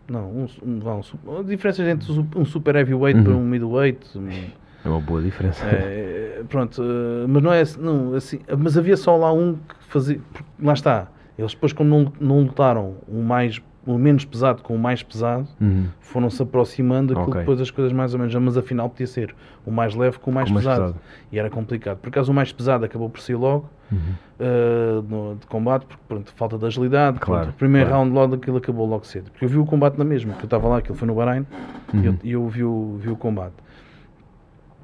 não, 0.08 0.30
um, 0.30 0.46
um, 0.62 1.38
um, 1.38 1.44
diferenças 1.44 1.86
entre 1.86 2.12
um 2.36 2.44
super 2.44 2.76
heavyweight 2.76 3.18
uhum. 3.18 3.24
para 3.24 3.34
um 3.34 3.44
middleweight. 3.44 4.06
É 4.84 4.88
uma 4.88 5.00
boa 5.00 5.20
diferença. 5.20 5.66
É, 5.66 6.44
pronto, 6.48 6.80
eh, 6.80 7.26
mas 7.26 7.42
não 7.42 7.52
é 7.52 7.64
não, 7.76 8.14
assim, 8.14 8.38
mas 8.56 8.78
havia 8.78 8.96
só 8.96 9.16
lá 9.16 9.32
um 9.32 9.54
que 9.54 9.84
fazia. 9.88 10.20
Lá 10.62 10.74
está. 10.74 11.08
Eles 11.36 11.54
depois, 11.54 11.72
quando 11.72 11.88
não, 11.88 12.12
não 12.20 12.42
lutaram 12.42 12.94
o 13.08 13.20
mais 13.20 13.60
o 13.84 13.98
menos 13.98 14.24
pesado 14.24 14.62
com 14.62 14.76
o 14.76 14.78
mais 14.78 15.02
pesado, 15.02 15.48
uhum. 15.60 15.86
foram-se 15.98 16.40
aproximando 16.40 17.14
aquilo 17.14 17.30
okay. 17.30 17.40
depois 17.40 17.60
as 17.60 17.70
coisas 17.70 17.92
mais 17.92 18.14
ou 18.14 18.20
menos, 18.20 18.32
mas 18.36 18.56
afinal 18.56 18.88
podia 18.88 19.08
ser 19.08 19.34
o 19.64 19.72
mais 19.72 19.92
leve 19.92 20.20
com 20.20 20.30
o 20.30 20.34
mais, 20.34 20.48
com 20.48 20.54
pesado. 20.54 20.80
mais 20.80 20.92
pesado. 20.92 21.04
E 21.32 21.38
era 21.38 21.50
complicado. 21.50 21.98
Por 21.98 22.08
acaso 22.08 22.30
o 22.30 22.34
mais 22.34 22.52
pesado 22.52 22.84
acabou 22.84 23.10
por 23.10 23.20
sair 23.20 23.34
logo 23.34 23.68
uhum. 23.90 23.99
uh, 24.40 25.03
no, 25.03 25.37
de 25.37 25.46
combate, 25.46 25.87
porque 25.87 26.03
pronto, 26.09 26.33
falta 26.35 26.59
de 26.59 26.66
agilidade. 26.66 27.18
Claro, 27.18 27.42
pronto, 27.44 27.55
o 27.55 27.59
primeiro 27.59 27.88
claro. 27.88 28.05
round 28.05 28.14
logo 28.14 28.35
aquilo 28.35 28.57
acabou 28.57 28.87
logo 28.87 29.07
cedo. 29.07 29.31
Porque 29.31 29.44
eu 29.44 29.49
vi 29.49 29.59
o 29.59 29.64
combate 29.64 29.99
na 29.99 30.05
mesma, 30.05 30.35
que 30.35 30.42
eu 30.42 30.46
estava 30.46 30.68
lá, 30.68 30.79
aquilo 30.79 30.96
foi 30.96 31.07
no 31.09 31.14
Bahrein, 31.14 31.46
uhum. 31.92 32.18
e 32.22 32.33
eu, 32.33 32.42
eu 32.42 32.49
vi, 32.49 32.64
o, 32.64 32.96
vi 32.99 33.11
o 33.11 33.16
combate 33.16 33.55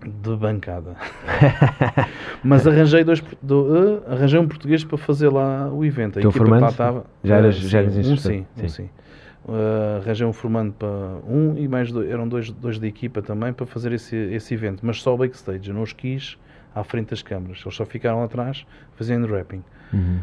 de 0.05 0.37
bancada. 0.37 0.97
Mas 2.43 2.67
arranjei 2.67 3.05
dois 3.05 3.23
do, 3.41 3.63
uh, 3.63 4.13
arranjei 4.13 4.39
um 4.39 4.49
português 4.49 4.85
para 4.85 4.99
fazer 4.99 5.29
lá 5.29 5.69
o 5.73 5.85
evento. 5.85 6.19
A 6.19 6.23
equipa 6.23 6.59
lá 6.59 6.69
estava. 6.69 7.05
Já 7.23 7.37
eras, 7.37 7.57
uh, 7.57 7.69
já 7.69 7.79
eras 7.81 7.97
um 7.97 8.17
sim, 8.17 8.47
sim. 8.57 8.65
Um, 8.65 8.69
sim. 8.69 8.91
Uh, 9.45 10.01
arranjei 10.01 10.27
um 10.27 10.33
formando 10.33 10.73
para 10.73 10.89
um 10.89 11.57
e 11.57 11.67
mais 11.67 11.91
dois, 11.91 12.09
eram 12.09 12.29
dois, 12.29 12.51
dois 12.51 12.79
da 12.79 12.87
equipa 12.87 13.21
também 13.21 13.53
para 13.53 13.67
fazer 13.67 13.93
esse, 13.93 14.15
esse 14.15 14.55
evento, 14.55 14.87
mas 14.87 15.03
só 15.03 15.15
o 15.15 15.17
backstage, 15.19 15.69
eu 15.69 15.75
não 15.75 15.83
os 15.83 15.93
quis 15.93 16.39
à 16.75 16.83
frente 16.85 17.11
das 17.11 17.23
câmaras, 17.23 17.61
eles 17.63 17.75
só 17.75 17.85
ficaram 17.85 18.23
atrás 18.23 18.67
fazendo 18.95 19.27
wrapping. 19.27 19.63
Uhum. 19.93 20.21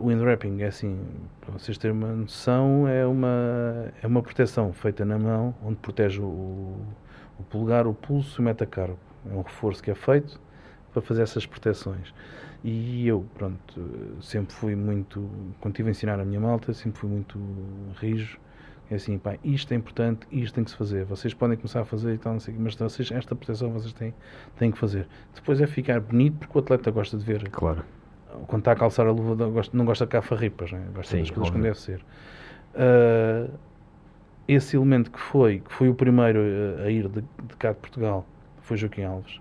Uh, 0.00 0.04
o 0.04 0.22
wrapping 0.22 0.62
é 0.62 0.66
assim, 0.66 0.98
para 1.40 1.52
vocês 1.52 1.78
terem 1.78 1.96
uma 1.96 2.08
noção, 2.08 2.88
é 2.88 3.06
uma, 3.06 3.92
é 4.02 4.06
uma 4.06 4.22
proteção 4.22 4.72
feita 4.72 5.04
na 5.04 5.18
mão, 5.18 5.54
onde 5.64 5.76
protege 5.76 6.20
o, 6.20 6.76
o 7.38 7.42
polegar, 7.48 7.86
o 7.86 7.94
pulso 7.94 8.40
e 8.40 8.42
o 8.42 8.44
metacarpo. 8.44 8.98
É 9.30 9.34
um 9.34 9.42
reforço 9.42 9.82
que 9.82 9.90
é 9.90 9.94
feito 9.94 10.40
para 10.92 11.02
fazer 11.02 11.22
essas 11.22 11.46
proteções. 11.46 12.12
E 12.64 13.06
eu, 13.06 13.24
pronto, 13.34 14.18
sempre 14.20 14.52
fui 14.52 14.74
muito, 14.74 15.30
quando 15.60 15.74
estive 15.74 15.88
a 15.88 15.92
ensinar 15.92 16.18
a 16.18 16.24
minha 16.24 16.40
malta, 16.40 16.72
sempre 16.72 16.98
fui 16.98 17.08
muito 17.08 17.38
rijo. 18.00 18.38
É 18.88 18.94
assim, 18.94 19.18
pá, 19.18 19.36
isto 19.42 19.72
é 19.72 19.76
importante, 19.76 20.26
isto 20.30 20.54
tem 20.54 20.62
que 20.62 20.70
se 20.70 20.76
fazer. 20.76 21.04
Vocês 21.04 21.34
podem 21.34 21.56
começar 21.56 21.80
a 21.80 21.84
fazer 21.84 22.14
e 22.14 22.18
tal, 22.18 22.34
não 22.34 22.40
sei, 22.40 22.54
mas 22.56 22.76
vocês, 22.76 23.10
esta 23.10 23.34
proteção 23.34 23.70
vocês 23.70 23.92
têm, 23.92 24.14
têm 24.56 24.70
que 24.70 24.78
fazer. 24.78 25.08
Depois 25.34 25.60
é 25.60 25.66
ficar 25.66 26.00
bonito 26.00 26.38
porque 26.38 26.56
o 26.56 26.60
atleta 26.60 26.90
gosta 26.92 27.16
de 27.16 27.24
ver. 27.24 27.48
Claro. 27.50 27.82
Quando 28.46 28.60
está 28.60 28.72
a 28.72 28.76
calçar 28.76 29.06
a 29.06 29.10
luva, 29.10 29.62
não 29.72 29.84
gosta 29.84 30.04
de 30.04 30.12
cafarripas, 30.12 30.70
né? 30.70 30.86
gosta 30.94 31.16
Sim, 31.16 31.22
das 31.22 31.30
coisas 31.30 31.50
como 31.50 31.62
deve 31.62 31.80
ser. 31.80 32.00
Uh, 32.74 33.50
esse 34.46 34.76
elemento 34.76 35.10
que 35.10 35.18
foi, 35.18 35.60
que 35.60 35.72
foi 35.72 35.88
o 35.88 35.94
primeiro 35.94 36.40
a 36.84 36.90
ir 36.90 37.08
de, 37.08 37.22
de 37.22 37.56
cá 37.58 37.72
de 37.72 37.78
Portugal, 37.78 38.24
foi 38.60 38.76
Joaquim 38.76 39.02
Alves. 39.02 39.40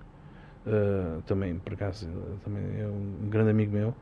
Uh, 0.65 1.21
também, 1.27 1.59
por 1.59 1.73
acaso, 1.73 2.09
também 2.43 2.63
é 2.79 2.87
um 2.87 3.29
grande 3.29 3.51
amigo 3.51 3.71
meu. 3.71 3.93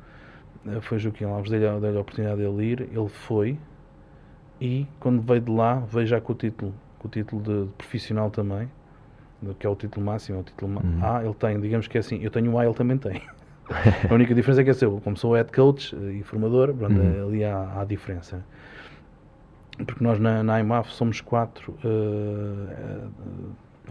Uh, 0.65 0.79
foi 0.79 0.99
Joaquim 0.99 1.25
Alves, 1.25 1.49
dei-lhe 1.49 1.67
dei 1.81 1.97
a 1.97 1.99
oportunidade 1.99 2.39
de 2.39 2.47
ele 2.47 2.63
ir. 2.63 2.81
Ele 2.81 3.09
foi 3.09 3.57
e, 4.59 4.87
quando 4.99 5.21
veio 5.21 5.41
de 5.41 5.51
lá, 5.51 5.75
veio 5.79 6.07
já 6.07 6.21
com 6.21 6.33
o 6.33 6.35
título, 6.35 6.73
com 6.99 7.07
o 7.07 7.11
título 7.11 7.41
de, 7.41 7.65
de 7.65 7.73
profissional 7.73 8.29
também, 8.29 8.69
que 9.59 9.67
é 9.67 9.69
o 9.69 9.75
título 9.75 10.05
máximo, 10.05 10.37
é 10.37 10.41
o 10.41 10.43
título 10.43 10.81
uhum. 10.81 10.99
A. 11.01 11.23
Ele 11.23 11.33
tem, 11.33 11.59
digamos 11.59 11.87
que 11.87 11.97
é 11.97 11.99
assim, 11.99 12.19
eu 12.21 12.31
tenho 12.31 12.51
o 12.51 12.59
A, 12.59 12.65
ele 12.65 12.73
também 12.73 12.97
tem. 12.97 13.21
a 14.09 14.13
única 14.13 14.33
diferença 14.33 14.61
é 14.61 14.63
que 14.63 14.69
é 14.69 14.73
seu, 14.73 14.99
como 15.01 15.17
sou 15.17 15.33
head 15.35 15.51
coach 15.51 15.95
e 15.95 16.23
formador, 16.23 16.73
pronto, 16.73 16.99
uhum. 16.99 17.27
ali 17.27 17.43
há, 17.43 17.81
há 17.81 17.85
diferença 17.85 18.43
porque 19.77 20.03
nós 20.03 20.19
na, 20.19 20.43
na 20.43 20.59
IMAF 20.59 20.91
somos 20.93 21.21
quatro 21.21 21.75
uh, 21.83 23.07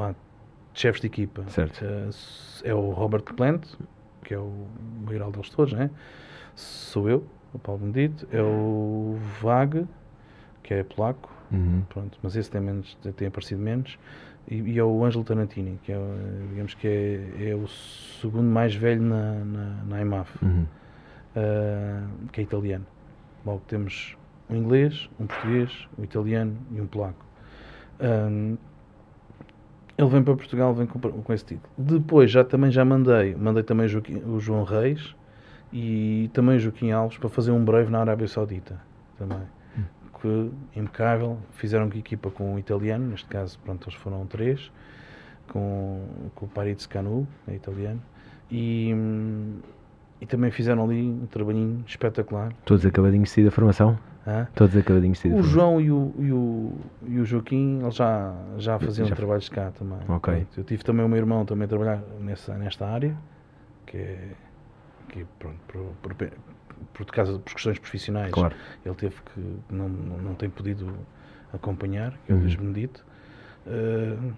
uh, 0.01 0.15
chefes 0.75 1.01
de 1.01 1.07
equipa. 1.09 1.45
Certo. 1.49 1.85
Uh, 1.85 2.11
é 2.65 2.75
o 2.75 2.91
Robert 2.91 3.25
Plant, 3.25 3.67
que 4.25 4.35
é 4.35 4.39
o 4.39 4.67
maior 5.05 5.31
deles 5.31 5.51
todos, 5.51 5.73
né? 5.73 5.91
Sou 6.55 7.09
eu, 7.09 7.25
o 7.53 7.59
Paulo 7.59 7.81
Benedito. 7.81 8.27
É 8.31 8.43
o 8.43 9.19
Vag, 9.41 9.87
que 10.73 10.81
é 10.81 10.85
polaco. 10.85 11.31
Uhum. 11.51 11.83
Pronto, 11.89 12.19
mas 12.23 12.35
esse 12.37 12.51
tem, 12.51 12.61
menos, 12.61 12.97
tem 13.17 13.29
aparecido 13.29 13.61
menos. 13.61 13.99
E, 14.49 14.57
e, 14.57 14.79
é 14.79 14.85
o 14.85 15.05
Ângelo 15.05 15.23
Tarantini, 15.23 15.79
que 15.85 15.93
é, 15.93 15.99
digamos 16.51 16.75
que 16.75 16.89
é, 16.89 17.51
é 17.51 17.55
o 17.55 17.67
segundo 17.69 18.49
mais 18.49 18.75
velho 18.75 19.03
na, 19.03 19.35
na, 19.45 19.85
na 19.85 20.01
IMAF, 20.01 20.31
uhum. 20.43 20.67
uh, 21.37 22.29
que 22.33 22.41
é 22.41 22.45
italiano. 22.45 22.87
Logo 23.47 23.63
temos 23.69 24.17
um 24.51 24.57
inglês, 24.57 25.09
um 25.21 25.27
português, 25.27 25.89
um 25.97 26.05
italiano 26.05 26.57
e 26.73 26.81
um 26.81 26.87
polaco. 26.87 27.25
Um, 28.01 28.57
ele 29.97 30.09
vem 30.09 30.23
para 30.23 30.35
Portugal 30.35 30.75
vem 30.75 30.87
com, 30.87 30.99
com, 30.99 31.33
esse 31.33 31.45
título. 31.45 31.73
Depois 31.79 32.31
já 32.31 32.43
também 32.43 32.71
já 32.71 32.85
mandei, 32.85 33.37
mandei 33.37 33.63
também 33.63 33.87
Joaquim, 33.87 34.23
o 34.27 34.41
João 34.41 34.65
Reis 34.65 35.15
e 35.73 36.31
também 36.33 36.59
Joaquim 36.59 36.91
Alves 36.91 37.19
para 37.19 37.29
fazer 37.29 37.53
um 37.53 37.65
breve 37.65 37.91
na 37.91 38.01
Arábia 38.01 38.27
Saudita 38.27 38.81
também. 39.17 39.43
Que 40.23 40.53
impecável, 40.77 41.37
fizeram 41.55 41.89
equipa 41.89 42.31
com 42.31 42.55
o 42.55 42.59
italiano, 42.59 43.09
neste 43.09 43.27
caso, 43.27 43.59
pronto, 43.65 43.89
eles 43.89 43.99
foram 43.99 44.25
três, 44.25 44.71
com, 45.49 46.07
com 46.37 46.47
o 46.47 46.49
Paris 46.49 46.87
Canu, 46.87 47.27
é 47.49 47.57
italiano, 47.57 48.01
e, 48.49 48.95
e 50.21 50.27
também 50.27 50.53
fizeram 50.53 50.85
ali 50.85 51.03
um 51.03 51.27
trabalhinho 51.27 51.83
espetacular. 51.89 52.53
Todos 52.65 52.87
acabadinhos 52.87 53.31
de 53.31 53.35
sair 53.35 53.45
da 53.47 53.51
formação? 53.51 53.99
Hã? 54.25 54.47
Todos 54.55 54.77
acabadinhos 54.77 55.19
de 55.21 55.29
O 55.29 55.43
João 55.43 55.81
e 55.81 55.91
o, 55.91 56.15
e 56.17 56.31
o, 56.31 56.73
e 57.09 57.19
o 57.19 57.25
Joaquim 57.25 57.81
eles 57.83 57.97
já, 57.97 58.33
já 58.59 58.79
faziam 58.79 59.09
já... 59.09 59.17
trabalhos 59.17 59.49
cá 59.49 59.73
também. 59.73 59.99
Okay. 60.09 60.47
Eu 60.57 60.63
tive 60.63 60.85
também 60.85 61.05
o 61.05 61.09
meu 61.09 61.19
irmão 61.19 61.45
também 61.45 61.65
a 61.65 61.69
trabalhar 61.69 62.01
nessa, 62.21 62.57
nesta 62.57 62.87
área, 62.87 63.17
que 63.85 63.97
é, 63.97 64.29
que 65.09 65.21
é, 65.23 65.25
pronto, 65.41 65.59
por, 65.67 66.15
por, 66.15 66.31
por, 66.93 67.07
causa, 67.07 67.39
por 67.39 67.55
questões 67.55 67.79
profissionais. 67.79 68.33
Claro. 68.33 68.55
Ele 68.85 68.95
teve 68.95 69.17
que, 69.17 69.41
não, 69.71 69.89
não 69.89 70.35
tem 70.35 70.49
podido 70.51 70.93
acompanhar, 71.53 72.13
que 72.25 72.33
é 72.33 72.35
o 72.35 72.39
uhum. 72.39 72.43
Luís 72.45 72.55
Benedito. 72.55 73.05
Uh, 73.67 74.33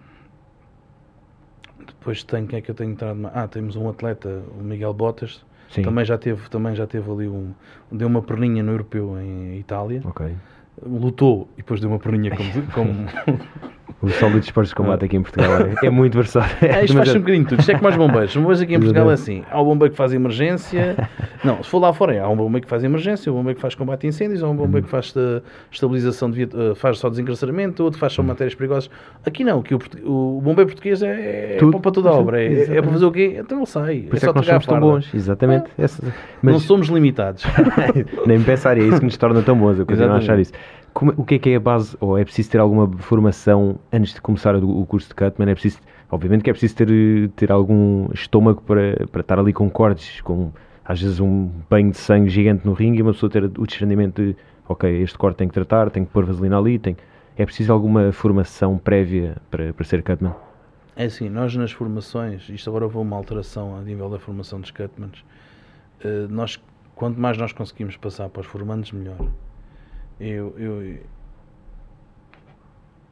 depois 1.86 2.22
tem, 2.22 2.46
quem 2.46 2.58
é 2.58 2.62
que 2.62 2.70
eu 2.70 2.74
tenho 2.74 2.92
entrado? 2.92 3.30
Ah, 3.32 3.48
temos 3.48 3.76
um 3.76 3.88
atleta, 3.88 4.42
o 4.58 4.62
Miguel 4.62 4.94
Botas, 4.94 5.44
Sim. 5.74 5.82
Também 5.82 6.04
já 6.04 6.16
teve, 6.16 6.48
também 6.48 6.74
já 6.74 6.86
teve 6.86 7.10
ali 7.10 7.26
um. 7.26 7.52
Deu 7.90 8.06
uma 8.06 8.22
perninha 8.22 8.62
no 8.62 8.72
europeu 8.72 9.18
em 9.20 9.58
Itália. 9.58 10.02
Lutou 10.80 11.48
e 11.54 11.56
depois 11.58 11.80
deu 11.80 11.90
uma 11.90 11.98
perninha 11.98 12.30
como. 12.36 12.48
como 12.72 13.44
O 14.00 14.08
sólido 14.10 14.40
de 14.40 14.46
esportes 14.46 14.70
de 14.70 14.74
combate 14.74 15.04
aqui 15.04 15.16
em 15.16 15.22
Portugal 15.22 15.50
é, 15.60 15.86
é 15.86 15.90
muito 15.90 16.14
versátil. 16.14 16.54
É, 16.74 16.84
isto 16.84 16.96
faz 16.96 17.14
um 17.14 17.20
bocadinho 17.20 17.44
tudo. 17.44 17.60
Isto 17.60 17.72
é 17.72 17.74
como 17.74 17.88
os 17.88 17.96
bombeiros. 17.96 18.30
Os 18.30 18.36
bombeiros 18.36 18.60
aqui 18.60 18.74
em 18.74 18.78
Portugal 18.78 19.10
é 19.10 19.14
assim. 19.14 19.44
Há 19.50 19.60
o 19.60 19.64
bombeiro 19.64 19.92
que 19.92 19.96
faz 19.96 20.12
emergência. 20.12 21.08
Não, 21.42 21.62
se 21.62 21.68
for 21.68 21.78
lá 21.78 21.92
fora, 21.92 22.14
é, 22.14 22.20
há 22.20 22.28
um 22.28 22.36
bombeiro 22.36 22.64
que 22.64 22.70
faz 22.70 22.82
emergência, 22.82 23.30
um 23.30 23.36
bombeiro 23.36 23.56
que 23.56 23.62
faz 23.62 23.74
combate 23.74 24.06
a 24.06 24.08
incêndios, 24.08 24.42
há 24.42 24.48
um 24.48 24.56
bombeiro 24.56 24.86
que 24.86 24.90
faz 24.90 25.14
uh, 25.14 25.42
estabilização, 25.70 26.30
de, 26.30 26.44
uh, 26.44 26.74
faz 26.74 26.98
só 26.98 27.08
desencarceramento, 27.08 27.82
outro 27.84 27.98
faz 27.98 28.12
só 28.12 28.22
matérias 28.22 28.54
perigosas. 28.54 28.90
Aqui 29.24 29.44
não, 29.44 29.62
que 29.62 29.74
o, 29.74 29.78
o 30.04 30.40
bombeiro 30.40 30.70
português 30.70 31.02
é, 31.02 31.56
é 31.56 31.58
para 31.58 31.90
toda 31.92 32.08
a 32.08 32.12
obra. 32.12 32.42
É, 32.42 32.76
é, 32.76 32.82
para 32.82 32.90
fazer 32.90 33.04
o 33.04 33.12
quê? 33.12 33.36
Então 33.38 33.58
ele 33.58 33.66
sai. 33.66 34.00
Por 34.08 34.16
isso 34.16 34.26
é, 34.26 34.28
é 34.28 34.32
que 34.32 34.38
nós 34.38 34.46
somos 34.46 34.66
tão 34.66 34.80
bons. 34.80 35.14
Exatamente. 35.14 35.66
É. 35.78 35.86
Mas... 36.42 36.52
Não 36.54 36.60
somos 36.60 36.88
limitados. 36.88 37.44
Nem 38.26 38.42
pensar, 38.42 38.78
é 38.78 38.82
isso 38.82 38.98
que 38.98 39.04
nos 39.04 39.16
torna 39.16 39.42
tão 39.42 39.56
bons. 39.56 39.78
Eu 39.78 39.86
continuo 39.86 40.12
a 40.12 40.16
achar 40.16 40.38
isso. 40.38 40.52
Como, 40.94 41.12
o 41.16 41.24
que 41.24 41.34
é 41.34 41.38
que 41.40 41.50
é 41.50 41.56
a 41.56 41.60
base, 41.60 41.96
ou 42.00 42.16
é 42.16 42.24
preciso 42.24 42.52
ter 42.52 42.58
alguma 42.58 42.88
formação 42.98 43.80
antes 43.92 44.14
de 44.14 44.20
começar 44.20 44.54
o, 44.54 44.80
o 44.80 44.86
curso 44.86 45.08
de 45.08 45.14
Cutman? 45.16 45.50
É 45.50 45.52
preciso, 45.52 45.80
obviamente 46.08 46.44
que 46.44 46.50
é 46.50 46.52
preciso 46.52 46.76
ter, 46.76 47.30
ter 47.34 47.50
algum 47.50 48.08
estômago 48.14 48.62
para, 48.62 49.04
para 49.10 49.20
estar 49.20 49.36
ali 49.40 49.52
com 49.52 49.68
cortes, 49.68 50.20
com 50.20 50.52
às 50.84 51.02
vezes 51.02 51.18
um 51.18 51.50
banho 51.68 51.90
de 51.90 51.96
sangue 51.96 52.30
gigante 52.30 52.64
no 52.64 52.74
ringue 52.74 53.00
e 53.00 53.02
uma 53.02 53.12
pessoa 53.12 53.28
ter 53.28 53.42
o 53.42 53.66
discernimento 53.66 54.22
de, 54.22 54.36
ok, 54.68 55.02
este 55.02 55.18
corte 55.18 55.38
tem 55.38 55.48
que 55.48 55.54
tratar, 55.54 55.90
tem 55.90 56.04
que 56.04 56.12
pôr 56.12 56.24
vaselina 56.24 56.58
ali, 56.58 56.78
tem... 56.78 56.96
é 57.36 57.44
preciso 57.44 57.72
alguma 57.72 58.12
formação 58.12 58.78
prévia 58.78 59.36
para, 59.50 59.72
para 59.72 59.84
ser 59.84 60.00
Cutman? 60.00 60.32
É 60.94 61.06
assim, 61.06 61.28
nós 61.28 61.56
nas 61.56 61.72
formações, 61.72 62.48
isto 62.48 62.70
agora 62.70 62.84
houve 62.84 62.98
uma 62.98 63.16
alteração 63.16 63.76
a 63.76 63.80
nível 63.80 64.08
da 64.08 64.20
formação 64.20 64.60
dos 64.60 64.70
Cutmans, 64.70 65.24
uh, 66.04 66.28
nós, 66.30 66.62
quanto 66.94 67.18
mais 67.18 67.36
nós 67.36 67.52
conseguimos 67.52 67.96
passar 67.96 68.28
para 68.28 68.42
os 68.42 68.46
formandos, 68.46 68.92
melhor 68.92 69.16
eu, 70.20 70.54
eu, 70.58 70.98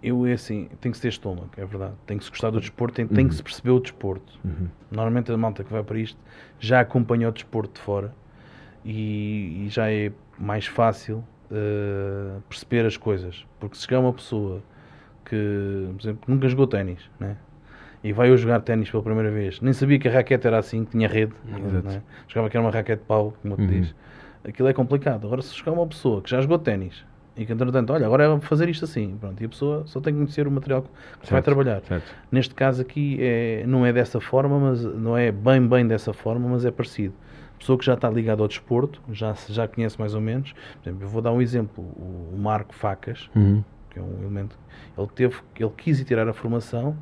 eu 0.03 0.27
é 0.27 0.33
assim, 0.33 0.69
tem 0.81 0.91
que 0.91 0.99
se 0.99 1.03
ter 1.03 1.09
estômago, 1.09 1.51
é 1.57 1.65
verdade. 1.65 1.95
Tem 2.07 2.19
que 2.19 2.25
se 2.25 2.31
gostar 2.31 2.51
do 2.51 2.61
desporto, 2.61 2.95
tem, 2.95 3.05
uhum. 3.05 3.15
tem 3.15 3.27
que 3.27 3.33
uhum. 3.33 3.37
se 3.37 3.43
perceber 3.43 3.71
o 3.71 3.81
desporto. 3.81 4.39
Uhum. 4.45 4.69
Normalmente 4.91 5.31
a 5.31 5.37
malta 5.37 5.63
que 5.65 5.73
vai 5.73 5.83
para 5.83 5.99
isto 5.99 6.19
já 6.59 6.81
acompanha 6.81 7.29
o 7.29 7.33
desporto 7.33 7.75
de 7.75 7.81
fora 7.81 8.15
e, 8.85 9.65
e 9.65 9.69
já 9.69 9.91
é 9.91 10.13
mais 10.39 10.67
fácil 10.67 11.25
uh, 11.51 12.41
perceber 12.49 12.87
as 12.87 12.97
coisas. 12.97 13.47
Porque 13.61 13.77
se 13.77 13.83
chegar 13.83 14.01
uma 14.01 14.13
pessoa 14.13 14.63
que, 15.25 15.87
por 15.95 16.03
exemplo, 16.03 16.23
nunca 16.27 16.49
jogou 16.49 16.67
ténis, 16.67 17.09
né? 17.19 17.37
e 18.05 18.13
vai 18.13 18.33
a 18.33 18.37
jogar 18.37 18.61
ténis 18.61 18.91
pela 18.91 19.03
primeira 19.03 19.31
vez, 19.31 19.61
nem 19.61 19.73
sabia 19.73 19.97
que 19.97 20.09
a 20.09 20.13
raquete 20.13 20.45
era 20.45 20.59
assim, 20.59 20.85
que 20.85 20.91
tinha 20.91 21.07
rede, 21.07 21.33
né? 21.45 22.03
jogava 22.27 22.51
que 22.51 22.57
era 22.57 22.67
uma 22.67 22.73
raquete 22.73 23.01
de 23.01 23.07
pau, 23.07 23.33
como 23.41 23.55
te 23.55 23.63
uhum. 23.63 23.69
diz 23.69 23.95
aquilo 24.45 24.69
é 24.69 24.73
complicado. 24.73 25.27
Agora, 25.27 25.43
se 25.43 25.55
chegar 25.55 25.73
uma 25.73 25.87
pessoa 25.87 26.23
que 26.23 26.31
já 26.31 26.41
jogou 26.41 26.59
ténis 26.59 27.05
e 27.37 27.47
que, 27.47 27.53
entretanto, 27.53 27.93
olha, 27.93 28.05
agora 28.07 28.25
é 28.25 28.41
fazer 28.41 28.69
isto 28.69 28.85
assim, 28.85 29.17
pronto, 29.19 29.43
e 29.43 29.47
a 29.47 29.49
pessoa 29.49 29.87
só 29.87 30.01
tem 30.01 30.13
que 30.13 30.19
conhecer 30.19 30.47
o 30.47 30.51
material 30.51 30.83
que 30.83 30.89
certo, 31.21 31.31
vai 31.31 31.43
trabalhar. 31.43 31.83
Certo. 31.83 32.15
Neste 32.31 32.55
caso 32.55 32.83
aqui, 32.83 33.17
é, 33.21 33.65
não 33.67 33.87
é 33.87 33.93
dessa 33.93 34.21
forma, 34.21 34.59
mas 34.59 34.85
não 34.85 35.17
é 35.17 35.33
bem, 35.33 35.67
bem 35.67 35.87
dessa 35.87 36.13
forma, 36.13 36.49
mas 36.49 36.65
é 36.65 36.71
parecido. 36.71 37.15
A 37.55 37.59
pessoa 37.59 37.79
que 37.79 37.85
já 37.85 37.95
está 37.95 38.11
ligada 38.11 38.43
ao 38.43 38.49
desporto, 38.49 39.01
já, 39.11 39.35
já 39.49 39.67
conhece 39.67 39.99
mais 39.99 40.15
ou 40.15 40.21
menos. 40.21 40.53
Por 40.53 40.89
exemplo, 40.89 41.05
eu 41.05 41.09
vou 41.09 41.23
dar 41.23 41.33
um 41.33 41.41
exemplo. 41.41 41.83
O, 41.83 42.37
Marco 42.37 42.75
Facas, 42.75 43.31
uhum. 43.35 43.63
que 43.89 43.99
é 43.99 44.03
um 44.03 44.21
elemento, 44.21 44.59
ele, 44.99 45.09
teve, 45.15 45.37
ele 45.59 45.73
quis 45.77 46.01
ir 46.01 46.05
tirar 46.05 46.29
a 46.29 46.33
formação 46.33 46.97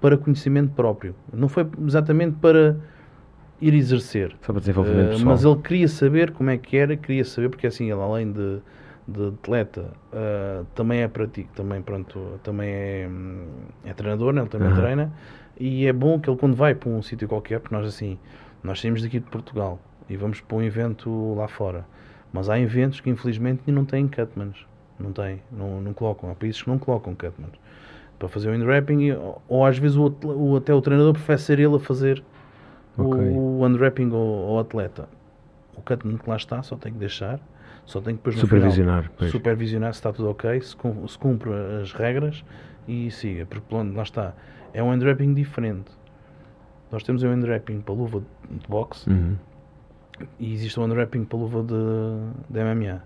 para 0.00 0.16
conhecimento 0.16 0.72
próprio. 0.72 1.14
Não 1.32 1.48
foi 1.48 1.66
exatamente 1.86 2.36
para 2.40 2.76
ir 3.60 3.74
exercer. 3.74 4.36
Só 4.42 4.52
para 4.52 4.60
desenvolvimento 4.60 5.06
uh, 5.06 5.10
pessoal. 5.12 5.26
Mas 5.26 5.44
ele 5.44 5.56
queria 5.56 5.88
saber 5.88 6.30
como 6.32 6.50
é 6.50 6.58
que 6.58 6.76
era, 6.76 6.96
queria 6.96 7.24
saber, 7.24 7.48
porque 7.48 7.66
assim, 7.66 7.90
ele 7.90 8.00
além 8.00 8.32
de, 8.32 8.58
de 9.08 9.28
atleta, 9.28 9.92
uh, 10.12 10.64
também 10.74 11.00
é 11.00 11.08
prático, 11.08 11.50
também, 11.54 11.82
pronto, 11.82 12.40
também 12.42 12.68
é, 12.68 13.08
é 13.84 13.94
treinador, 13.94 14.32
né? 14.32 14.42
ele 14.42 14.48
também 14.48 14.68
uhum. 14.68 14.76
treina, 14.76 15.12
e 15.58 15.86
é 15.86 15.92
bom 15.92 16.20
que 16.20 16.28
ele 16.28 16.36
quando 16.36 16.54
vai 16.54 16.74
para 16.74 16.88
um 16.88 17.02
sítio 17.02 17.26
qualquer, 17.26 17.60
porque 17.60 17.74
nós 17.74 17.86
assim, 17.86 18.18
nós 18.62 18.80
saímos 18.80 19.02
daqui 19.02 19.18
de 19.18 19.26
Portugal 19.26 19.78
e 20.08 20.16
vamos 20.16 20.40
para 20.40 20.56
um 20.56 20.62
evento 20.62 21.34
lá 21.34 21.48
fora, 21.48 21.86
mas 22.32 22.48
há 22.50 22.58
eventos 22.58 23.00
que 23.00 23.08
infelizmente 23.08 23.70
não 23.70 23.84
têm 23.84 24.06
cutmans, 24.06 24.66
não 24.98 25.12
tem, 25.12 25.42
não, 25.50 25.80
não 25.80 25.92
colocam, 25.92 26.30
há 26.30 26.34
países 26.34 26.62
que 26.62 26.68
não 26.68 26.78
colocam 26.78 27.14
cutmans 27.14 27.54
para 28.18 28.28
fazer 28.28 28.48
o 28.50 28.54
in-wrapping, 28.54 29.12
ou, 29.12 29.42
ou 29.48 29.64
às 29.64 29.78
vezes 29.78 29.96
o, 29.96 30.14
o, 30.24 30.56
até 30.56 30.72
o 30.72 30.80
treinador 30.80 31.12
prefere 31.12 31.38
ser 31.38 31.58
ele 31.58 31.76
a 31.76 31.78
fazer 31.78 32.22
okay. 33.02 33.30
o 33.30 33.64
unwrapping 33.64 34.10
ao, 34.12 34.50
ao, 34.50 34.58
atleta. 34.58 35.08
O 35.76 35.82
cutman 35.82 36.16
que 36.16 36.28
lá 36.28 36.36
está 36.36 36.62
só 36.62 36.76
tem 36.76 36.92
que 36.92 36.98
deixar, 36.98 37.40
só 37.84 38.00
tem 38.00 38.16
que 38.16 38.22
depois 38.22 38.38
supervisionar, 38.38 39.10
final, 39.10 39.30
supervisionar 39.30 39.92
se 39.92 39.98
está 39.98 40.12
tudo 40.12 40.30
ok, 40.30 40.60
se, 40.60 40.76
se 41.08 41.18
cumpre 41.18 41.50
as 41.82 41.92
regras 41.92 42.44
e 42.88 43.10
siga, 43.10 43.46
porque 43.46 43.74
lá 43.74 44.02
está. 44.02 44.34
É 44.72 44.82
um 44.82 44.90
unwrapping 44.90 45.34
diferente. 45.34 45.90
Nós 46.90 47.02
temos 47.02 47.22
um 47.22 47.32
unwrapping 47.32 47.80
para 47.80 47.94
luva 47.94 48.22
de 48.48 48.68
boxe 48.68 49.08
uhum. 49.10 49.36
e 50.38 50.52
existe 50.52 50.78
um 50.78 50.84
unwrapping 50.84 51.24
para 51.24 51.38
luva 51.38 51.62
de, 51.62 51.74
de 52.48 52.64
MMA. 52.64 53.02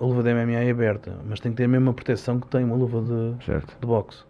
A 0.00 0.04
luva 0.04 0.22
de 0.22 0.34
MMA 0.34 0.64
é 0.64 0.70
aberta, 0.70 1.16
mas 1.24 1.38
tem 1.38 1.52
que 1.52 1.58
ter 1.58 1.64
a 1.64 1.68
mesma 1.68 1.92
proteção 1.92 2.40
que 2.40 2.48
tem 2.48 2.64
uma 2.64 2.74
luva 2.74 3.00
de, 3.00 3.44
certo. 3.44 3.76
de 3.80 3.86
boxe. 3.86 4.24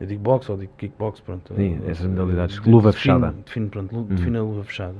Eu 0.00 0.06
digo 0.06 0.22
boxe 0.22 0.50
ou 0.50 0.58
digo 0.58 0.72
kickbox, 0.76 1.20
pronto. 1.20 1.54
Sim, 1.54 1.80
essas 1.86 2.06
modalidades. 2.06 2.60
De, 2.60 2.68
luva 2.68 2.92
fechada. 2.92 3.32
Define, 3.44 3.68
pronto, 3.68 3.94
uhum. 3.94 4.04
define 4.04 4.36
a 4.38 4.42
luva 4.42 4.64
fechada. 4.64 4.96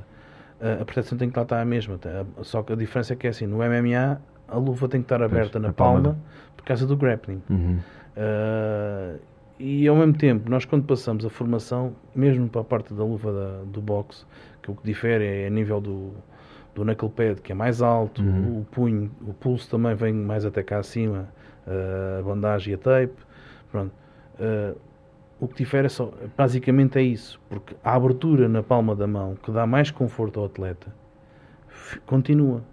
Uh, 0.61 0.81
a 0.81 0.85
proteção 0.85 1.17
tem 1.17 1.29
que 1.29 1.39
estar 1.39 1.61
a 1.61 1.65
mesma. 1.65 1.97
Tá? 1.97 2.25
Só 2.43 2.63
que 2.63 2.73
a 2.73 2.75
diferença 2.75 3.13
é 3.13 3.15
que 3.15 3.27
é 3.27 3.29
assim, 3.29 3.45
no 3.45 3.57
MMA 3.57 4.19
a 4.47 4.57
luva 4.57 4.87
tem 4.87 5.01
que 5.01 5.05
estar 5.05 5.21
aberta 5.21 5.53
pois, 5.53 5.63
na 5.63 5.73
palma, 5.73 6.01
palma, 6.01 6.19
por 6.55 6.65
causa 6.65 6.85
do 6.85 6.95
grappling. 6.95 7.41
Uhum. 7.49 7.79
Uh, 8.15 9.19
e 9.59 9.87
ao 9.87 9.95
mesmo 9.95 10.13
tempo, 10.13 10.49
nós 10.49 10.65
quando 10.65 10.85
passamos 10.85 11.25
a 11.25 11.29
formação, 11.29 11.95
mesmo 12.13 12.47
para 12.49 12.61
a 12.61 12.63
parte 12.63 12.93
da 12.93 13.03
luva 13.03 13.31
da, 13.31 13.63
do 13.65 13.81
boxe, 13.81 14.25
que 14.61 14.71
o 14.71 14.75
que 14.75 14.83
difere 14.83 15.25
é 15.25 15.47
a 15.47 15.49
nível 15.49 15.79
do, 15.79 16.13
do 16.73 16.83
knuckle 16.83 17.09
pad, 17.09 17.41
que 17.41 17.51
é 17.51 17.55
mais 17.55 17.81
alto, 17.81 18.21
uhum. 18.21 18.59
o 18.59 18.65
punho, 18.65 19.11
o 19.21 19.33
pulso 19.33 19.69
também 19.69 19.95
vem 19.95 20.13
mais 20.13 20.45
até 20.45 20.61
cá 20.61 20.79
acima, 20.79 21.29
uh, 21.65 22.19
a 22.19 22.23
bandagem 22.23 22.73
e 22.73 22.75
a 22.75 22.77
tape, 22.77 23.15
pronto. 23.71 23.93
Uh, 24.39 24.77
o 25.39 25.47
que 25.47 25.63
difere 25.63 25.87
é 25.87 25.89
só, 25.89 26.11
basicamente 26.37 26.97
é 26.97 27.01
isso, 27.01 27.39
porque 27.49 27.75
a 27.83 27.93
abertura 27.93 28.47
na 28.47 28.63
palma 28.63 28.95
da 28.95 29.05
mão 29.05 29.35
que 29.35 29.51
dá 29.51 29.67
mais 29.67 29.91
conforto 29.91 30.39
ao 30.39 30.45
atleta 30.45 30.93
continua. 32.05 32.63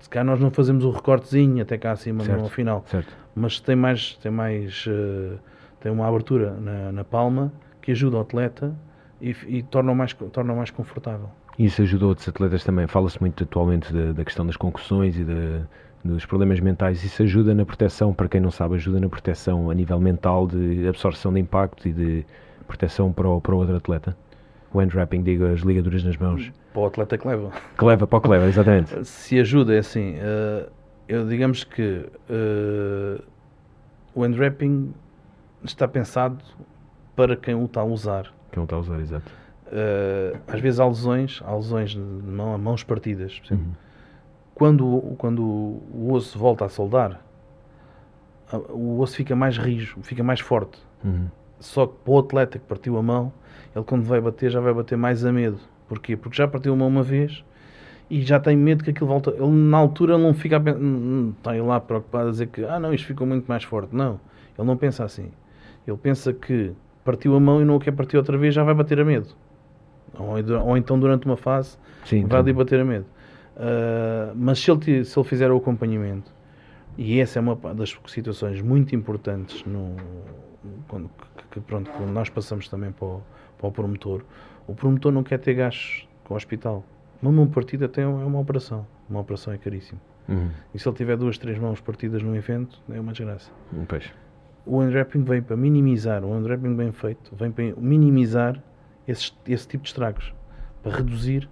Se 0.00 0.08
cá 0.08 0.22
nós 0.22 0.40
não 0.40 0.50
fazemos 0.50 0.84
o 0.84 0.90
recortezinho 0.90 1.62
até 1.62 1.78
cá 1.78 1.92
acima 1.92 2.24
certo, 2.24 2.42
no 2.42 2.48
final, 2.48 2.84
certo. 2.86 3.14
mas 3.34 3.60
tem 3.60 3.76
mais, 3.76 4.16
tem 4.16 4.30
mais, 4.30 4.86
uh, 4.86 5.38
tem 5.80 5.90
uma 5.90 6.06
abertura 6.06 6.52
na, 6.52 6.92
na, 6.92 7.04
palma 7.04 7.52
que 7.80 7.92
ajuda 7.92 8.18
o 8.18 8.20
atleta 8.20 8.74
e, 9.20 9.34
e 9.46 9.62
torna 9.62 9.94
mais, 9.94 10.12
torna 10.12 10.54
mais 10.54 10.70
confortável. 10.70 11.30
Isso 11.58 11.82
ajuda 11.82 12.06
outros 12.06 12.28
atletas 12.28 12.64
também. 12.64 12.86
Fala-se 12.86 13.20
muito 13.20 13.44
atualmente 13.44 13.92
da, 13.92 14.12
da, 14.12 14.24
questão 14.24 14.46
das 14.46 14.56
concussões 14.56 15.16
e 15.16 15.24
da 15.24 15.66
dos 16.04 16.24
problemas 16.24 16.60
mentais, 16.60 17.02
isso 17.02 17.22
ajuda 17.22 17.54
na 17.54 17.64
proteção, 17.64 18.14
para 18.14 18.28
quem 18.28 18.40
não 18.40 18.50
sabe, 18.50 18.76
ajuda 18.76 19.00
na 19.00 19.08
proteção 19.08 19.70
a 19.70 19.74
nível 19.74 19.98
mental 20.00 20.46
de 20.46 20.86
absorção 20.86 21.32
de 21.32 21.40
impacto 21.40 21.88
e 21.88 21.92
de 21.92 22.26
proteção 22.66 23.12
para 23.12 23.28
o, 23.28 23.40
para 23.40 23.54
o 23.54 23.58
outro 23.58 23.76
atleta? 23.76 24.16
O 24.72 24.80
hand 24.80 24.90
wrapping, 24.94 25.22
digo, 25.22 25.46
as 25.46 25.60
ligaduras 25.60 26.04
nas 26.04 26.16
mãos. 26.16 26.52
Para 26.72 26.82
o 26.82 26.86
atleta 26.86 27.18
que 27.18 27.26
leva. 27.26 27.50
Que 27.76 27.84
leva, 27.84 28.06
para 28.06 28.18
o 28.18 28.20
que 28.20 28.28
leva, 28.28 28.46
exatamente. 28.46 29.04
Se 29.06 29.38
ajuda, 29.40 29.74
é 29.74 29.78
assim, 29.78 30.16
uh, 30.16 30.70
eu 31.08 31.26
digamos 31.26 31.64
que 31.64 32.06
uh, 32.30 33.22
o 34.14 34.22
hand 34.22 34.36
wrapping 34.36 34.92
está 35.64 35.88
pensado 35.88 36.38
para 37.16 37.34
quem 37.34 37.54
o 37.54 37.64
está 37.64 37.80
a 37.80 37.84
usar. 37.84 38.32
Quem 38.52 38.62
o 38.62 38.64
está 38.64 38.76
a 38.76 38.78
usar, 38.78 39.00
exato. 39.00 39.32
Uh, 39.66 40.38
às 40.46 40.60
vezes 40.60 40.80
há 40.80 40.86
lesões, 40.86 41.42
há 41.44 41.54
lesões 41.54 41.90
de 41.90 41.98
mão, 41.98 42.56
mãos 42.58 42.84
partidas, 42.84 43.38
por 43.40 43.46
exemplo. 43.46 43.66
Uhum 43.66 43.87
quando, 44.58 45.14
quando 45.18 45.40
o 45.40 46.12
osso 46.12 46.36
volta 46.36 46.64
a 46.64 46.68
soldar, 46.68 47.20
o 48.70 48.98
osso 48.98 49.14
fica 49.14 49.36
mais 49.36 49.56
rijo, 49.56 49.98
fica 50.02 50.24
mais 50.24 50.40
forte. 50.40 50.80
Uhum. 51.04 51.28
Só 51.60 51.86
que 51.86 51.94
para 52.04 52.12
o 52.12 52.18
atleta 52.18 52.58
que 52.58 52.64
partiu 52.64 52.98
a 52.98 53.02
mão, 53.02 53.32
ele 53.74 53.84
quando 53.84 54.02
vai 54.02 54.20
bater 54.20 54.50
já 54.50 54.58
vai 54.58 54.74
bater 54.74 54.98
mais 54.98 55.24
a 55.24 55.32
medo. 55.32 55.60
Porquê? 55.88 56.16
Porque 56.16 56.36
já 56.36 56.48
partiu 56.48 56.72
a 56.72 56.76
mão 56.76 56.88
uma 56.88 57.04
vez 57.04 57.44
e 58.10 58.20
já 58.22 58.40
tem 58.40 58.56
medo 58.56 58.82
que 58.82 58.90
aquilo 58.90 59.06
volta. 59.06 59.30
Ele 59.30 59.46
na 59.46 59.78
altura 59.78 60.18
não 60.18 60.34
fica 60.34 60.56
a 60.56 60.60
pensar, 60.60 60.80
não 60.80 61.30
está 61.30 61.52
lá 61.52 61.78
preocupado 61.78 62.28
a 62.28 62.30
dizer 62.32 62.48
que 62.48 62.64
ah 62.64 62.80
não, 62.80 62.92
isto 62.92 63.06
ficou 63.06 63.28
muito 63.28 63.46
mais 63.46 63.62
forte. 63.62 63.94
Não, 63.94 64.18
ele 64.58 64.66
não 64.66 64.76
pensa 64.76 65.04
assim. 65.04 65.30
Ele 65.86 65.96
pensa 65.96 66.32
que 66.32 66.72
partiu 67.04 67.36
a 67.36 67.40
mão 67.40 67.62
e 67.62 67.64
não 67.64 67.76
o 67.76 67.80
quer 67.80 67.92
partir 67.92 68.16
outra 68.16 68.36
vez 68.36 68.52
já 68.52 68.64
vai 68.64 68.74
bater 68.74 68.98
a 68.98 69.04
medo. 69.04 69.28
Ou, 70.18 70.34
ou 70.66 70.76
então 70.76 70.98
durante 70.98 71.26
uma 71.26 71.36
fase 71.36 71.78
Sim, 72.04 72.26
vai 72.26 72.40
ali 72.40 72.52
bater 72.52 72.80
a 72.80 72.84
medo. 72.84 73.06
Uh, 73.58 74.32
mas 74.36 74.60
se 74.60 74.70
ele, 74.70 75.04
se 75.04 75.18
ele 75.18 75.28
fizer 75.28 75.50
o 75.50 75.56
acompanhamento, 75.56 76.32
e 76.96 77.20
essa 77.20 77.38
é 77.38 77.42
uma 77.42 77.56
das 77.74 77.96
situações 78.06 78.62
muito 78.62 78.94
importantes 78.94 79.64
no, 79.64 79.96
quando, 80.86 81.10
que, 81.50 81.60
pronto, 81.60 81.90
quando 81.90 82.10
nós 82.10 82.28
passamos 82.28 82.68
também 82.68 82.92
para 82.92 83.06
o, 83.06 83.22
para 83.58 83.68
o 83.68 83.72
promotor, 83.72 84.22
o 84.66 84.74
promotor 84.74 85.12
não 85.12 85.22
quer 85.22 85.38
ter 85.38 85.54
gastos 85.54 86.08
com 86.24 86.34
o 86.34 86.36
hospital. 86.36 86.84
Uma 87.20 87.32
mão 87.32 87.46
partida 87.48 87.88
tem, 87.88 88.04
é 88.04 88.06
uma 88.06 88.38
operação. 88.38 88.86
Uma 89.10 89.20
operação 89.20 89.52
é 89.52 89.58
caríssimo. 89.58 90.00
Uhum. 90.28 90.50
E 90.74 90.78
se 90.78 90.88
ele 90.88 90.96
tiver 90.96 91.16
duas, 91.16 91.38
três 91.38 91.58
mãos 91.58 91.80
partidas 91.80 92.22
num 92.22 92.36
evento, 92.36 92.80
é 92.90 93.00
uma 93.00 93.12
desgraça. 93.12 93.50
Pois. 93.88 94.12
o 94.66 94.80
unwrapping 94.80 95.24
vem 95.24 95.42
para 95.42 95.56
minimizar, 95.56 96.22
o 96.22 96.32
unwrapping 96.32 96.76
bem 96.76 96.92
feito, 96.92 97.34
vem 97.34 97.50
para 97.50 97.74
minimizar 97.78 98.62
esse, 99.06 99.32
esse 99.46 99.66
tipo 99.66 99.84
de 99.84 99.88
estragos, 99.88 100.34
para 100.82 100.96
reduzir 100.96 101.48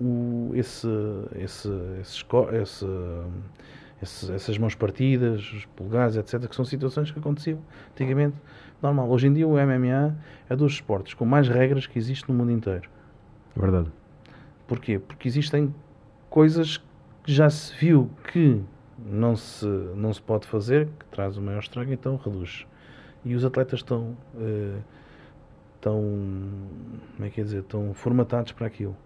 o, 0.00 0.50
esse, 0.54 0.88
esse, 1.36 1.68
esse, 2.00 2.86
esse, 4.00 4.32
essas 4.32 4.58
mãos 4.58 4.74
partidas, 4.74 5.52
os 5.52 5.64
polegares, 5.66 6.16
etc., 6.16 6.48
que 6.48 6.56
são 6.56 6.64
situações 6.64 7.10
que 7.10 7.18
aconteciam 7.18 7.58
antigamente 7.92 8.36
normal. 8.82 9.10
Hoje 9.10 9.26
em 9.26 9.32
dia 9.32 9.46
o 9.46 9.52
MMA 9.52 10.16
é 10.48 10.56
dos 10.56 10.74
esportes 10.74 11.14
com 11.14 11.24
mais 11.24 11.48
regras 11.48 11.86
que 11.86 11.98
existe 11.98 12.28
no 12.28 12.34
mundo 12.34 12.50
inteiro. 12.50 12.88
Verdade. 13.54 13.90
Porquê? 14.66 14.98
Porque 14.98 15.28
existem 15.28 15.74
coisas 16.30 16.78
que 17.22 17.32
já 17.32 17.50
se 17.50 17.74
viu 17.74 18.08
que 18.32 18.62
não 18.98 19.36
se, 19.36 19.66
não 19.66 20.12
se 20.12 20.22
pode 20.22 20.46
fazer, 20.46 20.88
que 20.98 21.06
traz 21.06 21.36
o 21.36 21.42
maior 21.42 21.60
estrago, 21.60 21.92
então 21.92 22.16
reduz. 22.16 22.66
E 23.24 23.34
os 23.34 23.44
atletas 23.44 23.80
estão, 23.80 24.16
uh, 24.34 24.82
estão 25.74 26.00
como 27.16 27.26
é 27.26 27.30
que 27.30 27.40
é 27.40 27.44
dizer, 27.44 27.60
estão 27.60 27.92
formatados 27.92 28.52
para 28.52 28.66
aquilo. 28.66 28.96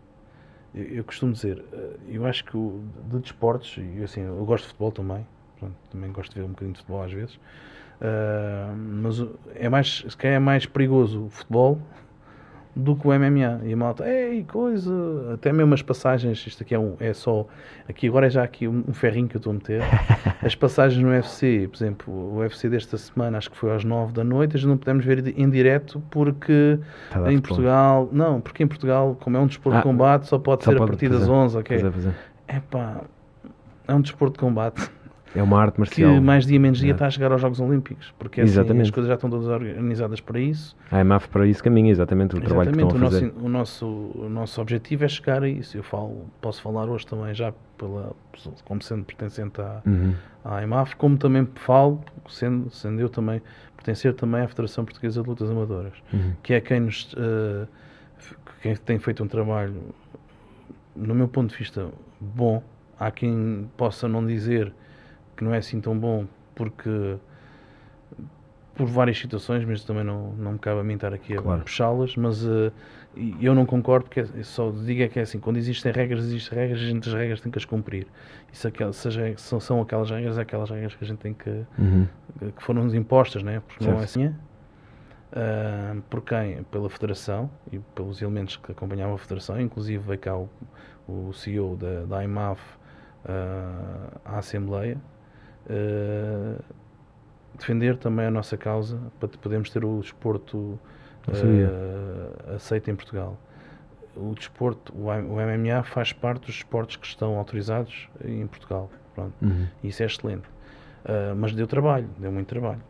Eu, 0.75 1.05
costumo 1.05 1.33
dizer, 1.33 1.59
uh, 1.73 2.01
eu 2.09 2.27
acho 2.27 2.45
que 2.45 2.57
o, 2.57 2.83
de 3.09 3.21
desportos, 3.21 3.77
e 3.79 4.03
assim, 4.03 4.23
eu 4.23 4.45
gosto 4.45 4.65
de 4.65 4.69
futebol 4.69 4.91
também, 4.91 5.27
pronto, 5.59 5.75
também 5.91 6.11
gosto 6.11 6.35
de 6.35 6.41
ver 6.41 6.47
um 6.47 6.51
bocadinho 6.51 6.73
de 6.73 6.79
futebol 6.81 7.03
às 7.03 7.13
vezes, 7.13 7.35
uh, 7.37 8.77
mas 8.77 9.25
é 9.55 9.69
mais, 9.69 10.05
se 10.09 10.17
calhar 10.17 10.37
é 10.37 10.41
mais 10.41 10.67
perigoso 10.67 11.27
o 11.27 11.31
futebol 11.31 11.81
do 12.75 12.97
que 12.97 13.07
o 13.07 13.13
MMA. 13.13 13.61
E 13.65 13.73
a 13.73 13.77
malta, 13.77 14.09
ei, 14.09 14.45
coisa, 14.45 14.93
até 15.35 15.53
mesmo 15.53 15.75
as 15.75 15.83
passagens, 15.83 16.45
isto 16.47 16.63
aqui 16.63 16.75
é, 16.75 16.79
um, 16.79 16.97
é 16.99 17.13
só, 17.15 17.47
aqui 17.89 18.09
agora 18.09 18.27
é 18.27 18.31
já 18.31 18.43
aqui 18.43 18.67
um, 18.67 18.93
ferrinho 18.93 19.29
que 19.29 19.37
eu 19.37 19.39
estou 19.39 19.51
a 19.51 19.55
meter. 19.55 19.83
As 20.43 20.55
passagens 20.55 21.03
no 21.03 21.09
UFC, 21.11 21.69
por 21.69 21.77
exemplo, 21.77 22.13
o 22.13 22.37
UFC 22.39 22.69
desta 22.69 22.99
semana, 22.99 23.39
acho 23.39 23.51
que 23.51 23.57
foi 23.57 23.75
às 23.75 23.85
9 23.85 24.13
da 24.13 24.25
noite, 24.25 24.57
a 24.57 24.59
gente 24.59 24.69
não 24.69 24.77
podemos 24.77 25.05
ver 25.05 25.33
em 25.39 25.49
direto 25.49 26.03
porque 26.11 26.79
tá 27.11 27.33
em 27.33 27.41
Portugal, 27.41 28.09
não, 28.13 28.41
porque 28.41 28.63
em 28.63 28.67
Portugal, 28.67 29.17
como 29.21 29.37
é 29.37 29.41
um 29.41 29.47
desporto 29.47 29.77
ah, 29.77 29.81
de 29.81 29.87
combate, 29.87 30.27
só 30.27 30.39
pode 30.39 30.65
só 30.65 30.71
ser 30.71 30.77
pode, 30.77 30.91
a 30.91 30.93
partir 30.93 31.09
das 31.09 31.29
11, 31.29 31.57
ok? 31.57 31.79
É 32.47 32.61
pá, 32.61 33.03
é 33.89 33.95
um 33.95 34.01
desporto 34.01 34.35
de 34.35 34.41
combate 34.41 34.91
é 35.35 35.43
uma 35.43 35.61
arte 35.61 35.79
marcial. 35.79 36.15
Que 36.15 36.21
mais 36.21 36.47
dia 36.47 36.61
menos 36.61 36.79
dia 36.79 36.91
é. 36.91 36.93
está 36.93 37.07
a 37.07 37.11
chegar 37.11 37.33
aos 37.33 37.41
Jogos 37.41 37.61
Olímpicos. 37.61 38.15
Porque 38.19 38.41
assim, 38.41 38.59
as 38.81 38.91
coisas 38.91 39.09
já 39.09 39.15
estão 39.15 39.29
todas 39.29 39.47
organizadas 39.47 40.21
para 40.21 40.39
isso. 40.39 40.77
A 40.91 41.01
EMAF 41.01 41.29
para 41.29 41.47
isso 41.47 41.63
caminha, 41.63 41.91
exatamente, 41.91 42.35
o 42.35 42.39
exatamente, 42.39 42.73
trabalho 42.73 42.73
que 42.73 42.95
estão 42.95 43.09
a 43.09 43.11
fazer. 43.11 43.35
O 43.45 43.49
nosso, 43.49 43.87
o 43.87 44.29
nosso 44.29 44.61
objetivo 44.61 45.05
é 45.05 45.09
chegar 45.09 45.43
a 45.43 45.49
isso. 45.49 45.77
Eu 45.77 45.83
falo, 45.83 46.27
posso 46.41 46.63
falar 46.63 46.89
hoje 46.89 47.07
também 47.07 47.35
já 47.35 47.53
pela, 47.77 48.15
como 48.65 48.83
sendo 48.83 49.05
pertencente 49.05 49.61
à, 49.61 49.83
uhum. 49.85 50.15
à 50.45 50.63
EMAF, 50.63 50.95
como 50.97 51.17
também 51.17 51.49
falo, 51.57 52.01
sendo, 52.29 52.71
sendo 52.71 53.01
eu 53.01 53.09
também, 53.09 53.43
pertencer 53.77 54.15
também 54.15 54.43
à 54.43 54.49
Federação 54.49 54.85
Portuguesa 54.85 55.23
de 55.23 55.29
Lutas 55.29 55.51
Amadoras, 55.51 55.95
uhum. 56.13 56.33
que 56.43 56.55
é 56.55 56.61
quem 56.61 56.81
nos... 56.81 57.13
Uh, 57.15 57.67
quem 58.63 58.75
tem 58.77 58.99
feito 58.99 59.23
um 59.23 59.29
trabalho, 59.29 59.95
no 60.97 61.15
meu 61.15 61.29
ponto 61.29 61.51
de 61.51 61.59
vista, 61.59 61.89
bom. 62.19 62.63
Há 62.99 63.11
quem 63.11 63.69
possa 63.77 64.09
não 64.09 64.25
dizer 64.25 64.73
que 65.35 65.45
não 65.45 65.55
é 65.55 65.59
assim 65.59 65.81
tão 65.81 65.99
bom 65.99 66.27
porque 66.55 67.19
por 68.75 68.87
várias 68.87 69.19
situações, 69.19 69.65
mas 69.65 69.85
também 69.85 70.05
não, 70.05 70.33
não 70.33 70.53
me 70.53 70.59
cabe 70.59 70.81
a 70.81 70.85
mim 70.85 70.95
estar 70.95 71.15
aqui 71.15 71.37
a 71.37 71.41
claro. 71.41 71.63
puxá-las, 71.63 72.17
mas 72.17 72.45
uh, 72.45 72.73
eu 73.41 73.55
não 73.55 73.65
concordo, 73.65 74.07
porque 74.07 74.21
é, 74.21 74.43
só 74.43 74.71
digo 74.71 75.03
é 75.03 75.09
que 75.09 75.19
é 75.19 75.23
assim, 75.23 75.39
quando 75.39 75.57
existem 75.59 75.93
regras, 75.93 76.25
existem 76.25 76.59
regras, 76.59 76.81
a 76.81 76.85
gente 76.85 77.09
as 77.09 77.15
regras 77.15 77.41
tem 77.41 77.53
que 77.53 77.59
as 77.59 77.65
cumprir. 77.65 78.07
E 78.53 78.57
se, 78.57 78.67
aquelas, 78.67 78.97
se 78.97 79.09
regras, 79.09 79.43
são, 79.43 79.61
são 79.61 79.81
aquelas 79.81 80.11
regras, 80.11 80.39
é 80.39 80.43
aquelas 80.43 80.71
regras 80.71 80.95
que 80.95 81.05
a 81.05 81.07
gente 81.07 81.19
tem 81.19 81.33
que, 81.33 81.65
uhum. 81.79 82.09
que 82.57 82.63
foram 82.63 82.87
impostas, 82.95 83.43
né? 83.43 83.63
porque 83.67 83.85
certo. 83.85 83.95
não 83.95 84.01
é 84.01 84.05
assim. 84.05 84.27
Uh, 84.27 86.01
por 86.11 86.23
quem? 86.23 86.63
Pela 86.65 86.89
Federação 86.91 87.51
e 87.73 87.79
pelos 87.95 88.21
elementos 88.23 88.57
que 88.57 88.73
acompanhavam 88.73 89.15
a 89.15 89.19
Federação, 89.19 89.61
inclusive 89.61 90.03
veio 90.05 90.19
cá 90.19 90.37
o, 90.37 90.49
o 91.09 91.33
CEO 91.33 91.77
da, 91.77 92.05
da 92.05 92.25
IMAF 92.25 92.61
uh, 93.25 94.21
à 94.25 94.39
Assembleia, 94.39 94.97
uh, 95.67 96.63
defender 97.57 97.97
também 97.97 98.27
a 98.27 98.31
nossa 98.31 98.57
causa 98.57 98.99
para 99.19 99.29
podermos 99.29 99.71
ter 99.71 99.85
o 99.85 100.01
desporto 100.01 100.59
uh, 100.59 102.55
aceito 102.55 102.91
em 102.91 102.97
Portugal. 102.97 103.39
O 104.17 104.35
desporto, 104.35 104.95
o, 104.95 105.09
o 105.09 105.37
MMA 105.37 105.83
faz 105.83 106.13
parte 106.13 106.47
dos 106.47 106.57
esportes 106.57 106.97
que 106.97 107.07
estão 107.07 107.37
autorizados 107.37 108.09
em 108.25 108.47
Portugal. 108.47 108.91
Pronto. 109.15 109.35
Uhum. 109.43 109.67
Isso 109.83 110.03
é 110.03 110.07
excelente. 110.07 110.47
Uh, 111.05 111.37
mas 111.37 111.53
deu 111.55 111.67
trabalho, 111.67 112.09
deu 112.19 112.33
muito 112.33 112.49
trabalho. 112.49 112.81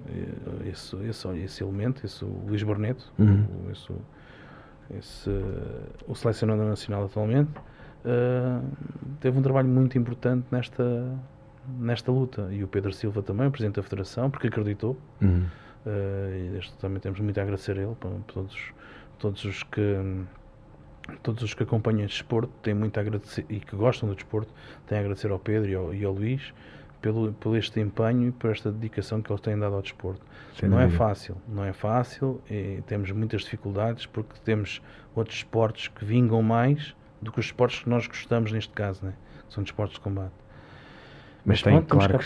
Esse, 0.64 0.96
esse, 1.06 1.28
esse 1.38 1.62
elemento, 1.62 2.04
esse 2.06 2.24
o 2.24 2.44
Luís 2.46 2.62
Barneto, 2.62 3.12
uhum. 3.18 3.46
esse, 3.72 3.92
esse, 4.96 5.30
o 6.06 6.14
selecionador 6.14 6.66
nacional 6.66 7.04
atualmente, 7.06 7.50
uh, 8.04 8.64
teve 9.20 9.38
um 9.38 9.42
trabalho 9.42 9.68
muito 9.68 9.98
importante 9.98 10.46
nesta, 10.50 11.12
nesta 11.68 12.10
luta. 12.10 12.48
E 12.50 12.62
o 12.62 12.68
Pedro 12.68 12.92
Silva 12.92 13.22
também, 13.22 13.46
o 13.46 13.50
Presidente 13.50 13.76
da 13.76 13.82
Federação, 13.82 14.30
porque 14.30 14.48
acreditou. 14.48 14.96
Uhum. 15.20 15.46
Uh, 15.86 16.56
e 16.56 16.60
também 16.80 16.98
temos 16.98 17.20
muito 17.20 17.38
a 17.38 17.42
agradecer 17.42 17.78
a 17.78 17.82
ele, 17.82 17.94
para, 17.94 18.10
todos, 18.26 18.72
todos 19.18 19.44
os 19.44 19.62
que 19.64 20.24
todos 21.22 21.42
os 21.42 21.52
que 21.52 21.62
acompanham 21.62 22.04
este 22.06 22.20
desporto 22.20 22.50
têm 22.62 22.72
muito 22.72 22.96
a 22.96 23.00
agradecer 23.02 23.44
e 23.50 23.60
que 23.60 23.76
gostam 23.76 24.08
do 24.08 24.14
desporto 24.14 24.50
têm 24.86 24.96
a 24.96 25.00
agradecer 25.02 25.30
ao 25.30 25.38
Pedro 25.38 25.70
e 25.70 25.74
ao, 25.74 25.94
e 25.94 26.02
ao 26.02 26.14
Luís 26.14 26.54
pelo, 27.02 27.34
pelo 27.34 27.56
este 27.56 27.80
empenho 27.80 28.28
e 28.28 28.32
por 28.32 28.50
esta 28.50 28.72
dedicação 28.72 29.20
que 29.20 29.30
eles 29.30 29.42
têm 29.42 29.58
dado 29.58 29.74
ao 29.74 29.82
desporto. 29.82 30.22
Sem 30.58 30.66
não 30.66 30.78
é 30.80 30.84
dúvida. 30.84 31.04
é 31.04 31.06
fácil, 31.06 31.36
não 31.46 31.64
é 31.64 31.72
fácil 31.74 32.40
e 32.50 32.82
temos 32.86 33.10
muitas 33.10 33.42
dificuldades 33.42 34.06
porque 34.06 34.32
temos 34.42 34.80
outros 35.14 35.36
esportes 35.36 35.88
que 35.88 36.04
vingam 36.04 36.42
mais 36.42 36.96
do 37.20 37.30
que 37.30 37.40
os 37.40 37.46
esportes 37.46 37.80
que 37.80 37.90
nós 37.90 38.06
gostamos 38.06 38.52
neste 38.52 38.72
caso, 38.72 39.04
né? 39.04 39.12
são 39.50 39.62
desportos 39.62 39.94
de 39.94 40.00
combate. 40.00 40.32
Mas, 41.44 41.60
tem, 41.60 41.80
claro, 41.82 42.18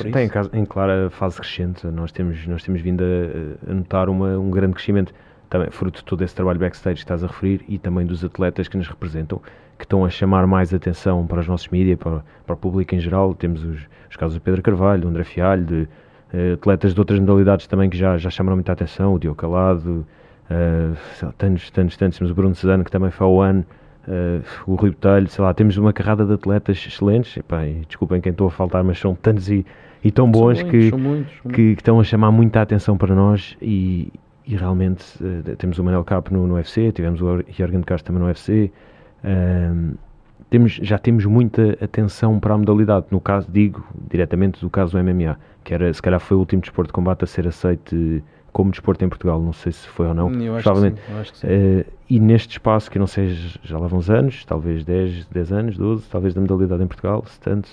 tem 0.48 0.62
em 0.62 0.64
clara 0.64 1.10
fase 1.10 1.38
crescente. 1.38 1.86
Nós 1.88 2.12
temos, 2.12 2.46
nós 2.46 2.62
temos 2.62 2.80
vindo 2.80 3.02
a, 3.02 3.70
a 3.70 3.74
notar 3.74 4.08
uma, 4.08 4.38
um 4.38 4.50
grande 4.50 4.74
crescimento, 4.74 5.12
também 5.50 5.70
fruto 5.70 5.98
de 5.98 6.04
todo 6.04 6.22
esse 6.22 6.34
trabalho 6.34 6.58
backstage 6.58 6.96
que 6.96 7.00
estás 7.00 7.24
a 7.24 7.26
referir 7.26 7.64
e 7.68 7.78
também 7.78 8.06
dos 8.06 8.24
atletas 8.24 8.68
que 8.68 8.76
nos 8.76 8.86
representam, 8.86 9.40
que 9.76 9.84
estão 9.84 10.04
a 10.04 10.10
chamar 10.10 10.46
mais 10.46 10.72
atenção 10.72 11.26
para 11.26 11.40
os 11.40 11.48
nossos 11.48 11.68
mídias, 11.68 11.98
para, 11.98 12.22
para 12.46 12.54
o 12.54 12.56
público 12.56 12.94
em 12.94 13.00
geral. 13.00 13.34
Temos 13.34 13.64
os, 13.64 13.80
os 14.08 14.16
casos 14.16 14.36
do 14.36 14.40
Pedro 14.40 14.62
Carvalho, 14.62 15.02
do 15.02 15.08
André 15.08 15.24
Fialho, 15.24 15.64
de 15.64 15.88
uh, 16.32 16.54
atletas 16.54 16.94
de 16.94 17.00
outras 17.00 17.18
modalidades 17.18 17.66
também 17.66 17.90
que 17.90 17.96
já, 17.96 18.16
já 18.18 18.30
chamaram 18.30 18.56
muita 18.56 18.72
atenção, 18.72 19.14
o 19.14 19.18
Diogo 19.18 19.36
Calado, 19.36 20.06
uh, 20.48 21.32
tantos, 21.36 21.70
tantos, 21.70 21.96
tantos. 21.96 22.18
Temos 22.18 22.30
o 22.30 22.34
Bruno 22.34 22.54
Cezano, 22.54 22.84
que 22.84 22.90
também 22.90 23.10
foi 23.10 23.26
ao 23.26 23.40
ano. 23.40 23.64
Uh, 24.06 24.42
o 24.66 24.74
Rui 24.74 24.90
Botelho, 24.90 25.28
sei 25.28 25.44
lá, 25.44 25.52
temos 25.52 25.76
uma 25.76 25.92
carrada 25.92 26.24
de 26.24 26.32
atletas 26.32 26.76
excelentes, 26.86 27.36
Epá, 27.36 27.66
e 27.66 27.84
desculpem 27.86 28.20
quem 28.20 28.30
estou 28.30 28.46
a 28.46 28.50
faltar, 28.50 28.82
mas 28.82 28.98
são 28.98 29.14
tantos 29.14 29.50
e, 29.50 29.66
e 30.02 30.10
tão 30.10 30.30
bons 30.30 30.62
muitos, 30.62 30.90
que, 30.90 30.96
muitos, 30.96 31.40
que, 31.40 31.50
que, 31.50 31.80
estão 31.80 32.00
a 32.00 32.04
chamar 32.04 32.30
muita 32.30 32.62
atenção 32.62 32.96
para 32.96 33.14
nós. 33.14 33.56
E, 33.60 34.10
e 34.46 34.56
realmente 34.56 35.04
uh, 35.22 35.56
temos 35.56 35.78
o 35.78 35.84
Manel 35.84 36.04
Cap 36.04 36.32
no, 36.32 36.46
no 36.46 36.54
UFC, 36.54 36.90
tivemos 36.92 37.20
o 37.20 37.44
Jorgen 37.50 37.82
Castro 37.82 38.06
também 38.06 38.22
no 38.22 38.28
UFC, 38.28 38.72
uh, 39.22 39.98
temos, 40.48 40.72
já 40.82 40.98
temos 40.98 41.26
muita 41.26 41.76
atenção 41.82 42.40
para 42.40 42.54
a 42.54 42.58
modalidade, 42.58 43.06
no 43.10 43.20
caso, 43.20 43.46
digo, 43.50 43.86
diretamente 44.10 44.60
do 44.60 44.70
caso 44.70 44.96
do 44.96 45.04
MMA, 45.04 45.38
que 45.62 45.74
era, 45.74 45.92
se 45.92 46.00
calhar 46.00 46.20
foi 46.20 46.36
o 46.36 46.40
último 46.40 46.62
desporto 46.62 46.88
de 46.88 46.94
combate 46.94 47.24
a 47.24 47.26
ser 47.26 47.46
aceito 47.46 48.22
como 48.58 48.72
desporto 48.72 49.04
em 49.04 49.08
Portugal, 49.08 49.40
não 49.40 49.52
sei 49.52 49.70
se 49.70 49.86
foi 49.86 50.08
ou 50.08 50.14
não. 50.14 50.32
Eu 50.32 50.56
acho 50.56 50.64
provavelmente. 50.64 51.00
Que 51.00 51.06
sim, 51.06 51.20
acho 51.20 51.32
que 51.32 51.38
sim. 51.38 51.46
Uh, 51.46 51.84
e 52.10 52.18
neste 52.18 52.50
espaço, 52.50 52.90
que 52.90 52.98
não 52.98 53.06
sei, 53.06 53.28
já 53.62 53.78
lá 53.78 53.86
vão 53.86 54.00
uns 54.00 54.10
anos, 54.10 54.44
talvez 54.44 54.82
10, 54.82 55.26
10 55.26 55.52
anos, 55.52 55.78
12, 55.78 56.08
talvez 56.10 56.34
da 56.34 56.40
modalidade 56.40 56.82
em 56.82 56.88
Portugal, 56.88 57.24
se 57.24 57.38
tanto, 57.38 57.70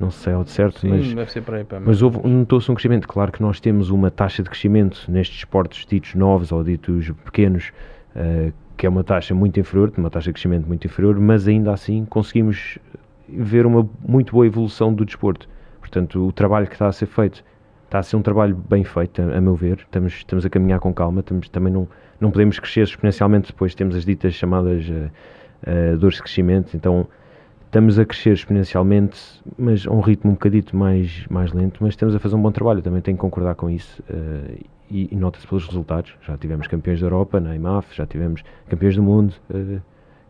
não 0.00 0.10
sei 0.10 0.32
ao 0.32 0.42
de 0.42 0.48
certo, 0.52 0.78
sim, 0.78 0.88
mas, 0.88 1.12
deve 1.12 1.30
ser 1.30 1.42
para 1.42 1.58
aí, 1.58 1.66
mas 1.84 2.00
houve, 2.00 2.26
notou-se 2.26 2.70
um 2.70 2.74
crescimento. 2.74 3.06
Claro 3.06 3.30
que 3.30 3.42
nós 3.42 3.60
temos 3.60 3.90
uma 3.90 4.10
taxa 4.10 4.42
de 4.42 4.48
crescimento 4.48 5.04
nestes 5.06 5.36
esportes 5.36 5.84
ditos 5.84 6.14
novos 6.14 6.50
ou 6.50 6.64
ditos 6.64 7.10
pequenos, 7.22 7.70
uh, 8.16 8.54
que 8.78 8.86
é 8.86 8.88
uma 8.88 9.04
taxa 9.04 9.34
muito 9.34 9.60
inferior, 9.60 9.92
uma 9.98 10.08
taxa 10.08 10.30
de 10.30 10.32
crescimento 10.32 10.66
muito 10.66 10.86
inferior, 10.86 11.20
mas 11.20 11.46
ainda 11.46 11.74
assim 11.74 12.06
conseguimos 12.06 12.78
ver 13.28 13.66
uma 13.66 13.86
muito 14.00 14.32
boa 14.32 14.46
evolução 14.46 14.94
do 14.94 15.04
desporto. 15.04 15.46
Portanto, 15.78 16.26
o 16.26 16.32
trabalho 16.32 16.66
que 16.66 16.72
está 16.72 16.86
a 16.86 16.92
ser 16.92 17.04
feito 17.04 17.44
está 17.94 18.00
a 18.00 18.02
ser 18.02 18.16
um 18.16 18.22
trabalho 18.22 18.56
bem 18.68 18.82
feito, 18.82 19.22
a, 19.22 19.40
meu 19.40 19.54
ver. 19.54 19.78
Estamos, 19.78 20.14
estamos 20.14 20.44
a 20.44 20.50
caminhar 20.50 20.80
com 20.80 20.92
calma, 20.92 21.20
estamos, 21.20 21.48
também 21.48 21.72
não, 21.72 21.88
não 22.20 22.30
podemos 22.32 22.58
crescer 22.58 22.82
exponencialmente, 22.82 23.52
depois 23.52 23.72
temos 23.72 23.94
as 23.94 24.04
ditas 24.04 24.34
chamadas 24.34 24.84
uh, 24.88 25.10
uh, 25.94 25.96
dores 25.96 26.16
de 26.16 26.22
crescimento, 26.22 26.76
então 26.76 27.06
estamos 27.66 27.96
a 27.96 28.04
crescer 28.04 28.32
exponencialmente, 28.32 29.40
mas 29.56 29.86
a 29.86 29.92
um 29.92 30.00
ritmo 30.00 30.32
um 30.32 30.34
bocadito 30.34 30.76
mais, 30.76 31.24
mais 31.28 31.52
lento, 31.52 31.78
mas 31.82 31.90
estamos 31.90 32.16
a 32.16 32.18
fazer 32.18 32.34
um 32.34 32.42
bom 32.42 32.50
trabalho, 32.50 32.82
também 32.82 33.00
tenho 33.00 33.16
que 33.16 33.20
concordar 33.20 33.54
com 33.54 33.70
isso 33.70 34.02
uh, 34.10 34.58
e, 34.90 35.08
e 35.12 35.14
nota-se 35.14 35.46
pelos 35.46 35.64
resultados. 35.64 36.16
Já 36.26 36.36
tivemos 36.36 36.66
campeões 36.66 36.98
da 36.98 37.06
Europa 37.06 37.38
na 37.38 37.54
IMAF, 37.54 37.94
já 37.94 38.04
tivemos 38.04 38.42
campeões 38.68 38.96
do 38.96 39.04
mundo, 39.04 39.34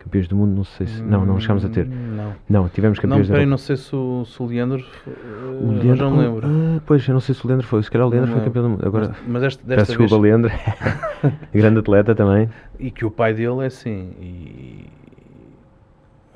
Campeões 0.05 0.28
do 0.28 0.36
mundo, 0.36 0.55
não 0.55 0.64
sei 0.64 0.86
se. 0.86 1.02
Não, 1.02 1.24
não 1.24 1.40
chegámos 1.40 1.64
a 1.64 1.68
ter. 1.70 1.86
Hum, 1.86 2.14
Não. 2.14 2.34
Não, 2.48 2.68
tivemos 2.68 2.98
Não, 2.98 3.02
campeões 3.02 3.26
peraí, 3.26 3.44
da 3.46 3.50
não 3.50 3.57
sei 3.57 3.76
se 3.76 3.96
o, 3.96 4.24
se 4.26 4.42
o 4.42 4.46
Leandro. 4.46 4.84
O 5.07 5.64
O 5.68 5.72
Leandro, 5.82 6.11
não 6.11 6.18
lembro. 6.18 6.46
Ah, 6.46 6.80
pois, 6.84 7.09
eu 7.09 7.14
não 7.14 7.20
sei 7.20 7.34
se 7.34 7.42
o 7.44 7.48
Leandro 7.48 7.66
foi. 7.66 7.82
Se 7.82 7.90
calhar 7.90 8.07
o 8.07 8.11
Leandro 8.11 8.28
Não 8.30 8.36
foi 8.36 8.44
campeão 8.44 8.62
do 8.64 8.68
mundo. 8.70 8.86
Agora, 8.86 9.14
Mas, 9.26 9.42
peço 9.42 9.66
desta 9.66 9.84
vez. 9.86 9.88
desculpa, 9.98 10.16
Leandro. 10.22 10.52
Grande 11.55 11.78
atleta 11.78 12.14
também. 12.14 12.50
E 12.78 12.90
que 12.90 13.05
o 13.05 13.11
pai 13.11 13.32
dele 13.32 13.62
é 13.62 13.66
assim. 13.66 14.11
E 14.20 14.90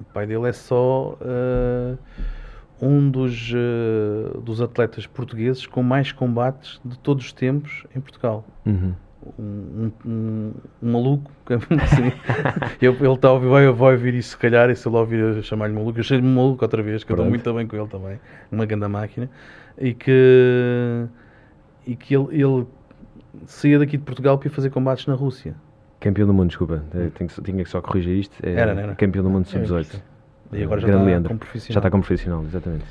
o 0.00 0.04
pai 0.14 0.26
dele 0.26 0.48
é 0.48 0.52
só 0.52 1.18
eh, 1.20 1.94
um 2.80 3.10
dos, 3.10 3.52
eh, 3.54 4.38
dos 4.42 4.62
atletas 4.62 5.06
portugueses 5.06 5.66
com 5.66 5.82
mais 5.82 6.10
combates 6.10 6.80
de 6.84 6.98
todos 6.98 7.26
os 7.26 7.32
tempos 7.32 7.84
em 7.94 8.00
Portugal. 8.00 8.44
Uhum. 8.64 8.94
Um, 9.38 9.90
um- 10.04 10.10
um- 10.10 10.52
maluco, 10.82 11.30
assim. 11.82 12.12
Eu- 12.80 12.94
ele 13.00 13.12
está 13.14 13.28
a 13.28 13.32
ouvir, 13.32 13.48
vai, 13.48 13.70
vai 13.72 13.92
ouvir 13.94 14.14
isso 14.14 14.30
se 14.30 14.36
calhar, 14.38 14.70
e 14.70 14.76
se 14.76 14.88
ele 14.88 14.96
ouvir 14.96 15.42
chamar-lhe 15.42 15.74
maluco, 15.74 15.98
eu 15.98 16.02
chamo-lhe 16.04 16.26
maluco 16.26 16.64
outra 16.64 16.82
vez, 16.82 17.02
que 17.04 17.10
eu 17.12 17.14
estou 17.14 17.26
Pronto. 17.26 17.30
muito 17.30 17.54
bem 17.54 17.66
com 17.66 17.76
ele 17.76 17.88
também, 17.88 18.20
uma 18.52 18.64
grande 18.66 18.86
máquina, 18.88 19.28
e 19.76 19.94
que, 19.94 21.06
e 21.86 21.96
que 21.96 22.14
ele, 22.16 22.28
ele 22.42 22.66
saía 23.46 23.78
daqui 23.78 23.96
de 23.96 24.04
Portugal 24.04 24.38
para 24.38 24.48
ir 24.48 24.50
fazer 24.50 24.70
combates 24.70 25.06
na 25.06 25.14
Rússia. 25.14 25.54
Campeão 26.00 26.26
do 26.26 26.32
mundo, 26.34 26.48
desculpa. 26.48 26.82
Eh, 26.94 27.10
Tenho 27.14 27.28
que, 27.28 27.42
tinha 27.42 27.64
que 27.64 27.70
só 27.70 27.80
corrigir 27.80 28.18
isto. 28.18 28.34
É 28.42 28.52
Era, 28.52 28.70
era? 28.72 28.94
Campeão 28.94 29.24
do 29.24 29.30
mundo 29.30 29.46
É, 29.46 29.50
sub-18. 29.66 30.00
E 30.52 30.62
agora 30.62 30.80
já 30.80 30.88
está 30.88 31.02
Leandro. 31.02 31.28
como 31.28 31.40
profissional. 31.40 31.74
Já 31.74 31.78
está 31.80 31.90
como 31.90 32.02
profissional, 32.04 32.42
exatamente. 32.44 32.84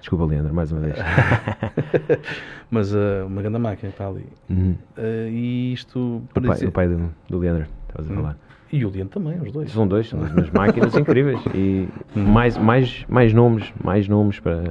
Desculpa, 0.00 0.24
Leandro, 0.26 0.54
mais 0.54 0.70
uma 0.72 0.80
vez. 0.80 0.96
Mas 2.70 2.92
uh, 2.94 3.26
uma 3.26 3.42
grande 3.42 3.58
máquina 3.58 3.90
está 3.90 4.06
ali. 4.08 4.26
Uhum. 4.48 4.74
Uh, 4.96 5.28
e 5.30 5.72
isto 5.72 6.22
O 6.34 6.40
pai, 6.40 6.50
dizer- 6.54 6.66
o 6.68 6.72
pai 6.72 6.88
do, 6.88 7.10
do 7.28 7.38
Leandro, 7.38 7.66
estavas 7.88 8.10
a 8.10 8.12
Hum. 8.12 8.16
falar. 8.16 8.38
E 8.70 8.84
o 8.84 8.90
Leandro 8.90 9.08
também, 9.20 9.40
os 9.40 9.50
dois. 9.50 9.70
São 9.72 9.88
dois, 9.88 10.08
são 10.08 10.22
as 10.22 10.30
mesmas 10.30 10.50
máquinas 10.50 10.94
incríveis. 10.96 11.40
E 11.54 11.88
mais, 12.14 12.56
mais, 12.58 13.04
mais 13.08 13.32
nomes, 13.32 13.72
mais 13.82 14.06
nomes 14.06 14.38
para, 14.40 14.62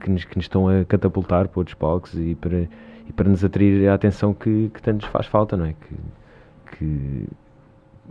que, 0.00 0.10
nos, 0.10 0.24
que 0.24 0.36
nos 0.36 0.44
estão 0.46 0.68
a 0.68 0.84
catapultar 0.86 1.46
para 1.48 1.60
outros 1.60 1.74
palcos 1.74 2.14
e 2.14 2.34
para, 2.34 2.66
e 3.06 3.12
para 3.14 3.28
nos 3.28 3.44
atrair 3.44 3.88
a 3.88 3.94
atenção 3.94 4.32
que, 4.32 4.70
que 4.72 4.80
tanto 4.80 5.02
nos 5.02 5.10
faz 5.12 5.26
falta, 5.26 5.54
não 5.56 5.66
é? 5.66 5.74
Que, 5.74 6.76
que 6.78 7.26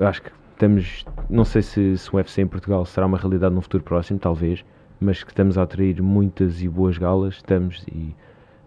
acho 0.06 0.22
que 0.22 0.30
estamos, 0.54 1.04
não 1.28 1.44
sei 1.44 1.64
se, 1.64 1.98
se 1.98 2.14
o 2.14 2.18
UFC 2.18 2.44
em 2.44 2.48
Portugal 2.48 2.86
será 2.86 3.08
uma 3.08 3.18
realidade 3.18 3.56
no 3.56 3.62
futuro 3.62 3.84
próximo, 3.84 4.20
talvez, 4.20 4.64
mas 5.00 5.24
que 5.24 5.32
estamos 5.32 5.58
a 5.58 5.64
atrair 5.64 6.02
muitas 6.02 6.62
e 6.62 6.68
boas 6.68 6.98
galas, 6.98 7.36
estamos 7.36 7.86
e 7.88 8.16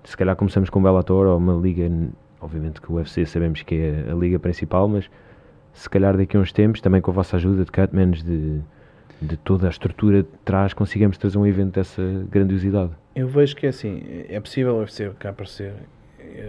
se 0.05 0.17
calhar 0.17 0.35
começamos 0.35 0.71
com 0.71 0.83
Bellator 0.83 1.27
ou 1.27 1.39
uma 1.39 1.55
liga, 1.55 1.91
obviamente 2.41 2.81
que 2.81 2.91
o 2.91 2.97
UFC 2.97 3.25
sabemos 3.27 3.63
que 3.63 3.75
é 3.75 4.11
a 4.11 4.15
liga 4.15 4.39
principal, 4.39 4.89
mas 4.89 5.09
se 5.73 5.89
calhar 5.89 6.17
daqui 6.17 6.37
a 6.37 6.41
uns 6.41 6.53
tempos, 6.53 6.81
também 6.81 7.01
com 7.01 7.11
a 7.11 7.15
vossa 7.15 7.37
ajuda 7.37 7.65
de 7.65 7.71
Cutmans, 7.71 8.23
de, 8.23 8.61
de 9.21 9.37
toda 9.37 9.67
a 9.67 9.71
estrutura 9.71 10.23
de 10.23 10.29
trás, 10.45 10.75
consigamos 10.75 11.17
trazer 11.17 11.39
um 11.39 11.47
evento 11.47 11.75
dessa 11.75 12.03
grandiosidade. 12.31 12.91
Eu 13.15 13.29
vejo 13.29 13.55
que 13.57 13.67
é 13.67 13.69
assim, 13.69 14.03
é 14.29 14.41
possível 14.41 14.77
o 14.77 14.81
UFC 14.81 15.11
cá 15.19 15.31
aparecer. 15.31 15.75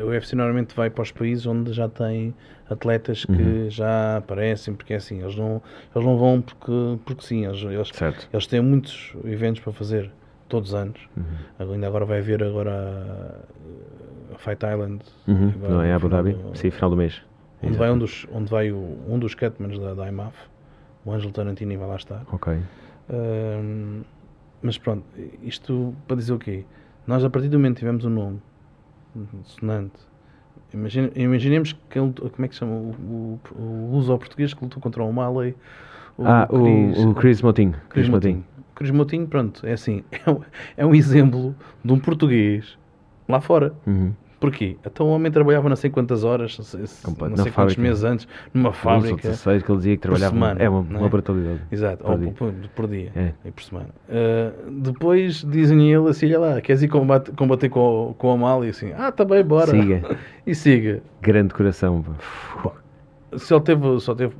O 0.03 0.07
UFC 0.07 0.35
normalmente 0.35 0.75
vai 0.75 0.89
para 0.89 1.01
os 1.01 1.11
países 1.11 1.45
onde 1.45 1.73
já 1.73 1.87
tem 1.89 2.33
atletas 2.69 3.25
que 3.25 3.31
Uhum. 3.31 3.69
já 3.69 4.17
aparecem, 4.17 4.73
porque 4.73 4.93
é 4.93 4.97
assim, 4.97 5.21
eles 5.21 5.35
não, 5.35 5.61
eles 5.95 6.05
não 6.07 6.17
vão 6.17 6.41
porque, 6.41 6.71
porque 7.05 7.23
sim, 7.23 7.45
eles, 7.45 7.61
eles, 7.63 7.91
eles 8.31 8.47
têm 8.47 8.61
muitos 8.61 9.13
eventos 9.25 9.61
para 9.61 9.73
fazer 9.73 10.09
todos 10.47 10.69
os 10.69 10.75
anos. 10.75 10.99
Uhum. 11.17 11.73
Ainda 11.73 11.87
agora 11.87 12.05
vai 12.05 12.19
haver 12.19 12.43
agora 12.43 13.39
a 14.33 14.37
Fight 14.37 14.63
Island. 14.65 15.03
Uhum. 15.27 15.49
Agora 15.55 15.73
Não 15.73 15.81
é 15.81 15.93
Abu 15.93 16.09
Dhabi? 16.09 16.33
do- 16.33 16.55
Sim, 16.57 16.71
final 16.71 16.89
do 16.89 16.95
mês. 16.97 17.21
Onde 17.61 17.67
Exato. 17.73 17.79
vai 17.79 17.91
um 17.91 17.97
dos, 17.97 18.27
onde 18.31 18.49
vai 18.49 18.71
o, 18.71 18.97
um 19.07 19.17
dos 19.19 19.35
Cutmans 19.35 19.79
da, 19.79 19.93
da 19.93 20.07
IMAF, 20.07 20.35
o 21.05 21.11
Ângelo 21.11 21.31
Tarantini 21.31 21.77
vai 21.77 21.87
lá 21.87 21.95
estar. 21.95 22.23
Ok. 22.31 22.57
Ahm, 23.09 24.01
mas 24.61 24.77
pronto, 24.77 25.03
isto 25.41 25.93
para 26.07 26.15
dizer 26.17 26.33
o 26.33 26.39
quê? 26.39 26.65
Nós 27.05 27.23
a 27.23 27.29
partir 27.29 27.49
do 27.49 27.57
momento 27.57 27.75
que 27.75 27.79
tivemos 27.79 28.05
um 28.05 28.09
nome 28.09 28.41
sonante, 29.43 29.93
imagine- 30.73 31.11
imaginemos 31.15 31.73
que 31.89 31.99
ele, 31.99 32.11
como 32.13 32.45
é 32.45 32.47
que 32.47 32.55
chama 32.55 32.73
o, 32.73 33.39
o, 33.55 33.61
o 33.61 33.89
luso 33.91 34.17
português 34.17 34.53
que 34.53 34.63
lutou 34.63 34.81
contra 34.81 35.03
o 35.03 35.11
Malley, 35.11 35.55
ah, 36.19 36.47
o, 36.49 37.09
o 37.09 37.15
Chris 37.15 37.41
Motinho. 37.41 37.75
Cris 37.89 38.07
Moutinho. 38.09 38.43
Cris 38.75 38.91
Moutinho, 38.91 39.27
pronto, 39.27 39.65
é 39.65 39.73
assim, 39.73 40.03
é 40.25 40.29
um, 40.29 40.39
é 40.77 40.85
um 40.85 40.95
exemplo 40.95 41.55
de 41.83 41.93
um 41.93 41.99
português 41.99 42.77
lá 43.27 43.39
fora. 43.39 43.73
Uhum. 43.85 44.13
Porquê? 44.43 44.75
Então 44.85 45.07
o 45.07 45.09
homem 45.11 45.31
trabalhava 45.31 45.69
não 45.69 45.75
sei 45.77 45.89
quantas 45.89 46.25
horas, 46.25 46.57
não 46.57 46.65
sei, 46.65 46.81
não 46.81 47.37
sei 47.37 47.49
quantos 47.49 47.77
meses 47.77 48.03
antes, 48.03 48.27
numa 48.53 48.73
fábrica. 48.73 49.29
16 49.29 49.63
que 49.63 49.71
ele 49.71 49.77
dizia 49.77 49.95
que 49.95 50.01
trabalhava. 50.01 50.33
semana, 50.33 50.61
é 50.61 50.67
uma, 50.67 50.85
é? 50.97 50.99
uma 50.99 51.07
brutalidade. 51.07 51.61
Exato, 51.71 52.03
por 52.03 52.11
ou 52.11 52.17
dia. 52.17 52.31
por, 52.31 52.53
por 52.75 52.87
dia 52.89 53.11
É. 53.15 53.31
e 53.45 53.51
por 53.51 53.63
semana. 53.63 53.87
Uh, 54.09 54.69
depois 54.81 55.45
dizem 55.49 55.93
ele 55.93 56.09
assim: 56.09 56.25
olha 56.25 56.39
lá, 56.39 56.61
queres 56.61 56.83
ir 56.83 56.89
combate, 56.89 57.31
combater 57.31 57.69
com, 57.69 58.13
com 58.17 58.31
a 58.31 58.37
Mal? 58.37 58.65
E 58.65 58.69
assim, 58.69 58.91
ah, 58.97 59.13
tá 59.13 59.23
bem, 59.23 59.41
bora. 59.45 59.71
Siga. 59.71 60.17
E 60.45 60.53
siga. 60.53 61.01
Grande 61.21 61.53
coração. 61.53 62.03
Se 63.37 63.53
ele 63.53 63.61
teve, 63.61 63.99
só 63.99 64.13
teve, 64.15 64.33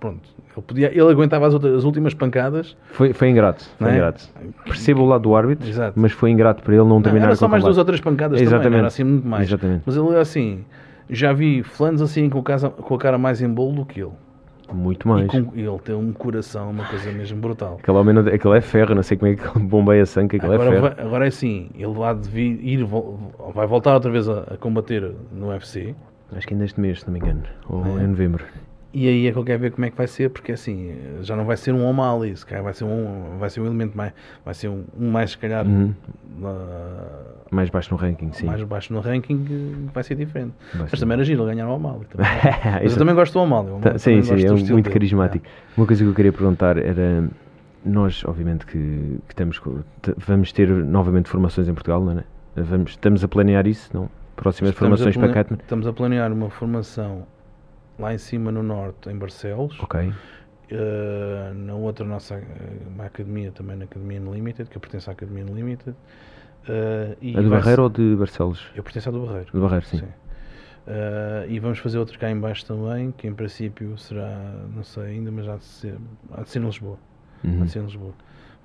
pronto, 0.00 0.28
ele, 0.56 0.62
podia, 0.66 0.90
ele 0.90 1.10
aguentava 1.10 1.46
as, 1.46 1.54
outras, 1.54 1.74
as 1.74 1.84
últimas 1.84 2.14
pancadas. 2.14 2.76
Foi, 2.92 3.12
foi 3.12 3.28
ingrato. 3.30 3.64
Foi 3.78 3.90
é? 3.90 3.94
ingrato. 3.94 4.28
Percebo 4.64 5.02
o 5.02 5.06
lado 5.06 5.22
do 5.22 5.34
árbitro, 5.36 5.68
Exato. 5.68 5.98
mas 5.98 6.12
foi 6.12 6.30
ingrato 6.30 6.62
para 6.62 6.74
ele 6.74 6.82
não 6.82 6.96
Não, 6.96 7.02
terminar 7.02 7.26
era 7.26 7.36
só 7.36 7.48
mais 7.48 7.62
duas 7.62 7.78
ou 7.78 7.84
três 7.84 8.00
pancadas 8.00 8.38
também, 8.38 8.46
Exatamente. 8.46 8.70
não 8.72 8.78
era 8.78 8.86
assim 8.88 9.04
muito 9.04 9.26
mais. 9.26 9.48
Exatamente. 9.48 9.82
Mas 9.86 9.96
ele 9.96 10.16
assim, 10.16 10.64
já 11.10 11.32
vi 11.32 11.62
fulanos 11.62 12.02
assim 12.02 12.28
com, 12.28 12.38
a 12.38 12.42
casa, 12.42 12.70
com 12.70 12.94
a 12.94 12.98
cara 12.98 13.18
mais 13.18 13.40
em 13.42 13.48
bolo 13.48 13.72
do 13.76 13.84
que 13.86 14.00
ele. 14.00 14.12
Muito 14.72 15.06
mais. 15.06 15.28
com, 15.28 15.52
ele 15.54 15.78
tem 15.84 15.94
um 15.94 16.12
coração, 16.12 16.70
uma 16.70 16.84
coisa 16.84 17.12
mesmo 17.12 17.40
brutal. 17.40 17.78
Aquele 17.80 17.98
homem, 17.98 18.18
aquele 18.18 18.56
é 18.56 18.60
ferro, 18.60 18.96
não 18.96 19.02
sei 19.02 19.16
como 19.16 19.30
é 19.30 19.36
que 19.36 19.42
ele 19.58 19.64
bombeia 19.64 20.04
sangue, 20.04 20.30
que 20.30 20.36
aquele 20.36 20.52
é 20.52 20.56
Agora, 20.56 20.70
ferro. 20.70 20.82
vai- 20.82 21.06
agora 21.06 21.24
é 21.24 21.28
assim, 21.28 21.70
ele 21.78 21.92
vai, 21.94 22.16
ir, 22.34 22.84
vai 23.54 23.66
voltar 23.66 23.94
outra 23.94 24.10
vez 24.10 24.28
a, 24.28 24.40
a 24.40 24.56
combater 24.56 25.12
no 25.32 25.50
UFC. 25.50 25.94
Acho 26.34 26.46
que 26.46 26.54
ainda 26.54 26.64
este 26.64 26.80
mês, 26.80 27.00
se 27.00 27.06
não 27.06 27.12
me 27.12 27.20
engano. 27.20 27.42
Ou 27.68 27.84
É. 27.98 28.02
em 28.04 28.06
novembro. 28.08 28.44
E 28.92 29.06
aí 29.08 29.26
é 29.26 29.32
que 29.32 29.36
eu 29.38 29.44
quero 29.44 29.60
ver 29.60 29.72
como 29.72 29.84
é 29.84 29.90
que 29.90 29.96
vai 29.96 30.06
ser, 30.06 30.30
porque 30.30 30.52
assim, 30.52 30.94
já 31.20 31.36
não 31.36 31.44
vai 31.44 31.56
ser 31.58 31.72
um 31.74 31.86
O'Malley, 31.86 32.34
se 32.34 32.46
calhar 32.46 32.64
vai 32.64 32.72
ser 32.72 32.84
um, 32.84 33.36
vai 33.38 33.50
ser 33.50 33.60
um 33.60 33.66
elemento 33.66 33.94
mais, 33.96 34.12
vai 34.42 34.54
ser 34.54 34.68
um, 34.68 34.84
um 34.98 35.10
mais, 35.10 35.32
se 35.32 35.38
calhar, 35.38 35.66
Uhum. 35.66 35.92
na- 36.38 37.36
Mais 37.50 37.68
baixo 37.68 37.90
no 37.92 37.96
ranking, 38.00 38.32
sim. 38.32 38.46
mais 38.46 38.62
baixo 38.62 38.92
no 38.94 39.00
ranking, 39.00 39.88
vai 39.92 40.02
ser 40.02 40.14
diferente. 40.14 40.54
Vai 40.72 40.82
Mas 40.82 40.90
ser. 40.92 40.98
também 41.00 41.14
era 41.14 41.24
giro 41.24 41.44
ganhar 41.44 41.68
o 41.68 41.74
O'Malley. 41.74 42.06
também. 42.06 42.26
Mas 42.64 42.80
eu 42.80 42.86
Isso- 42.86 42.98
também 42.98 43.14
gosto 43.14 43.34
do 43.34 43.40
O'Malley. 43.40 43.80
Tá, 43.82 43.98
sim, 43.98 44.22
sim, 44.22 44.32
é 44.46 44.50
muito 44.50 44.66
dele. 44.66 44.82
carismático. 44.82 45.44
Uma 45.76 45.86
coisa 45.86 46.02
que 46.02 46.08
eu 46.10 46.14
queria 46.14 46.32
perguntar 46.32 46.78
era: 46.78 47.28
nós, 47.84 48.24
obviamente, 48.24 48.64
que, 48.66 49.18
que 49.28 49.34
temos, 49.34 49.60
vamos 50.16 50.52
ter 50.52 50.68
novamente 50.70 51.28
formações 51.28 51.68
em 51.68 51.74
Portugal, 51.74 52.02
não 52.02 52.18
é? 52.18 52.24
Vamos, 52.56 52.92
estamos 52.92 53.22
a 53.22 53.28
planear 53.28 53.66
isso, 53.66 53.90
não? 53.92 54.08
Próximas 54.36 54.72
Estamos 54.72 55.00
formações 55.00 55.16
para 55.16 55.32
Catman? 55.32 55.58
Estamos 55.60 55.86
a 55.86 55.92
planear 55.92 56.32
uma 56.32 56.50
formação 56.50 57.26
lá 57.98 58.12
em 58.14 58.18
cima 58.18 58.52
no 58.52 58.62
norte, 58.62 59.08
em 59.08 59.16
Barcelos. 59.16 59.78
Ok. 59.80 60.12
Uh, 60.70 61.54
na 61.54 61.74
outra 61.74 62.04
nossa 62.04 62.42
uma 62.88 63.06
academia, 63.06 63.52
também 63.52 63.76
na 63.76 63.84
Academia 63.84 64.20
Unlimited, 64.20 64.68
que 64.68 64.76
eu 64.76 64.80
pertenço 64.80 65.08
à 65.08 65.12
Academia 65.12 65.44
Unlimited. 65.44 65.96
Uh, 66.68 67.16
e 67.20 67.36
A 67.36 67.40
do 67.40 67.50
Barreiro 67.50 67.84
ou 67.84 67.88
de 67.88 68.16
Barcelos? 68.16 68.66
Eu 68.74 68.82
pertenço 68.82 69.08
à 69.08 69.12
do 69.12 69.24
Barreiro. 69.24 69.48
Do 69.52 69.60
Barreiro, 69.60 69.86
sim. 69.86 69.98
Uh, 69.98 71.48
e 71.48 71.58
vamos 71.58 71.78
fazer 71.78 71.98
outro 71.98 72.18
cá 72.18 72.30
em 72.30 72.38
baixo 72.38 72.64
também, 72.66 73.12
que 73.12 73.26
em 73.26 73.34
princípio 73.34 73.96
será, 73.98 74.38
não 74.74 74.82
sei 74.84 75.04
ainda, 75.04 75.30
mas 75.30 75.48
há 75.48 75.56
de 75.56 75.64
ser, 75.64 75.96
há 76.32 76.42
de 76.42 76.50
ser 76.50 76.60
em 76.60 76.66
Lisboa. 76.66 76.98
Há 77.44 77.46
Uhum. 77.48 77.64
de 77.64 77.70
ser 77.70 77.78
em 77.80 77.84
Lisboa. 77.84 78.12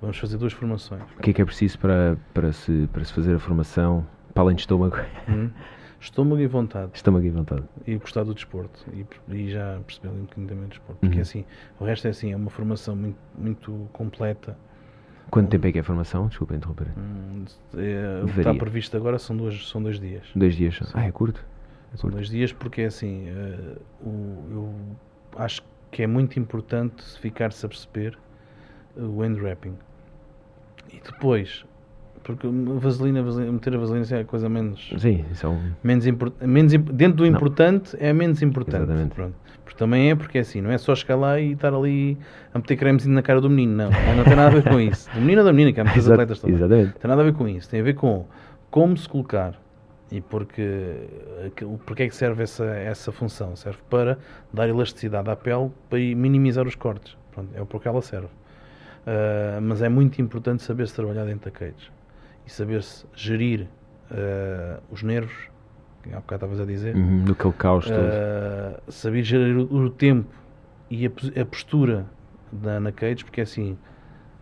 Vamos 0.00 0.18
fazer 0.18 0.36
duas 0.36 0.52
formações. 0.52 1.02
O 1.16 1.20
que 1.22 1.30
é 1.30 1.32
que 1.32 1.42
é 1.42 1.44
preciso 1.44 1.78
para, 1.78 2.16
para, 2.34 2.52
se, 2.52 2.88
para 2.92 3.04
se 3.04 3.12
fazer 3.12 3.36
a 3.36 3.38
formação, 3.38 4.04
para 4.34 4.42
além 4.42 4.56
de 4.56 4.62
estômago? 4.62 4.96
Hum? 5.28 5.50
Estômago 6.00 6.40
e 6.40 6.46
vontade. 6.46 6.90
Estômago 6.94 7.24
e 7.24 7.30
vontade. 7.30 7.62
E 7.86 7.94
gostar 7.96 8.24
do 8.24 8.34
desporto. 8.34 8.84
E, 8.92 9.06
e 9.34 9.50
já 9.50 9.78
perceber 9.86 10.08
ali 10.08 10.18
um 10.18 10.22
bocadinho 10.22 10.48
também 10.48 10.64
do 10.64 10.68
desporto. 10.70 10.98
Porque 11.00 11.16
Uhum. 11.16 11.22
assim, 11.22 11.44
o 11.78 11.84
resto 11.84 12.06
é 12.08 12.10
assim, 12.10 12.32
é 12.32 12.36
uma 12.36 12.50
formação 12.50 12.96
muito, 12.96 13.18
muito 13.38 13.88
completa. 13.92 14.56
Quanto 15.30 15.48
tempo 15.48 15.66
é 15.66 15.72
que 15.72 15.78
é 15.78 15.80
a 15.80 15.84
formação? 15.84 16.26
Desculpa 16.26 16.54
interromper. 16.56 16.88
Hum, 16.98 17.44
é, 17.74 18.24
o 18.24 18.26
que 18.28 18.40
está 18.40 18.52
previsto 18.54 18.96
agora 18.96 19.18
são 19.18 19.36
dois, 19.36 19.68
são 19.68 19.80
dois 19.82 20.00
dias. 20.00 20.24
Dois 20.34 20.56
dias. 20.56 20.80
Ah, 20.92 21.04
é 21.06 21.12
curto. 21.12 21.44
É 21.92 21.96
São 21.96 22.02
curto. 22.02 22.14
dois 22.16 22.28
dias 22.28 22.52
porque 22.52 22.82
é 22.82 22.86
assim, 22.86 23.28
eh, 23.28 23.76
o- 24.04 24.44
eu 24.50 24.74
acho 25.36 25.62
que 25.90 26.02
é 26.02 26.06
muito 26.06 26.38
importante 26.38 27.02
se 27.04 27.18
ficar-se 27.20 27.64
a 27.64 27.68
perceber 27.68 28.18
eh, 28.96 29.00
o 29.02 29.24
end 29.24 29.40
wrapping. 29.40 29.76
E 30.92 31.00
depois, 31.00 31.64
porque 32.22 32.46
vaselina, 32.78 33.22
vaselina- 33.22 33.52
meter 33.52 33.74
a 33.74 33.78
vaselina 33.78 34.06
é 34.10 34.20
a 34.20 34.24
coisa 34.24 34.48
menos, 34.48 34.92
Sim, 34.98 35.24
isso 35.30 35.46
é 35.46 35.48
um... 35.48 35.60
menos, 35.82 36.06
impor- 36.06 36.32
menos 36.40 36.72
dentro 36.72 37.16
do 37.18 37.22
Não. 37.24 37.30
importante 37.36 37.96
é 37.98 38.12
menos 38.12 38.40
importante. 38.42 38.84
Exatamente. 38.84 39.14
Pronto. 39.14 39.34
Porque 39.64 39.78
também 39.78 40.10
é 40.10 40.14
porque 40.14 40.38
é 40.38 40.40
assim, 40.42 40.60
não 40.60 40.70
é 40.70 40.78
só 40.78 40.94
chegar 40.94 41.16
lá 41.16 41.38
e 41.40 41.52
estar 41.52 41.72
ali 41.74 42.18
a 42.52 42.58
meter 42.58 42.76
cremezinho 42.76 43.14
na 43.14 43.22
cara 43.22 43.40
do 43.40 43.48
menino, 43.48 43.74
não. 43.76 43.90
Não, 43.90 44.16
não 44.16 44.24
tem 44.24 44.36
nada 44.36 44.48
a 44.56 44.60
ver 44.60 44.64
com 44.68 44.78
isso. 44.80 45.08
Do 45.12 45.20
menino 45.20 45.40
ou 45.40 45.46
da 45.46 45.52
menina, 45.52 45.72
que 45.72 45.80
há 45.80 45.84
muitos 45.84 46.04
Exato- 46.04 46.12
atletas 46.20 46.40
também. 46.40 46.56
Exatamente. 46.56 46.92
Tem 46.98 47.08
nada 47.08 47.22
a 47.22 47.24
ver 47.24 47.32
com 47.34 47.48
isso. 47.48 47.68
Tem 47.70 47.80
a 47.80 47.82
ver 47.84 47.94
com 47.94 48.26
como 48.70 48.96
se 48.96 49.08
colocar 49.08 49.54
e 50.10 50.20
porque, 50.20 50.94
porque 51.86 52.02
é 52.02 52.08
que 52.08 52.14
serve 52.14 52.42
essa, 52.42 52.64
essa 52.66 53.10
função? 53.12 53.56
Serve 53.56 53.78
para 53.88 54.18
dar 54.52 54.68
elasticidade 54.68 55.30
à 55.30 55.36
pele 55.36 55.70
para 55.88 55.98
minimizar 55.98 56.66
os 56.66 56.74
cortes. 56.74 57.16
Pronto, 57.32 57.48
é 57.54 57.64
para 57.64 57.76
o 57.76 57.80
que 57.80 57.88
ela 57.88 58.02
serve. 58.02 58.26
Uh, 58.26 59.60
mas 59.62 59.80
é 59.82 59.88
muito 59.88 60.20
importante 60.20 60.62
saber-se 60.62 60.94
trabalhar 60.94 61.24
dentro 61.24 61.46
da 61.46 61.50
cage 61.50 61.90
e 62.46 62.50
saber-se 62.50 63.06
gerir 63.14 63.68
uh, 64.10 64.82
os 64.90 65.02
nervos, 65.02 65.50
que 66.02 66.10
há 66.12 66.16
bocado 66.16 66.46
estavas 66.46 66.60
a 66.60 66.64
dizer, 66.64 66.96
uhum, 66.96 67.24
aquele 67.30 67.54
caos 67.54 67.86
todo. 67.86 67.98
Uh, 67.98 68.92
saber 68.92 69.22
gerir 69.22 69.56
o, 69.56 69.74
o, 69.74 69.90
tempo 69.90 70.28
e 70.90 71.06
a, 71.06 71.10
a 71.40 71.44
postura 71.44 72.06
da, 72.50 72.80
na 72.80 72.92
cage, 72.92 73.24
porque 73.24 73.40
é 73.40 73.44
assim, 73.44 73.78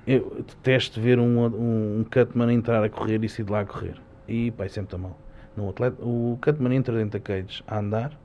eu 0.07 0.42
detesto 0.46 1.01
ver 1.01 1.18
um, 1.18 1.40
um, 1.40 2.01
um 2.01 2.05
cutman 2.05 2.53
entrar 2.53 2.82
a 2.82 2.88
correr 2.88 3.22
e 3.22 3.28
sair 3.28 3.44
de 3.44 3.53
lá 3.53 3.61
a 3.61 3.66
correr. 3.66 4.01
E 4.26 4.51
pá, 4.51 4.64
é 4.64 4.68
sempre 4.68 4.90
tão 4.90 4.98
mal. 4.98 5.18
No 5.57 5.68
atleta, 5.68 6.03
o 6.03 6.38
cutman 6.42 6.74
entra 6.74 6.96
dentro 6.96 7.18
da 7.18 7.20
cage 7.20 7.62
a 7.66 7.78
andar, 7.78 8.18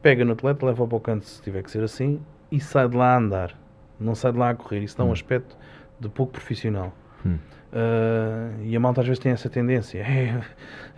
pega 0.00 0.24
no 0.24 0.32
atleta, 0.32 0.64
leva-o 0.64 0.88
para 0.88 0.96
o 0.96 1.00
canto 1.00 1.26
se 1.26 1.42
tiver 1.42 1.62
que 1.62 1.70
ser 1.70 1.82
assim, 1.82 2.20
e 2.50 2.60
sai 2.60 2.88
de 2.88 2.96
lá 2.96 3.14
a 3.14 3.18
andar. 3.18 3.58
Não 3.98 4.14
sai 4.14 4.32
de 4.32 4.38
lá 4.38 4.50
a 4.50 4.54
correr. 4.54 4.82
Isso 4.82 4.96
dá 4.96 5.04
um 5.04 5.08
hum. 5.08 5.12
aspecto 5.12 5.56
de 5.98 6.08
pouco 6.08 6.32
profissional. 6.32 6.92
Hum. 7.24 7.38
Uh, 7.74 8.62
e 8.62 8.76
a 8.76 8.78
malta 8.78 9.00
às 9.00 9.06
vezes 9.06 9.18
tem 9.18 9.32
essa 9.32 9.50
tendência. 9.50 9.98
É, 9.98 10.40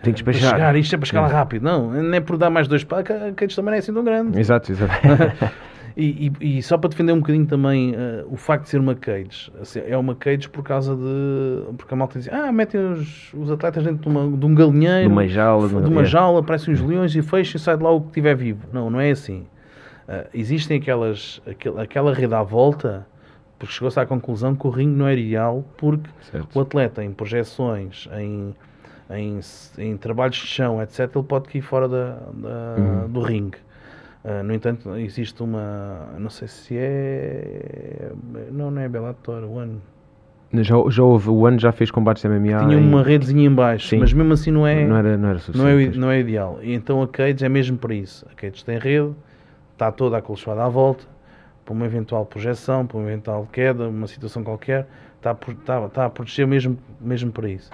tem 0.03 0.13
que 0.13 0.23
despachar. 0.23 0.51
Chegar, 0.51 0.75
isto 0.75 0.93
é 0.93 0.97
para 0.97 1.07
chegar 1.07 1.21
lá 1.21 1.27
rápido. 1.27 1.63
Não, 1.63 2.13
é 2.13 2.19
por 2.19 2.37
dar 2.37 2.51
mais 2.51 2.67
dois 2.67 2.83
passos. 2.83 3.09
A 3.09 3.31
Cage 3.31 3.55
também 3.55 3.71
não 3.71 3.75
é 3.75 3.79
assim 3.79 3.93
tão 3.93 4.03
grande. 4.03 4.39
Exato, 4.39 4.71
exato. 4.71 4.93
E, 5.99 6.31
e, 6.39 6.59
e, 6.59 6.61
só 6.61 6.77
para 6.77 6.91
defender 6.91 7.11
um 7.11 7.17
bocadinho 7.17 7.47
também 7.47 7.95
uh, 7.95 8.23
o 8.29 8.35
facto 8.35 8.65
de 8.65 8.69
ser 8.69 8.79
uma 8.79 8.93
cage, 8.93 9.51
assim, 9.59 9.81
é 9.83 9.97
uma 9.97 10.13
cage 10.13 10.47
por 10.47 10.61
causa 10.61 10.95
de. 10.95 11.73
Porque 11.75 11.91
a 11.91 11.97
malta 11.97 12.19
diz, 12.19 12.29
ah, 12.31 12.51
metem 12.51 12.79
os, 12.79 13.33
os 13.33 13.49
atletas 13.49 13.83
dentro 13.83 14.03
de, 14.03 14.07
uma, 14.07 14.37
de 14.37 14.45
um 14.45 14.53
galinheiro, 14.53 15.07
de 15.07 15.11
uma 15.11 15.27
jaula, 15.27 15.67
de 15.67 15.89
uma 15.89 16.05
jaula, 16.05 16.41
aparecem 16.41 16.71
uns 16.71 16.81
leões 16.81 17.15
e 17.15 17.23
fecham 17.23 17.57
e 17.57 17.59
sai 17.59 17.77
de 17.77 17.81
lá 17.81 17.89
o 17.89 18.01
que 18.01 18.09
estiver 18.09 18.35
vivo. 18.35 18.67
Não, 18.71 18.91
não 18.91 18.99
é 18.99 19.09
assim. 19.09 19.47
Uh, 20.07 20.27
existem 20.35 20.77
aquelas, 20.77 21.41
aquel, 21.49 21.79
aquela 21.79 22.13
rede 22.13 22.35
à 22.35 22.43
volta, 22.43 23.07
porque 23.57 23.73
chegou-se 23.73 23.99
à 23.99 24.05
conclusão 24.05 24.55
que 24.55 24.67
o 24.67 24.69
ringue 24.69 24.97
não 24.97 25.07
era 25.07 25.19
ideal, 25.19 25.65
porque 25.77 26.09
certo. 26.31 26.57
o 26.57 26.61
atleta 26.61 27.03
em 27.03 27.11
projeções, 27.11 28.07
em, 28.17 28.55
em, 29.09 29.39
em, 29.77 29.97
trabalhos 29.97 30.37
de 30.37 30.47
chão, 30.47 30.81
etc., 30.81 31.09
ele 31.15 31.25
pode 31.25 31.49
cair 31.49 31.61
fora 31.61 31.87
da, 31.87 32.19
da 32.33 32.75
uhum. 32.77 33.09
do 33.09 33.21
ringue. 33.21 33.57
Uh, 34.23 34.43
no 34.43 34.53
entanto, 34.53 34.95
existe 34.97 35.41
uma. 35.41 36.09
Não 36.19 36.29
sei 36.29 36.47
se 36.47 36.75
é. 36.77 38.11
Não, 38.51 38.69
não 38.69 38.81
é 38.81 38.89
Bellator, 38.89 39.43
One. 39.49 39.79
Já, 40.53 40.75
já 40.89 41.03
houve, 41.03 41.29
o 41.29 41.39
One 41.39 41.59
já 41.59 41.71
fez 41.71 41.91
combates 41.91 42.23
de 42.23 42.29
MMA. 42.29 42.65
Tinha 42.65 42.77
uma 42.77 43.03
redezinha 43.03 43.45
em 43.45 43.53
baixo, 43.53 43.89
Sim. 43.89 43.99
mas 43.99 44.13
mesmo 44.13 44.33
assim 44.33 44.51
não 44.51 44.65
é. 44.65 44.85
Não 44.85 44.97
era, 44.97 45.17
não 45.17 45.29
era 45.29 45.39
Não 45.53 45.67
é, 45.67 45.85
não 45.89 46.11
é 46.11 46.19
ideal. 46.19 46.59
E 46.61 46.73
então 46.73 47.01
a 47.01 47.07
Cage 47.07 47.43
é 47.43 47.49
mesmo 47.49 47.77
para 47.77 47.93
isso. 47.93 48.25
A 48.31 48.35
Cage 48.35 48.63
tem 48.63 48.77
rede, 48.77 49.13
está 49.73 49.91
toda 49.91 50.17
acolchoada 50.17 50.63
à 50.63 50.69
volta, 50.69 51.05
para 51.67 51.73
uma 51.73 51.85
eventual 51.85 52.25
projeção, 52.25 52.87
para 52.87 52.97
uma 52.97 53.07
eventual 53.11 53.45
queda, 53.51 53.89
uma 53.89 54.07
situação 54.07 54.41
qualquer, 54.41 54.87
está, 55.17 55.37
está, 55.49 55.85
está 55.85 56.05
a 56.05 56.09
proteger 56.09 56.47
mesmo, 56.47 56.77
mesmo 57.01 57.29
para 57.29 57.49
isso. 57.49 57.69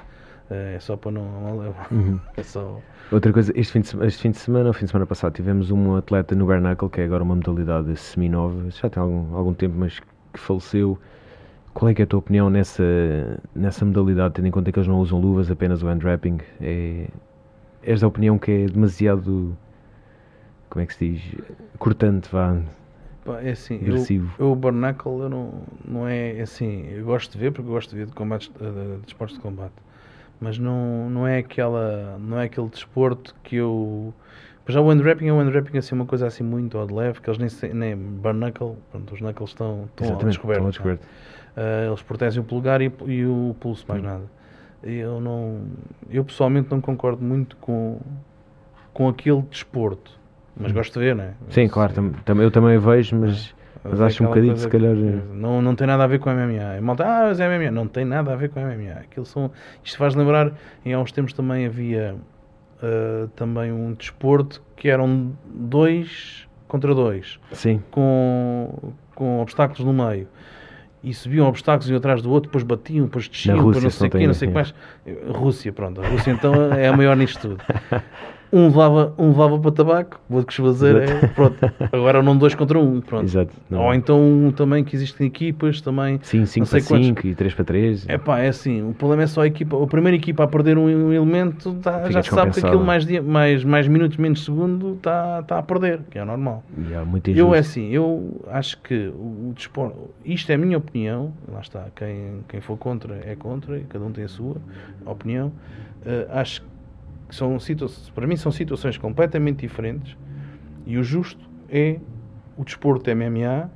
Uh, 0.49 0.75
é 0.75 0.79
só 0.79 0.97
para 0.97 1.11
não. 1.11 1.75
Uhum. 1.91 2.19
É 2.35 2.41
só. 2.41 2.79
Outra 3.11 3.31
coisa, 3.31 3.53
este 3.55 3.71
fim, 3.71 3.81
de, 3.81 4.05
este 4.07 4.21
fim 4.23 4.31
de 4.31 4.37
semana, 4.37 4.67
ou 4.67 4.73
fim 4.73 4.85
de 4.85 4.91
semana 4.91 5.05
passado, 5.05 5.33
tivemos 5.33 5.69
um 5.69 5.95
atleta 5.95 6.33
no 6.33 6.47
Bernacle, 6.47 6.89
que 6.89 7.01
é 7.01 7.05
agora 7.05 7.21
uma 7.21 7.35
modalidade 7.35 7.95
semi-nova, 7.95 8.71
já 8.71 8.89
tem 8.89 9.01
algum, 9.01 9.35
algum 9.35 9.53
tempo, 9.53 9.75
mas 9.77 9.99
que 9.99 10.39
faleceu. 10.39 10.97
Qual 11.71 11.89
é, 11.89 11.93
é 11.97 12.01
a 12.03 12.07
tua 12.07 12.19
opinião 12.19 12.49
nessa, 12.49 12.83
nessa 13.55 13.85
modalidade, 13.85 14.33
tendo 14.33 14.47
em 14.47 14.51
conta 14.51 14.71
que 14.71 14.79
eles 14.79 14.87
não 14.87 14.97
usam 14.97 15.19
luvas, 15.19 15.51
apenas 15.51 15.83
o 15.83 15.87
hand 15.87 16.03
wrapping? 16.03 16.39
É, 16.59 17.07
és 17.83 18.01
da 18.01 18.07
opinião 18.07 18.39
que 18.39 18.51
é 18.51 18.65
demasiado, 18.65 19.55
como 20.69 20.83
é 20.83 20.85
que 20.87 20.95
se 20.95 21.11
diz, 21.11 21.35
cortante, 21.77 22.29
vá, 22.31 22.57
é 23.41 23.51
assim, 23.51 23.75
agressivo. 23.75 24.33
Eu, 24.37 24.47
eu 24.47 24.51
o 24.51 24.55
Barnacle 24.55 25.19
eu 25.19 25.29
não, 25.29 25.63
não 25.85 26.07
é 26.07 26.41
assim, 26.41 26.87
eu 26.89 27.05
gosto 27.05 27.31
de 27.31 27.37
ver 27.37 27.51
porque 27.51 27.67
eu 27.67 27.73
gosto 27.73 27.91
de 27.91 27.97
ver 27.97 28.05
de, 28.07 28.13
combates, 28.13 28.49
de, 28.49 28.59
de, 28.59 28.97
de 28.99 29.07
esportes 29.07 29.37
de 29.37 29.41
combate 29.41 29.73
mas 30.43 30.59
não, 30.59 31.09
não 31.09 31.25
é 31.25 31.37
aquela 31.37 32.17
não 32.19 32.37
é 32.37 32.45
aquele 32.45 32.67
desporto 32.67 33.33
que 33.43 33.55
eu 33.55 34.13
já 34.67 34.81
o 34.81 34.91
unwrapping 34.91 35.27
é 35.27 35.33
um 35.33 35.39
unwrapping 35.39 35.77
assim 35.77 35.95
uma 35.95 36.05
coisa 36.05 36.27
assim 36.27 36.43
muito 36.43 36.77
odd 36.77 36.93
leve 36.93 37.21
que 37.21 37.29
eles 37.29 37.37
nem, 37.37 37.73
nem 37.73 37.95
burn 37.95 38.39
knuckle 38.39 38.75
pronto, 38.91 39.13
os 39.13 39.21
knuckles 39.21 39.49
estão, 39.51 39.85
estão 39.85 40.15
ao 40.15 40.23
descoberto, 40.25 40.69
descoberto. 40.69 41.03
Uh, 41.03 41.89
eles 41.89 42.01
protegem 42.01 42.41
o 42.41 42.43
polegar 42.43 42.81
e, 42.81 42.91
e 43.07 43.25
o 43.25 43.55
pulso 43.59 43.85
mais 43.87 44.01
hum. 44.01 44.05
nada 44.05 44.23
eu 44.83 45.21
não 45.21 45.61
eu 46.09 46.25
pessoalmente 46.25 46.69
não 46.69 46.81
concordo 46.81 47.23
muito 47.23 47.55
com 47.57 47.99
com 48.93 49.07
aquele 49.07 49.41
desporto 49.43 50.19
mas 50.55 50.71
hum. 50.71 50.75
gosto 50.75 50.99
de 50.99 51.05
ver, 51.05 51.15
não 51.15 51.23
é? 51.23 51.33
Sim, 51.49 51.67
claro, 51.67 51.93
tam, 52.25 52.41
eu 52.41 52.51
também 52.51 52.77
vejo, 52.77 53.15
mas 53.15 53.53
mas 53.83 53.99
acho 53.99 54.23
um 54.23 54.27
bocadinho, 54.27 54.55
se 54.55 54.67
calhar. 54.67 54.95
Não, 54.95 55.61
não 55.61 55.75
tem 55.75 55.85
nada 55.85 56.05
a 56.05 56.07
ver 56.07 56.19
com 56.19 56.29
MMA. 56.29 56.79
Malta, 56.81 57.03
ah, 57.03 57.25
mas 57.27 57.39
é 57.39 57.47
MMA. 57.47 57.69
Não 57.69 57.85
tem 57.85 58.05
nada 58.05 58.31
a 58.31 58.35
ver 58.35 58.49
com 58.49 58.59
MMA. 58.61 58.91
Aquilo 59.01 59.25
são, 59.25 59.51
isto 59.83 59.97
faz 59.97 60.15
lembrar, 60.15 60.53
em 60.85 60.93
há 60.93 60.99
uns 60.99 61.11
tempos 61.11 61.33
também 61.33 61.65
havia 61.65 62.15
uh, 62.81 63.27
também 63.29 63.73
um 63.73 63.93
desporto 63.93 64.63
que 64.77 64.87
eram 64.87 65.33
dois 65.45 66.47
contra 66.67 66.95
dois. 66.95 67.39
Sim. 67.51 67.83
Com, 67.91 68.93
com 69.13 69.41
obstáculos 69.41 69.83
no 69.85 69.93
meio. 69.93 70.27
E 71.03 71.13
subiam 71.13 71.45
obstáculos 71.49 71.89
e 71.89 71.93
atrás 71.93 72.21
do 72.21 72.31
outro, 72.31 72.49
depois 72.49 72.63
batiam, 72.63 73.03
depois 73.03 73.27
desciam, 73.27 73.57
depois 73.57 73.83
não 73.83 73.89
sei 73.89 74.07
o 74.07 74.11
quê, 74.11 74.25
não 74.25 74.33
sei 74.33 74.47
o 74.47 74.51
que 74.51 74.55
mais. 74.55 74.73
Rússia, 75.27 75.73
pronto. 75.73 76.01
A 76.01 76.07
Rússia 76.07 76.31
então 76.31 76.73
é 76.73 76.87
a 76.87 76.95
maior 76.95 77.17
nisto 77.17 77.41
tudo. 77.41 77.63
um 78.53 78.65
levava, 78.65 79.13
um 79.17 79.29
levava 79.29 79.57
para 79.57 79.71
tabaco, 79.71 80.21
o 80.29 80.35
outro 80.35 80.47
que 80.47 80.61
fazer 80.61 81.09
é, 81.09 81.27
pronto, 81.29 81.57
agora 81.91 82.21
não 82.21 82.37
dois 82.37 82.53
contra 82.53 82.79
um, 82.79 83.01
pronto. 83.01 83.23
Exato, 83.23 83.51
Ou 83.71 83.91
então 83.95 84.21
um, 84.21 84.51
também 84.51 84.83
que 84.83 84.95
existem 84.95 85.25
equipas, 85.25 85.81
também... 85.81 86.19
Sim, 86.21 86.45
5 86.45 86.69
para 86.69 86.79
5 86.79 87.27
e 87.27 87.33
3 87.33 87.53
para 87.55 87.65
3. 87.65 88.05
É 88.07 88.17
pá, 88.19 88.39
é 88.39 88.49
assim, 88.49 88.87
o 88.87 88.93
problema 88.93 89.23
é 89.23 89.27
só 89.27 89.41
a 89.41 89.47
equipa, 89.47 89.83
a 89.83 89.87
primeira 89.87 90.15
equipa 90.15 90.43
a 90.43 90.47
perder 90.47 90.77
um, 90.77 91.11
elemento, 91.11 91.73
tá, 91.81 92.11
já 92.11 92.21
sabe 92.21 92.51
que 92.51 92.59
aquilo 92.59 92.85
mais, 92.85 93.07
dia, 93.07 93.23
mais, 93.23 93.63
mais 93.63 93.87
minutos, 93.87 94.17
menos 94.17 94.45
segundo, 94.45 94.93
está 94.93 95.41
tá 95.41 95.57
a 95.57 95.63
perder, 95.63 96.01
que 96.11 96.19
é 96.19 96.23
normal. 96.23 96.63
Eu 97.35 97.55
é 97.55 97.59
assim, 97.59 97.89
eu 97.89 98.39
acho 98.51 98.79
que 98.81 99.07
o, 99.07 99.49
o 99.49 99.53
desporto, 99.55 100.11
isto 100.23 100.51
é 100.51 100.55
a 100.55 100.57
minha 100.59 100.77
opinião, 100.77 101.33
lá 101.51 101.61
está, 101.61 101.87
quem, 101.95 102.43
quem 102.47 102.61
for 102.61 102.77
contra 102.77 103.15
é 103.25 103.35
contra, 103.35 103.79
cada 103.89 104.05
um 104.05 104.11
tem 104.11 104.23
a 104.23 104.27
sua 104.27 104.57
opinião, 105.07 105.47
uh, 106.05 106.31
acho 106.31 106.61
que 106.61 106.72
são 107.33 107.57
para 108.13 108.27
mim 108.27 108.35
são 108.35 108.51
situações 108.51 108.97
completamente 108.97 109.61
diferentes 109.61 110.15
e 110.85 110.97
o 110.97 111.03
justo 111.03 111.49
é 111.69 111.99
o 112.57 112.63
desporto 112.63 113.09
MMA 113.09 113.69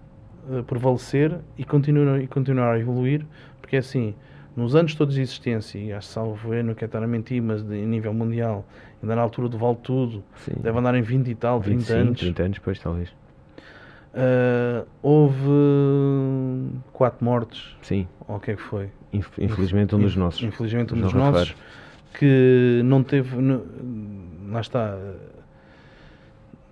uh, 0.50 0.64
prevalecer 0.64 1.40
e 1.58 1.64
continuar, 1.64 2.22
e 2.22 2.28
continuar 2.28 2.74
a 2.74 2.80
evoluir, 2.80 3.26
porque 3.60 3.76
é 3.76 3.80
assim, 3.80 4.14
nos 4.56 4.76
anos 4.76 4.94
todos 4.96 5.16
de 5.16 5.22
existência, 5.22 5.80
e 5.80 5.92
acho 5.92 6.08
salvo 6.08 6.50
ver, 6.50 6.64
não 6.64 6.74
quero 6.74 6.88
estar 6.88 7.04
a 7.04 7.08
mentir, 7.08 7.42
mas 7.42 7.64
de, 7.64 7.76
em 7.76 7.88
nível 7.88 8.14
mundial, 8.14 8.66
ainda 9.02 9.16
na 9.16 9.22
altura 9.22 9.50
do 9.50 9.58
Vale 9.58 9.78
Tudo, 9.82 10.24
Sim. 10.38 10.54
deve 10.62 10.78
andar 10.78 10.96
em 10.96 11.02
20 11.02 11.28
e 11.28 11.36
tal, 11.36 11.60
30 11.60 11.78
25, 11.78 12.00
anos. 12.00 12.20
30 12.20 12.44
anos, 12.44 12.58
depois 12.58 12.80
talvez. 12.80 13.10
Uh, 14.14 14.88
houve 15.02 15.50
quatro 16.92 17.24
mortes. 17.24 17.76
Sim. 17.84 18.08
Ou 18.28 18.38
o 18.38 18.40
que 18.40 18.52
é 18.52 18.56
que 18.56 18.62
foi? 18.62 18.90
Infelizmente 19.14 19.96
um 19.96 20.00
dos 20.00 20.16
nossos. 20.16 20.42
Infelizmente 20.42 20.94
um 20.94 21.02
dos 21.02 21.14
nossos 21.14 21.56
que 22.18 22.82
não 22.84 23.04
teve. 23.04 23.36
Não, 23.36 23.64
lá 24.50 24.62
está. 24.62 24.98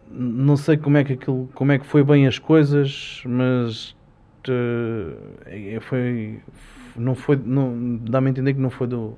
Não 0.10 0.56
sei 0.56 0.78
como 0.78 0.98
é 0.98 1.04
que 1.04 1.14
aquilo, 1.14 1.50
como 1.54 1.72
é 1.72 1.80
que 1.80 1.86
foi 1.86 2.04
bem 2.04 2.26
as 2.26 2.40
coisas, 2.40 3.22
mas 3.26 3.96
uh, 4.48 5.82
foi, 5.82 6.40
não 6.96 7.16
foi, 7.16 7.36
não, 7.44 7.98
dá-me 7.98 8.28
a 8.28 8.32
entender 8.32 8.54
que 8.54 8.60
não 8.60 8.70
foi 8.70 8.88
do 8.88 9.18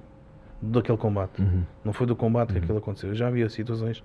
daquele 0.60 0.98
combate, 0.98 1.40
uhum. 1.40 1.64
não 1.86 1.94
foi 1.94 2.08
do 2.08 2.16
combate 2.16 2.50
uhum. 2.50 2.54
que 2.56 2.64
aquilo 2.64 2.80
aconteceu. 2.80 3.10
Eu 3.10 3.16
já 3.16 3.28
havia 3.28 3.48
situações 3.48 4.04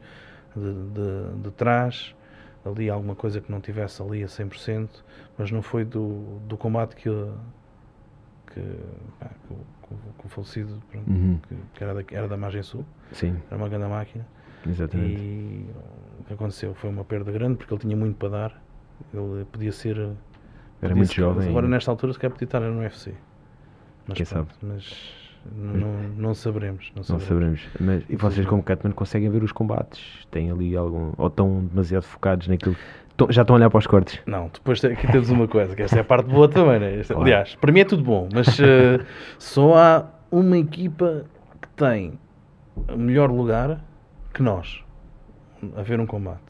de, 0.55 0.73
de, 0.73 1.43
de 1.45 1.51
trás, 1.53 2.15
ali 2.65 2.91
alguma 2.91 3.15
coisa 3.15 3.41
que 3.41 3.51
não 3.51 3.59
tivesse 3.59 4.03
ali 4.03 4.23
a 4.23 4.27
100%, 4.27 4.89
mas 5.39 5.51
não 5.51 5.63
foi 5.63 5.85
do, 5.85 6.41
do 6.47 6.59
combate 6.59 6.95
que, 6.95 7.09
que, 8.55 8.61
pá, 9.19 9.31
que 9.49 10.27
o 10.27 10.29
falecido, 10.29 10.83
pronto, 10.91 11.11
uhum. 11.11 11.39
que, 11.75 11.83
era, 11.85 11.95
da, 11.95 12.03
era 12.11 12.29
da 12.29 12.37
margem 12.37 12.63
sul. 12.63 12.85
Sim. 13.13 13.37
Era 13.51 13.57
uma 13.57 13.69
grande 13.69 13.87
máquina. 13.87 14.27
Exatamente. 14.67 15.21
E 15.21 15.67
o 16.21 16.25
que 16.25 16.35
aconteceu 16.35 16.75
foi 16.75 16.91
uma 16.91 17.05
perda 17.05 17.33
grande 17.33 17.57
porque 17.57 17.73
ele 17.75 17.81
tinha 17.81 17.97
muito 17.97 18.17
para 18.17 18.29
dar. 18.29 18.63
Ele 19.13 19.45
podia 19.47 19.73
ser. 19.73 19.97
Era 19.97 20.15
podia 20.81 20.97
muito 20.97 21.09
ser, 21.09 21.21
jovem. 21.21 21.49
Agora, 21.49 21.69
nesta 21.69 21.91
altura, 21.91 22.13
se 22.13 22.19
quer 22.19 22.31
podia 22.31 22.45
estar 22.45 22.61
no 22.61 22.81
UFC. 22.81 23.15
Mas, 24.07 24.17
Quem 24.17 24.27
pronto, 24.27 24.55
sabe? 24.55 24.75
Mas 24.75 25.13
não, 25.51 25.75
não, 25.75 26.03
não, 26.17 26.35
saberemos. 26.35 26.93
Não 26.95 27.03
saberemos. 27.03 27.11
Não 27.11 27.19
saberemos. 27.21 27.69
Mas, 27.81 28.05
e 28.09 28.17
vocês, 28.17 28.47
como 28.47 28.63
Catman, 28.63 28.93
conseguem 28.93 29.29
ver 29.31 29.43
os 29.43 29.53
combates? 29.53 30.27
Têm 30.31 30.51
ali 30.51 30.77
algum. 30.77 31.13
Ou 31.17 31.27
estão 31.27 31.65
demasiado 31.65 32.05
focados 32.05 32.47
naquilo 32.47 32.77
já 33.31 33.43
estão 33.43 33.57
a 33.57 33.59
olhar 33.59 33.71
para 33.71 33.79
os 33.79 33.87
cortes? 33.87 34.21
Não, 34.27 34.51
depois 34.53 34.85
aqui 34.85 35.07
temos 35.11 35.31
uma 35.31 35.47
coisa, 35.47 35.75
que 35.75 35.83
esta 35.83 35.97
é 35.97 36.01
a 36.01 36.05
parte 36.05 36.29
boa 36.29 36.49
também, 36.49 36.81
né? 36.81 37.03
Claro. 37.05 37.23
Aliás, 37.23 37.55
para 37.57 37.73
mim 37.73 37.81
é 37.81 37.85
tudo 37.85 38.03
bom, 38.03 38.29
mas 38.33 38.59
uh, 38.59 39.05
só 39.39 39.77
há 39.77 40.07
uma 40.31 40.59
equipa 40.59 41.25
que 41.61 41.69
tem 41.77 42.19
melhor 42.97 43.31
lugar 43.31 43.85
que 44.33 44.43
nós 44.43 44.83
a 45.77 45.83
ver 45.83 46.01
um 46.01 46.07
combate. 46.07 46.41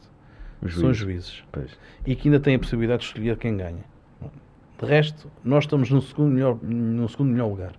Os 0.61 0.75
são 0.75 0.89
os 0.89 0.97
juízes. 0.97 1.25
juízes. 1.29 1.43
Pois. 1.51 1.77
E 2.05 2.15
que 2.15 2.27
ainda 2.27 2.39
têm 2.39 2.55
a 2.55 2.59
possibilidade 2.59 3.01
de 3.01 3.07
escolher 3.07 3.37
quem 3.37 3.57
ganha. 3.57 3.83
De 4.79 4.85
resto, 4.85 5.29
nós 5.43 5.65
estamos 5.65 5.89
no 5.89 6.01
segundo 6.01 6.31
melhor, 6.31 6.57
no 6.61 7.07
segundo 7.07 7.31
melhor 7.31 7.47
lugar. 7.47 7.73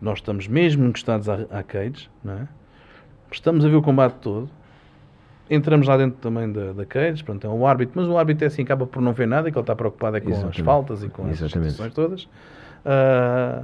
Nós 0.00 0.18
estamos 0.18 0.46
mesmo 0.46 0.84
encostados 0.84 1.28
à, 1.28 1.34
à 1.50 1.62
cage, 1.62 2.10
não 2.22 2.34
é? 2.34 2.48
Estamos 3.30 3.64
a 3.64 3.68
ver 3.68 3.76
o 3.76 3.82
combate 3.82 4.14
todo. 4.20 4.50
Entramos 5.50 5.86
lá 5.86 5.96
dentro 5.96 6.18
também 6.20 6.50
da, 6.52 6.72
da 6.72 6.84
cage, 6.84 7.24
pronto, 7.24 7.46
é 7.46 7.50
um 7.50 7.66
árbitro, 7.66 8.00
mas 8.00 8.06
o 8.08 8.18
árbitro 8.18 8.44
é 8.44 8.48
assim, 8.48 8.62
acaba 8.62 8.86
por 8.86 9.00
não 9.00 9.12
ver 9.12 9.26
nada, 9.26 9.50
que 9.50 9.56
ele 9.56 9.62
está 9.62 9.74
preocupado 9.74 10.16
é 10.16 10.20
com 10.20 10.28
Exatamente. 10.28 10.60
as 10.60 10.64
faltas 10.64 11.02
e 11.02 11.08
com 11.08 11.26
as 11.26 11.38
situações 11.38 11.94
todas. 11.94 12.28
Ah, 12.84 13.62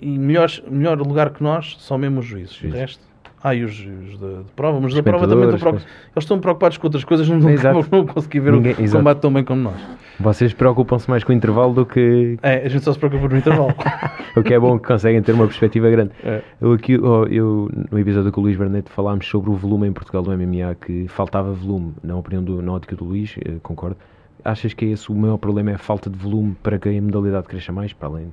e 0.00 0.18
melhor, 0.18 0.50
melhor 0.68 0.98
lugar 0.98 1.30
que 1.30 1.42
nós 1.42 1.76
são 1.80 1.98
mesmo 1.98 2.20
os 2.20 2.26
juízes. 2.26 2.54
Juízes. 2.54 2.76
O 2.76 2.80
resto. 2.80 3.05
Ah, 3.48 3.54
e 3.54 3.62
os, 3.62 3.78
os 3.78 4.18
da 4.18 4.42
de 4.42 4.52
prova, 4.56 4.80
mas 4.80 4.92
da 4.92 5.02
prova 5.04 5.28
também 5.28 5.44
estão 5.44 5.58
preocupados. 5.58 5.82
Eles 5.84 6.24
estão 6.24 6.40
preocupados 6.40 6.78
com 6.78 6.86
outras 6.88 7.04
coisas, 7.04 7.28
não, 7.28 7.48
Exato. 7.48 7.74
não 7.76 7.82
vão 7.82 8.06
conseguir 8.06 8.40
ver 8.40 8.52
Ninguém- 8.52 8.74
o 8.74 8.80
exato. 8.80 8.98
combate 8.98 9.18
tão 9.20 9.32
bem 9.32 9.44
como 9.44 9.62
nós. 9.62 9.80
Vocês 10.18 10.52
preocupam-se 10.52 11.08
mais 11.08 11.22
com 11.22 11.30
o 11.30 11.34
intervalo 11.34 11.72
do 11.72 11.86
que. 11.86 12.38
É, 12.42 12.64
a 12.66 12.68
gente 12.68 12.82
só 12.84 12.92
se 12.92 12.98
preocupa 12.98 13.28
no 13.28 13.36
intervalo. 13.36 13.72
O 14.36 14.42
que 14.42 14.52
é 14.52 14.58
bom 14.58 14.78
que 14.78 14.86
conseguem 14.86 15.22
ter 15.22 15.32
uma 15.32 15.46
perspectiva 15.46 15.88
grande. 15.88 16.10
É. 16.22 16.42
Eu, 16.60 16.72
aqui, 16.72 16.98
oh, 16.98 17.24
eu, 17.24 17.70
no 17.90 17.98
episódio 17.98 18.30
com 18.30 18.40
o 18.42 18.44
Luís 18.44 18.54
Barnett 18.56 18.90
falámos 18.90 19.26
sobre 19.26 19.48
o 19.48 19.54
volume 19.54 19.86
em 19.88 19.92
Portugal 19.94 20.22
do 20.22 20.30
MMA, 20.30 20.74
que 20.74 21.06
faltava 21.08 21.52
volume, 21.52 21.94
na 22.02 22.16
opinião 22.16 22.42
do, 22.44 22.60
na 22.60 22.72
ótica 22.72 22.94
do 22.94 23.04
Luís, 23.06 23.34
eh, 23.42 23.52
concordo. 23.62 23.96
Achas 24.44 24.74
que 24.74 24.84
é 24.84 24.88
esse 24.88 25.10
o 25.10 25.14
maior 25.14 25.38
problema, 25.38 25.70
é 25.70 25.74
a 25.74 25.78
falta 25.78 26.10
de 26.10 26.18
volume 26.18 26.54
para 26.62 26.78
que 26.78 26.86
a 26.86 27.00
modalidade 27.00 27.46
cresça 27.46 27.72
mais, 27.72 27.94
para 27.94 28.08
além 28.08 28.26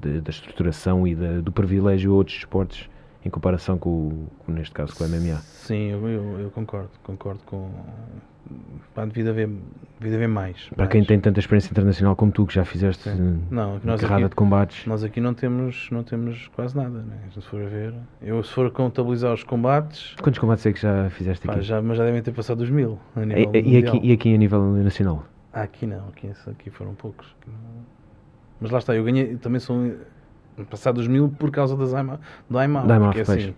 de- 0.00 0.20
da 0.22 0.30
estruturação 0.30 1.06
e 1.06 1.14
da- 1.14 1.40
do 1.42 1.52
privilégio 1.52 2.12
a 2.12 2.14
outros 2.14 2.38
esportes, 2.38 2.88
em 3.24 3.30
comparação 3.30 3.78
com, 3.78 4.26
com, 4.44 4.52
neste 4.52 4.74
caso, 4.74 4.94
com 4.94 5.04
o 5.04 5.08
MMA? 5.08 5.38
Sim, 5.40 5.90
eu, 5.90 6.08
eu, 6.08 6.40
eu 6.40 6.50
concordo. 6.50 6.90
Concordo 7.02 7.40
com. 7.46 7.70
Pá, 8.94 9.06
devia 9.06 9.30
haver, 9.30 9.48
devia 9.98 10.16
haver 10.18 10.28
mais. 10.28 10.68
Para 10.68 10.76
mais. 10.84 10.90
quem 10.90 11.02
tem 11.02 11.18
tanta 11.18 11.40
experiência 11.40 11.70
internacional 11.70 12.14
como 12.14 12.30
tu, 12.30 12.44
que 12.46 12.52
já 12.54 12.62
fizeste 12.64 13.04
Sim. 13.08 13.42
Não, 13.50 13.80
nós 13.82 14.00
carrada 14.02 14.26
aqui- 14.26 14.28
de 14.30 14.36
combates, 14.36 14.86
Nós 14.86 15.02
aqui 15.02 15.18
não 15.18 15.32
temos, 15.32 15.88
não 15.90 16.02
temos 16.04 16.48
quase 16.48 16.76
nada, 16.76 16.98
né? 17.00 17.16
Se 17.32 17.40
for 17.40 17.62
a 17.62 17.66
ver. 17.66 17.94
Eu, 18.20 18.42
se 18.42 18.52
for 18.52 18.70
contabilizar 18.70 19.32
os 19.32 19.42
combates, 19.42 20.14
quantos 20.20 20.38
combates 20.38 20.66
é 20.66 20.72
que 20.74 20.80
já 20.82 21.08
fizeste 21.08 21.46
pá, 21.46 21.54
aqui? 21.54 21.62
já, 21.62 21.80
mas 21.80 21.96
já 21.96 22.04
devem 22.04 22.22
ter 22.22 22.32
passado 22.32 22.60
os 22.60 22.68
mil. 22.68 22.98
A 23.16 23.22
E, 23.22 23.26
nível 23.26 23.50
e- 23.54 23.70
e 23.70 23.76
aqui, 23.78 24.00
e 24.02 24.12
aqui 24.12 24.34
a 24.34 24.36
nível 24.38 24.62
nacional? 24.74 25.24
Ah, 25.50 25.62
aqui 25.62 25.86
não, 25.86 26.08
aqui, 26.08 26.30
aqui 26.46 26.68
foram 26.68 26.94
poucos. 26.94 27.34
Mas 28.60 28.70
lá 28.70 28.78
está, 28.78 28.94
eu 28.94 29.04
ganhei, 29.04 29.36
também 29.36 29.58
são 29.60 29.94
passados 30.70 31.06
mil 31.06 31.28
por 31.28 31.50
causa 31.50 31.76
das 31.76 31.92
IMA, 31.92 32.20
do 32.48 32.62
IMAL. 32.62 32.86
Da 32.86 33.00
porque 33.00 33.18
é 33.18 33.22
assim, 33.22 33.54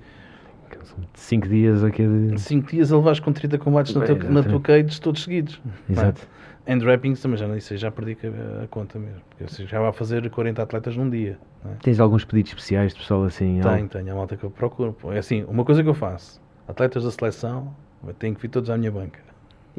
5 1.14 1.48
dias 1.48 1.84
aqui 1.84 2.06
de. 2.06 2.40
5 2.40 2.70
dias 2.70 2.92
a 2.92 2.96
levares 2.96 3.20
com 3.20 3.32
30 3.32 3.58
combates 3.58 3.94
na, 3.94 4.04
Bem, 4.04 4.16
tua, 4.16 4.30
na 4.30 4.42
tua 4.42 4.60
cage 4.60 5.00
todos 5.00 5.22
seguidos. 5.22 5.60
Exato. 5.88 6.26
Hand 6.68 6.82
wrappings 6.82 7.20
também 7.20 7.36
já 7.38 7.46
não 7.46 7.60
sei, 7.60 7.76
já 7.76 7.90
perdi 7.92 8.16
a, 8.24 8.66
conta 8.66 8.98
mesmo. 8.98 9.20
Porque 9.30 9.44
eu 9.44 9.48
sei, 9.48 9.66
já 9.66 9.80
vai 9.80 9.92
fazer 9.92 10.28
40 10.28 10.60
atletas 10.62 10.96
num 10.96 11.08
dia. 11.08 11.38
não 11.64 11.72
é? 11.72 11.74
Tens 11.76 12.00
alguns 12.00 12.24
pedidos 12.24 12.50
especiais 12.50 12.92
de 12.92 12.98
pessoal 12.98 13.22
assim? 13.24 13.60
algo? 13.60 13.76
Tenho, 13.76 13.88
tenho, 13.88 14.12
a 14.12 14.16
malta 14.16 14.36
que 14.36 14.42
eu 14.44 14.50
procuro. 14.50 14.96
É 15.12 15.18
assim, 15.18 15.44
uma 15.44 15.64
coisa 15.64 15.82
que 15.82 15.88
eu 15.88 15.94
faço, 15.94 16.40
atletas 16.66 17.04
da 17.04 17.10
seleção, 17.12 17.72
têm 18.18 18.34
que 18.34 18.42
vir 18.42 18.48
todos 18.48 18.68
à 18.68 18.76
minha 18.76 18.90
banca. 18.90 19.20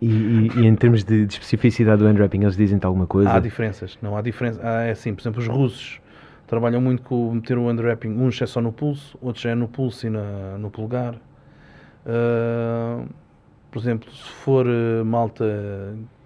E, 0.01 0.07
e- 0.07 0.51
e 0.59 0.65
em 0.65 0.75
termos 0.75 1.03
de, 1.03 1.25
de 1.25 1.33
especificidade 1.33 1.99
do 2.01 2.07
hand-wrapping, 2.07 2.41
eles 2.43 2.55
dizem-te 2.55 2.85
alguma 2.85 3.07
coisa? 3.07 3.33
Há 3.33 3.39
diferenças, 3.39 3.97
não 4.01 4.15
há 4.15 4.21
diferença. 4.21 4.61
Há, 4.63 4.83
é 4.83 4.91
assim, 4.91 5.13
por 5.13 5.21
exemplo, 5.21 5.41
os 5.41 5.47
russos 5.47 5.99
trabalham 6.47 6.81
muito 6.81 7.03
com 7.03 7.33
meter 7.33 7.57
o 7.57 7.69
underwrapping, 7.69 8.09
uns 8.09 8.41
é 8.41 8.45
só 8.45 8.61
no 8.61 8.71
pulso, 8.71 9.17
outros 9.21 9.45
é 9.45 9.53
no 9.53 9.67
pulso 9.67 10.07
e 10.07 10.09
na, 10.09 10.57
no 10.57 10.71
polegar. 10.71 11.15
Ah, 12.05 13.03
por 13.69 13.79
exemplo, 13.79 14.09
se 14.11 14.23
for 14.23 14.65
eh, 14.65 15.03
malta 15.03 15.43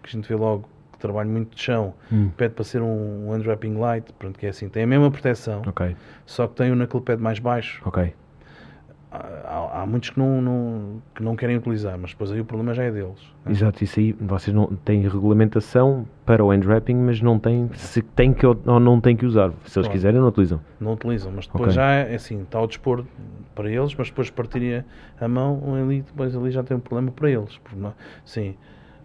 que 0.04 0.10
a 0.10 0.12
gente 0.12 0.28
vê 0.30 0.36
logo 0.36 0.70
que 0.94 1.00
trabalha 1.00 1.28
muito 1.30 1.56
de 1.56 1.62
chão, 1.62 1.94
Hum, 2.12 2.30
pede 2.38 2.54
para 2.54 2.64
ser 2.64 2.82
um 2.82 3.34
underwrapping 3.34 3.76
light, 3.78 4.14
pronto, 4.14 4.38
que 4.38 4.46
é 4.46 4.50
assim, 4.50 4.70
tem 4.70 4.84
a 4.84 4.88
mesma 4.88 5.10
proteção, 5.10 5.64
ok, 5.68 5.96
só 6.26 6.48
que 6.48 6.56
tem 6.56 6.72
o 6.72 6.76
naquele 6.76 7.04
pad 7.04 7.22
mais 7.22 7.40
baixo. 7.40 7.82
ok. 7.84 8.14
Há, 9.14 9.82
há- 9.82 9.86
muitos 9.86 10.09
que 10.12 10.18
não, 10.18 10.41
não- 10.41 11.01
que 11.14 11.22
não 11.22 11.36
querem 11.36 11.57
utilizar, 11.57 11.97
mas 11.99 12.12
depois 12.12 12.32
aí 12.32 12.39
o 12.39 12.45
problema 12.45 12.74
já 12.74 12.84
é 12.84 12.91
deles. 12.91 13.20
né? 13.43 13.51
Exato, 13.51 13.84
isso 13.84 13.99
aí, 13.99 14.14
vocês 14.14 14.55
não 14.55 14.68
têm 14.86 15.01
regulamentação 15.01 16.07
para 16.26 16.41
o 16.41 16.49
hand-wrapping, 16.49 16.95
mas 16.95 17.22
não 17.22 17.38
têm 17.38 17.70
se 17.74 18.01
tem 18.01 18.32
que 18.34 18.45
ou 18.45 18.55
não 18.80 19.01
têm 19.01 19.18
que 19.18 19.26
usar. 19.26 19.49
Se 19.66 19.78
eles 19.80 19.88
Claro. 19.88 19.89
quiserem, 19.91 20.22
não 20.22 20.28
utilizam. 20.30 20.62
não 20.80 20.93
utilizam, 20.93 21.30
mas 21.36 21.45
depois 21.45 21.64
Ok. 21.64 21.74
já 21.74 21.91
é 21.91 22.16
assim, 22.16 22.41
está 22.43 22.57
ao 22.57 22.68
dispor 22.68 23.03
para 23.53 23.70
eles, 23.70 23.93
mas 23.95 24.07
depois 24.09 24.30
partirem 24.30 24.86
a 25.20 25.28
mão 25.28 25.62
ali, 25.76 26.03
depois 26.03 26.34
ali 26.34 26.49
já 26.51 26.64
tem 26.64 26.78
um 26.78 26.80
problema 26.80 27.12
para 27.12 27.30
eles. 27.30 27.59
Não- 27.76 27.93
sim, 28.24 28.55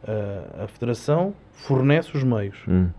a, 0.06 0.64
a 0.64 0.68
federação 0.68 1.34
fornece 1.50 2.16
os 2.16 2.22
meios. 2.22 2.56
Hum, 2.68 2.90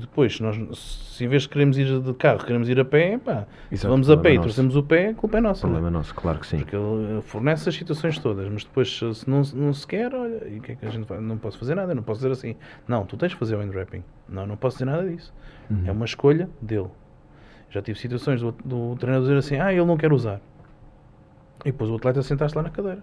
Depois, 0.00 0.36
se, 0.36 0.42
nós, 0.42 0.56
se 0.78 1.24
em 1.24 1.28
vez 1.28 1.42
de 1.42 1.48
queremos 1.48 1.78
ir 1.78 2.00
de 2.00 2.14
carro, 2.14 2.44
queremos 2.44 2.68
ir 2.68 2.78
a 2.78 2.84
pé, 2.84 3.18
pá, 3.18 3.46
Exato, 3.70 3.88
vamos 3.88 4.10
a 4.10 4.16
pé 4.16 4.22
problema 4.22 4.40
e 4.40 4.42
trouxemos 4.42 4.76
o 4.76 4.82
pé, 4.82 5.08
a 5.08 5.14
culpa 5.14 5.38
é 5.38 5.40
nossa. 5.40 5.60
problema 5.60 5.90
não 5.90 5.98
é? 5.98 5.98
nosso, 6.00 6.14
claro 6.14 6.38
que 6.38 6.46
sim. 6.46 6.58
Porque 6.58 6.76
ele 6.76 7.18
eh, 7.18 7.20
fornece 7.22 7.68
as 7.68 7.74
situações 7.74 8.18
todas, 8.18 8.48
mas 8.48 8.64
depois 8.64 8.98
se 8.98 9.28
não, 9.28 9.42
não 9.54 9.72
se 9.72 9.86
quer, 9.86 10.14
olha, 10.14 10.48
e 10.48 10.58
o 10.58 10.62
que 10.62 10.72
é 10.72 10.74
que 10.74 10.86
a 10.86 10.90
gente 10.90 11.06
faz? 11.06 11.22
Não 11.22 11.38
posso 11.38 11.58
fazer 11.58 11.74
nada, 11.74 11.94
não 11.94 12.02
posso 12.02 12.20
dizer 12.20 12.32
assim, 12.32 12.56
não, 12.86 13.04
tu 13.04 13.16
tens 13.16 13.32
que 13.32 13.38
fazer 13.38 13.56
o 13.56 13.58
wrapping. 13.58 14.02
Não, 14.28 14.46
não 14.46 14.56
posso 14.56 14.76
dizer 14.76 14.86
nada 14.86 15.08
disso. 15.08 15.32
Uhum. 15.70 15.82
É 15.86 15.92
uma 15.92 16.04
escolha 16.04 16.48
dele. 16.60 16.88
Já 17.70 17.82
tive 17.82 17.98
situações 17.98 18.40
do, 18.40 18.52
do 18.64 18.96
treinador 18.96 19.28
dizer 19.28 19.38
assim, 19.38 19.56
ah, 19.56 19.72
ele 19.72 19.84
não 19.84 19.96
quer 19.96 20.12
usar. 20.12 20.40
E 21.64 21.72
depois 21.72 21.90
o 21.90 21.96
atleta 21.96 22.22
sentaste 22.22 22.56
lá 22.56 22.62
na 22.62 22.70
cadeira. 22.70 23.02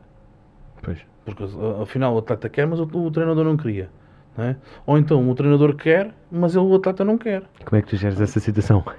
Pois. 0.82 1.00
Porque 1.26 1.44
afinal 1.82 2.16
o 2.16 2.18
atleta 2.18 2.50
quer, 2.50 2.66
mas 2.66 2.80
o, 2.80 2.84
o 2.84 3.12
treinador 3.12 3.44
não 3.44 3.58
queria. 3.58 3.90
Não 4.38 4.46
é? 4.46 4.56
Ou 4.86 4.98
então 4.98 5.30
o 5.30 5.36
treinador 5.36 5.76
quer, 5.76 6.14
mas 6.32 6.56
ele, 6.56 6.66
o 6.66 6.76
atleta 6.76 7.04
não 7.04 7.18
quer. 7.18 7.44
Como 7.66 7.78
é 7.78 7.82
que 7.82 7.90
tu 7.90 7.96
geres 7.96 8.20
essa 8.22 8.40
situação? 8.40 8.84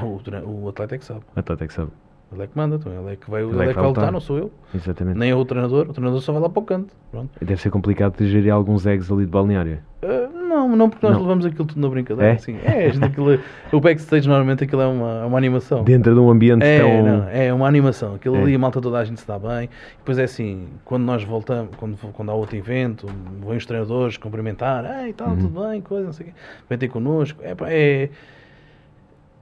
É 0.00 0.04
O, 0.04 0.64
o 0.64 0.68
atleta 0.68 0.94
é 0.94 0.98
que 0.98 1.04
sabe. 1.04 1.22
A 1.34 1.42
Tata 1.42 1.64
é 1.64 1.66
que 1.66 1.74
sabe. 1.74 1.90
Ele 2.30 2.42
é 2.42 2.46
que 2.46 2.56
manda, 2.56 2.76
então 2.76 2.92
ele 2.92 3.12
é 3.14 3.16
que 3.16 3.28
vai, 3.30 3.42
ele 3.42 3.50
Ele 3.52 3.62
é 3.62 3.68
que 3.68 3.74
vai 3.74 3.86
lutar, 3.86 4.02
lutar. 4.04 4.12
não 4.12 4.20
sou 4.20 4.38
eu. 4.38 4.50
Exatamente. 4.74 5.18
Nem 5.18 5.30
é 5.30 5.34
o 5.34 5.44
treinador, 5.44 5.88
o 5.88 5.92
treinador 5.92 6.20
só 6.20 6.32
vai 6.32 6.42
lá 6.42 6.48
para 6.48 6.60
o 6.62 6.64
canto. 6.64 6.94
Pronto. 7.10 7.30
Deve 7.40 7.60
ser 7.60 7.70
complicado 7.70 8.16
de 8.18 8.28
gerir 8.28 8.52
alguns 8.52 8.86
eggs 8.86 9.10
ali 9.12 9.24
de 9.24 9.30
balneário. 9.30 9.80
Ah, 10.02 10.28
não, 10.68 10.76
não, 10.76 10.90
porque 10.90 11.04
nós 11.06 11.14
Não. 11.14 11.22
levamos 11.22 11.44
aquilo 11.46 11.64
tudo 11.64 11.80
na 11.80 11.88
brincadeira. 11.88 12.32
É? 12.32 12.34
Assim. 12.36 12.56
É, 12.64 12.86
aquilo, 13.04 13.38
o 13.72 13.80
backstage 13.80 14.28
normalmente 14.28 14.64
aquilo 14.64 14.82
é 14.82 14.86
uma, 14.86 15.26
uma 15.26 15.38
animação. 15.38 15.82
Dentro 15.84 16.14
de 16.14 16.20
um 16.20 16.30
ambiente 16.30 16.62
É, 16.64 16.78
tão. 16.80 17.02
não, 17.02 17.28
é 17.28 17.52
uma 17.52 17.66
animação. 17.66 18.14
Aquilo 18.14 18.36
É. 18.36 18.42
ali, 18.42 18.54
a 18.54 18.58
malta 18.58 18.80
toda 18.80 18.98
a 18.98 19.04
gente 19.04 19.20
se 19.20 19.26
dá 19.26 19.38
bem. 19.38 19.68
Depois 19.98 20.18
é 20.18 20.24
assim, 20.24 20.68
quando 20.84 21.04
nós 21.04 21.24
voltamos, 21.24 21.74
quando, 21.76 21.96
quando 22.12 22.30
há 22.30 22.34
outro 22.34 22.56
evento, 22.56 23.06
vêm 23.46 23.56
os 23.56 23.66
treinadores 23.66 24.16
cumprimentar, 24.16 24.84
ei, 25.04 25.12
tal, 25.12 25.28
Uhum. 25.30 25.36
tudo 25.38 25.68
bem, 25.68 25.80
coisa, 25.80 26.06
não 26.06 26.12
sei 26.12 26.26
o 26.26 26.28
quê. 26.30 26.34
Vem 26.68 26.78
ter 26.78 26.88
connosco. 26.88 27.40
É, 27.42 27.54
é... 27.66 28.10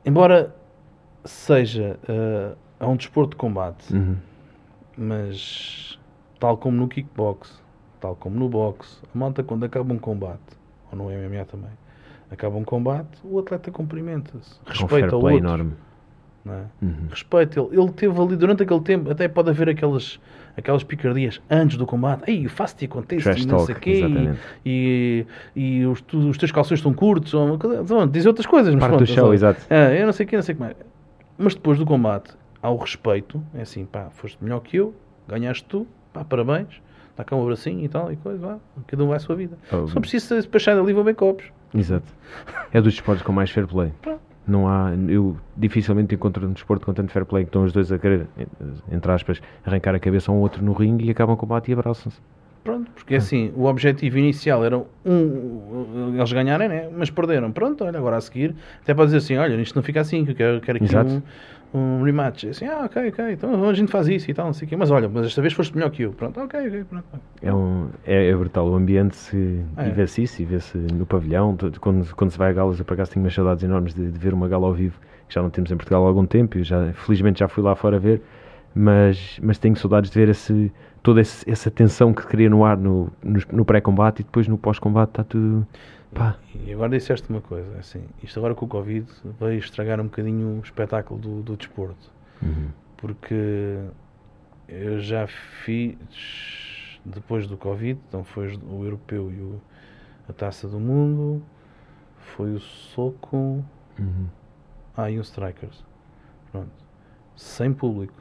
Embora 0.04 0.54
seja 1.24 1.98
ah, 2.08 2.52
é 2.78 2.86
um 2.86 2.96
desporto 2.96 3.30
de 3.30 3.36
combate, 3.36 3.92
Uhum. 3.92 4.16
mas 4.96 5.98
tal 6.38 6.56
como 6.56 6.76
no 6.76 6.88
kickbox, 6.88 7.60
tal 8.00 8.14
como 8.16 8.38
no 8.38 8.48
boxe, 8.48 8.98
a 9.14 9.18
malta 9.18 9.42
quando 9.42 9.64
acaba 9.64 9.92
um 9.92 9.98
combate, 9.98 10.38
ou 10.92 10.98
no 10.98 11.04
MMA 11.10 11.44
também, 11.44 11.70
acaba 12.30 12.56
um 12.56 12.64
combate, 12.64 13.18
o 13.24 13.38
atleta 13.38 13.70
cumprimenta-se, 13.70 14.54
respeita 14.66 15.16
o 15.16 15.20
play 15.20 15.34
outro. 15.36 15.48
enorme. 15.48 15.72
é? 16.46 16.84
Uhum. 16.84 17.06
Respeita 17.10 17.60
ele. 17.60 17.68
Ele 17.80 17.90
teve 17.92 18.20
ali 18.20 18.36
durante 18.36 18.62
aquele 18.62 18.80
tempo, 18.80 19.10
até 19.10 19.26
pode 19.28 19.50
haver 19.50 19.68
aquelas, 19.68 20.20
aquelas 20.56 20.84
picardias 20.84 21.40
antes 21.50 21.76
do 21.76 21.84
combate. 21.86 22.22
Ei, 22.30 22.46
faço-te 22.48 22.84
acontecer 22.84 23.22
Trash 23.30 23.42
e 23.42 23.46
não 23.48 23.58
sei 23.60 23.74
talk, 23.74 23.80
quê. 23.84 24.34
E, 24.64 25.26
e, 25.56 25.78
e 25.80 25.86
os, 25.86 26.00
tu- 26.00 26.28
os 26.28 26.38
teus 26.38 26.52
calções 26.52 26.78
estão 26.78 26.94
curtos. 26.94 27.34
Ou, 27.34 27.58
coisa- 27.58 27.82
pronto, 27.82 28.12
diz 28.12 28.26
outras 28.26 28.46
coisas. 28.46 28.72
Mas 28.74 28.80
Parte 28.80 28.90
pronto, 28.96 29.08
do 29.08 29.12
show, 29.12 29.34
exato. 29.34 29.60
Ah, 29.68 29.92
eu 29.92 30.06
não 30.06 30.12
sei 30.12 30.24
o 30.24 30.28
que, 30.28 30.36
não 30.36 30.42
sei 30.42 30.52
o 30.54 30.56
que 30.56 30.62
mais. 30.62 30.76
Mas 31.36 31.54
depois 31.54 31.78
do 31.78 31.84
combate, 31.84 32.32
há 32.62 32.70
o 32.70 32.76
respeito. 32.76 33.42
É 33.54 33.62
assim, 33.62 33.84
pá, 33.84 34.08
foste 34.10 34.38
melhor 34.42 34.60
que 34.60 34.76
eu, 34.76 34.94
ganhaste 35.28 35.64
tu, 35.64 35.84
pá, 36.12 36.24
parabéns. 36.24 36.80
Dá 37.16 37.24
cá 37.24 37.34
um 37.34 37.42
abracinho 37.42 37.84
e 37.84 37.88
tal, 37.88 38.12
e 38.12 38.16
coisa, 38.16 38.38
vá. 38.46 38.58
Cada 38.86 39.02
um 39.02 39.08
vai 39.08 39.16
à 39.16 39.20
sua 39.20 39.34
vida. 39.34 39.56
Oh, 39.72 39.86
Só 39.88 40.00
preciso 40.00 40.34
despachar 40.34 40.76
dali, 40.76 40.92
vou 40.92 41.02
bem 41.02 41.14
copos. 41.14 41.46
Exato. 41.74 42.06
É 42.72 42.80
dos 42.80 42.92
desportos 42.92 43.22
com 43.24 43.32
mais 43.32 43.50
fair 43.50 43.66
play. 43.66 43.92
Pronto. 44.02 44.20
Não 44.46 44.68
há, 44.68 44.92
eu 45.08 45.36
dificilmente 45.56 46.14
encontro 46.14 46.46
um 46.46 46.52
desporto 46.52 46.86
com 46.86 46.92
tanto 46.94 47.10
fair 47.10 47.24
play 47.24 47.44
que 47.44 47.48
estão 47.48 47.64
os 47.64 47.72
dois 47.72 47.90
a 47.90 47.98
querer, 47.98 48.28
entre 48.92 49.10
aspas, 49.10 49.40
arrancar 49.64 49.94
a 49.94 49.98
cabeça 49.98 50.30
a 50.30 50.34
um 50.34 50.38
outro 50.38 50.62
no 50.62 50.72
ringue 50.72 51.06
e 51.06 51.10
acabam 51.10 51.34
o 51.34 51.36
combate 51.36 51.70
e 51.70 51.74
abraçam-se. 51.74 52.20
Pronto, 52.62 52.90
porque 52.94 53.14
assim, 53.14 53.52
o 53.56 53.66
objetivo 53.66 54.18
inicial 54.18 54.64
era 54.64 54.76
um, 55.04 56.12
eles 56.16 56.32
ganharem, 56.32 56.68
né? 56.68 56.88
mas 56.96 57.10
perderam. 57.10 57.52
Pronto, 57.52 57.84
olha, 57.84 57.96
agora 57.96 58.16
a 58.16 58.20
seguir, 58.20 58.56
até 58.82 58.92
pode 58.92 59.06
dizer 59.06 59.18
assim: 59.18 59.36
olha, 59.36 59.54
isto 59.60 59.76
não 59.76 59.84
fica 59.84 60.00
assim, 60.00 60.24
que 60.24 60.32
eu 60.32 60.34
quero, 60.34 60.60
quero 60.60 60.76
aqui 60.78 60.86
Exato. 60.86 61.10
um, 61.10 61.22
um 61.74 62.02
rematch. 62.02 62.44
Assim, 62.44 62.66
ah, 62.66 62.84
ok, 62.84 63.08
ok, 63.08 63.32
então 63.32 63.68
a 63.68 63.74
gente 63.74 63.90
faz 63.90 64.08
isso 64.08 64.30
e 64.30 64.34
tal, 64.34 64.46
não 64.46 64.52
sei 64.52 64.66
o 64.66 64.68
quê. 64.68 64.76
Mas 64.76 64.90
olha, 64.90 65.08
mas 65.08 65.26
esta 65.26 65.40
vez 65.40 65.52
foste 65.52 65.74
melhor 65.74 65.90
que 65.90 66.02
eu. 66.02 66.12
Pronto, 66.12 66.40
ok, 66.40 66.66
ok, 66.68 66.84
pronto. 66.84 67.04
É, 67.42 67.52
um, 67.52 67.88
é, 68.04 68.28
é 68.28 68.34
brutal. 68.36 68.68
O 68.68 68.74
ambiente 68.74 69.16
se, 69.16 69.60
É. 69.76 69.88
e 69.88 69.90
vê-se 69.92 70.22
isso, 70.22 70.42
e 70.42 70.44
vê-se 70.44 70.76
no 70.76 71.06
pavilhão. 71.06 71.56
Quando, 71.80 72.14
quando 72.14 72.30
se 72.30 72.38
vai 72.38 72.50
a 72.50 72.52
galas, 72.52 72.78
eu 72.78 72.84
por 72.84 72.94
acaso 72.94 73.10
tenho 73.12 73.24
umas 73.24 73.34
saudades 73.34 73.62
enormes 73.64 73.94
de, 73.94 74.10
de 74.10 74.18
ver 74.18 74.32
uma 74.34 74.48
gala 74.48 74.66
ao 74.66 74.72
vivo, 74.74 74.98
que 75.28 75.34
já 75.34 75.42
não 75.42 75.50
temos 75.50 75.70
em 75.70 75.76
Portugal 75.76 76.04
há 76.04 76.08
algum 76.08 76.26
tempo. 76.26 76.58
Eu 76.58 76.64
já, 76.64 76.92
felizmente 76.92 77.40
já 77.40 77.48
fui 77.48 77.62
lá 77.62 77.74
fora 77.74 77.98
ver, 77.98 78.22
mas, 78.74 79.38
mas 79.42 79.58
tenho 79.58 79.76
saudades 79.76 80.10
de 80.10 80.18
ver 80.18 80.28
esse, 80.28 80.72
toda 81.02 81.20
esse, 81.20 81.48
essa 81.50 81.70
tensão 81.70 82.12
que 82.12 82.26
cria 82.26 82.50
no 82.50 82.64
ar 82.64 82.76
no, 82.76 83.10
no, 83.22 83.40
no 83.52 83.64
pré-combate 83.64 84.20
e 84.22 84.24
depois 84.24 84.46
no 84.48 84.58
pós-combate 84.58 85.10
está 85.10 85.24
tudo. 85.24 85.66
Pá. 86.16 86.36
E 86.54 86.72
agora 86.72 86.90
disseste 86.96 87.28
uma 87.28 87.40
coisa, 87.40 87.78
assim, 87.78 88.04
isto 88.22 88.38
agora 88.38 88.54
com 88.54 88.64
o 88.64 88.68
Covid 88.68 89.06
veio 89.38 89.58
estragar 89.58 90.00
um 90.00 90.04
bocadinho 90.04 90.58
o 90.58 90.60
espetáculo 90.60 91.20
do, 91.20 91.42
do 91.42 91.56
desporto. 91.56 92.10
Uhum. 92.42 92.70
Porque 92.96 93.78
eu 94.68 94.98
já 95.00 95.26
fiz 95.26 95.96
depois 97.04 97.46
do 97.46 97.56
Covid, 97.56 98.00
então 98.08 98.24
foi 98.24 98.56
o 98.56 98.84
europeu 98.84 99.30
e 99.30 99.40
o, 99.40 99.60
a 100.28 100.32
taça 100.32 100.66
do 100.66 100.80
mundo, 100.80 101.42
foi 102.18 102.52
o 102.54 102.60
soco, 102.60 103.64
Uhum. 103.98 104.26
ah, 104.96 105.10
e 105.10 105.18
o 105.18 105.22
strikers. 105.22 105.84
Pronto. 106.52 106.70
Sem 107.34 107.72
público. 107.72 108.14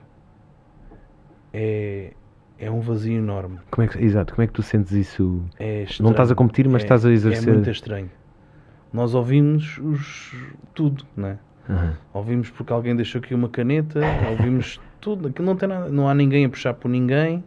É, 1.54 2.14
é 2.60 2.70
um 2.72 2.80
vazio 2.80 3.18
enorme. 3.18 3.60
Como 3.72 3.86
é 3.86 3.88
que, 3.90 4.04
exato, 4.04 4.34
como 4.34 4.44
é 4.44 4.48
que 4.48 4.54
tu 4.54 4.64
sentes 4.64 4.92
isso? 4.92 5.44
É 5.60 5.86
Não 6.00 6.12
estás 6.12 6.32
a 6.32 6.36
competir, 6.36 6.68
mas 6.68 6.82
É- 6.82 6.86
estás 6.86 7.06
a 7.06 7.12
exercer. 7.12 7.50
É 7.50 7.54
muito 7.54 7.70
estranho. 7.70 8.10
Nós 8.94 9.14
ouvimos 9.14 9.78
os, 9.80 10.34
tudo, 10.74 11.06
né? 11.18 11.38
Uhum. 11.68 11.94
Ouvimos 12.14 12.50
porque 12.50 12.72
alguém 12.72 12.96
deixou 12.96 13.20
aqui 13.20 13.34
uma 13.34 13.50
caneta, 13.50 14.00
ouvimos 14.30 14.80
tudo. 15.02 15.28
Aquilo 15.28 15.46
não 15.46 15.56
tem 15.56 15.68
nada, 15.68 15.90
não 15.90 16.08
há 16.08 16.14
ninguém 16.14 16.46
a 16.46 16.50
puxar 16.50 16.74
por 16.74 16.88
ninguém. 16.88 17.44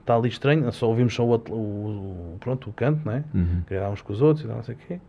Está 0.00 0.14
ali 0.16 0.28
estranho, 0.28 0.70
só 0.72 0.86
ouvimos 0.88 1.14
só 1.14 1.24
o, 1.26 1.34
o, 1.34 1.52
o- 1.54 2.36
pronto, 2.40 2.70
o 2.70 2.72
canto, 2.72 3.06
né? 3.06 3.24
Uhum. 3.34 3.62
Queria 3.66 3.82
dar 3.82 3.90
uns 3.90 4.00
com 4.02 4.12
os 4.12 4.22
outros 4.22 4.44
e 4.44 4.48
tal, 4.48 4.56
não 4.56 4.62
sei 4.62 4.74
o 4.74 4.78
quê. 4.78 5.00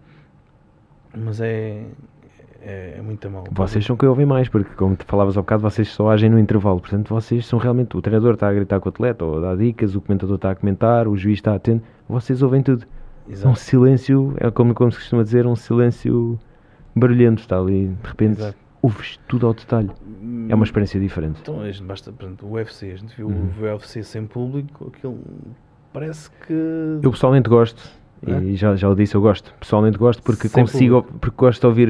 Mas 1.16 1.40
é, 1.42 1.84
é, 2.62 2.96
é 2.98 3.02
muito 3.02 3.30
mal. 3.30 3.44
Vocês 3.52 3.86
são 3.86 3.96
que 3.96 4.06
ouvem 4.06 4.26
mais, 4.26 4.50
porque 4.50 4.74
como 4.76 4.96
te 4.96 5.06
falavas 5.06 5.38
há 5.38 5.42
bocado, 5.42 5.62
vocês 5.64 5.88
só 5.90 6.10
agem 6.10 6.30
no 6.30 6.38
intervalo. 6.40 6.80
Portanto, 6.80 7.10
vocês 7.10 7.46
são 7.46 7.58
realmente. 7.60 7.96
O 7.98 8.02
treinador 8.02 8.34
está 8.34 8.50
a 8.50 8.54
gritar 8.54 8.80
com 8.80 8.90
o 8.90 8.92
atleta, 8.92 9.24
ou 9.26 9.38
a 9.38 9.42
dar 9.42 9.58
dicas, 9.58 9.96
o 9.96 10.02
comentador 10.02 10.36
está 10.36 10.52
a 10.52 10.56
comentar, 10.56 11.08
o 11.08 11.16
juiz 11.18 11.38
está 11.40 11.56
atento. 11.56 11.84
Vocês 12.08 12.42
ouvem 12.42 12.62
tudo. 12.64 12.86
É 13.28 13.30
um 13.30 13.34
Exato. 13.34 13.60
silêncio, 13.60 14.34
é 14.40 14.50
como, 14.50 14.74
como 14.74 14.92
se 14.92 14.98
costuma 14.98 15.24
dizer, 15.24 15.46
um 15.46 15.56
silêncio 15.56 16.40
barulhento. 16.96 17.42
Está 17.42 17.60
ali, 17.60 17.88
de 18.02 18.08
repente, 18.08 18.40
Exato. 18.40 18.58
ouves 18.82 19.20
tudo 19.28 19.46
ao 19.48 19.54
detalhe. 19.54 19.90
É 20.50 20.56
uma 20.56 20.64
experiência 20.66 21.00
diferente. 21.00 21.40
Então, 21.42 21.62
a 21.62 21.72
gente 21.72 21.84
basta, 21.84 22.12
por 22.12 22.26
exemplo, 22.26 22.50
o 22.50 22.54
UFC, 22.54 22.92
a 22.92 22.96
gente 22.98 23.16
viu 23.16 23.28
Uhum. 23.28 23.50
o 23.60 23.64
UFC 23.64 24.04
sem 24.04 24.26
público, 24.26 24.92
aquilo 24.96 25.20
parece 25.94 26.30
que. 26.48 26.54
Eu 27.04 27.12
pessoalmente 27.12 27.48
gosto, 27.50 27.82
É? 28.28 28.32
e 28.44 28.56
já, 28.56 28.76
já 28.76 28.90
o 28.90 28.96
disse, 28.96 29.16
eu 29.16 29.22
gosto. 29.22 29.54
Pessoalmente 29.60 29.98
gosto 29.98 30.22
porque 30.24 30.48
Sem 30.50 30.64
consigo, 30.64 31.04
porque 31.22 31.36
gosto 31.38 31.62
de 31.62 31.68
ouvir 31.68 31.90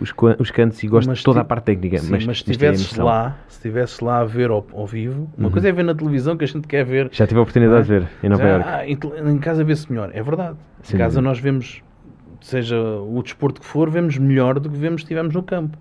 os, 0.00 0.12
os 0.38 0.50
cantos 0.50 0.82
e 0.82 0.88
gosto 0.88 1.12
de 1.12 1.22
toda 1.22 1.40
a 1.40 1.44
parte 1.44 1.64
técnica. 1.66 1.98
Sim, 1.98 2.10
mas, 2.10 2.26
mas 2.26 2.38
se 2.38 2.50
a 2.50 2.52
estivesses 2.52 2.96
lá, 2.96 3.36
se 3.48 3.56
estivesses 3.58 4.00
lá 4.00 4.18
a 4.20 4.24
ver 4.24 4.50
ao, 4.50 4.66
ao 4.72 4.86
vivo, 4.86 5.28
uma 5.38 5.46
Uhum. 5.46 5.52
coisa 5.52 5.68
é 5.68 5.72
ver 5.72 5.84
na 5.84 5.94
televisão 5.94 6.36
que 6.36 6.44
a 6.44 6.48
gente 6.48 6.66
quer 6.66 6.84
ver. 6.84 7.08
Já 7.12 7.26
tive 7.26 7.38
a 7.38 7.42
oportunidade 7.42 7.86
de 7.86 7.94
é? 7.94 7.98
ver 8.00 8.08
em 8.22 8.28
Nova 8.28 8.42
Iorque. 8.44 8.68
ah, 8.68 8.88
em, 9.30 9.38
casa 9.38 9.62
vê-se 9.62 9.90
melhor. 9.90 10.10
É 10.12 10.22
verdade. 10.22 10.56
Sem 10.82 10.96
em 10.96 10.98
casa 10.98 11.20
nós 11.22 11.38
vemos, 11.38 11.80
seja 12.40 12.76
o 12.80 13.22
desporto 13.22 13.60
que 13.60 13.66
for, 13.66 13.88
vemos 13.88 14.18
melhor 14.18 14.58
do 14.58 14.68
que 14.68 14.76
vemos 14.76 15.02
se 15.02 15.04
estivermos 15.04 15.34
no 15.34 15.42
campo. 15.42 15.78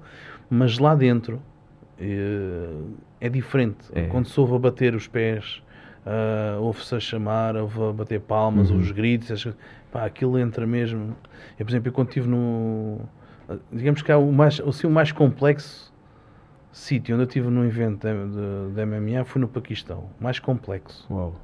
Mas 0.49 0.77
lá 0.77 0.93
dentro 0.95 1.41
eh, 1.99 2.69
é 3.19 3.29
diferente. 3.29 3.77
É. 3.93 4.03
Quando 4.07 4.27
se 4.27 4.39
ouve 4.39 4.55
a 4.55 4.59
bater 4.59 4.93
os 4.95 5.07
pés, 5.07 5.61
ah, 6.05 6.57
ouve-se 6.59 6.95
a 6.95 6.99
chamar, 6.99 7.55
ouve 7.57 7.81
a 7.81 7.91
bater 7.91 8.19
palmas, 8.21 8.69
Uhum. 8.69 8.77
os 8.79 8.91
gritos. 8.91 9.47
Pá, 9.91 10.05
aquilo 10.05 10.37
entra 10.37 10.65
mesmo. 10.67 11.15
Eu, 11.57 11.65
por 11.65 11.71
exemplo, 11.71 11.87
eu 11.89 11.93
quando 11.93 12.07
estive 12.09 12.27
no. 12.27 12.99
Digamos 13.71 14.01
que 14.01 14.11
há 14.11 14.17
o 14.17 14.31
mais, 14.31 14.59
assim, 14.59 14.87
o 14.87 14.89
mais 14.91 15.11
complexo 15.11 15.93
sítio 16.71 17.15
onde 17.15 17.23
eu 17.23 17.27
estive 17.27 17.49
num 17.49 17.65
evento 17.65 18.05
de, 18.05 18.13
de, 18.13 18.73
de 18.75 18.81
MMA 18.85 19.23
foi 19.25 19.41
no 19.41 19.47
Paquistão. 19.47 20.09
Mais 20.19 20.37
complexo. 20.39 21.07
Uau. 21.09 21.35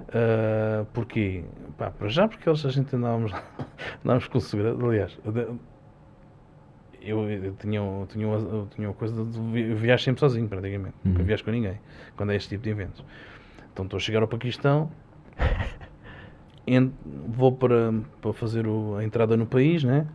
Uh, 0.00 0.84
porquê? 0.92 1.44
Pá, 1.78 1.90
para 1.90 2.08
já 2.08 2.28
porque 2.28 2.48
eles, 2.48 2.64
a 2.64 2.70
gente 2.70 2.94
andávamos, 2.94 3.32
andávamos 4.04 4.28
com 4.28 4.38
segurança. 4.40 4.84
Aliás, 4.86 5.18
eu, 7.02 7.30
eu, 7.30 7.54
tinha, 7.54 7.80
eu 7.80 8.06
tinha, 8.08 8.26
eu 8.26 8.68
tinha 8.74 8.88
uma 8.88 8.94
coisa 8.94 9.24
de 9.24 9.40
vi- 9.52 9.70
eu 9.70 9.76
viajo 9.76 10.04
sempre 10.04 10.20
sozinho, 10.20 10.48
praticamente. 10.48 10.94
Nunca 11.04 11.20
Uhum. 11.20 11.24
viajo 11.24 11.44
com 11.44 11.50
ninguém, 11.50 11.80
quando 12.16 12.32
é 12.32 12.36
este 12.36 12.50
tipo 12.50 12.62
de 12.64 12.70
eventos. 12.70 13.02
Então 13.72 13.84
estou 13.86 13.96
a 13.96 14.00
chegar 14.00 14.20
ao 14.22 14.28
Paquistão, 14.28 14.90
vou 17.28 17.52
para, 17.52 17.92
para 18.20 18.32
fazer 18.32 18.66
o- 18.66 18.96
a 18.96 19.04
entrada 19.04 19.36
no 19.36 19.46
país, 19.46 19.82
né? 19.84 20.06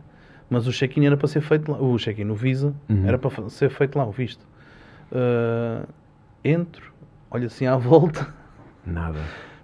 mas 0.48 0.66
o 0.68 0.70
check-in 0.72 1.04
era 1.06 1.16
para 1.16 1.26
ser 1.26 1.40
feito 1.40 1.70
lá. 1.72 1.78
O 1.78 1.96
check-in, 1.98 2.28
o 2.30 2.34
Visa, 2.36 2.72
Uhum. 2.88 3.04
era 3.06 3.18
para 3.18 3.48
ser 3.48 3.68
feito 3.68 3.98
lá, 3.98 4.06
o 4.06 4.12
visto. 4.12 4.46
Uh, 5.10 5.86
entro, 6.44 6.92
olho 7.30 7.46
assim 7.46 7.66
à 7.66 7.74
volta. 7.78 8.32
Nada. 8.86 9.18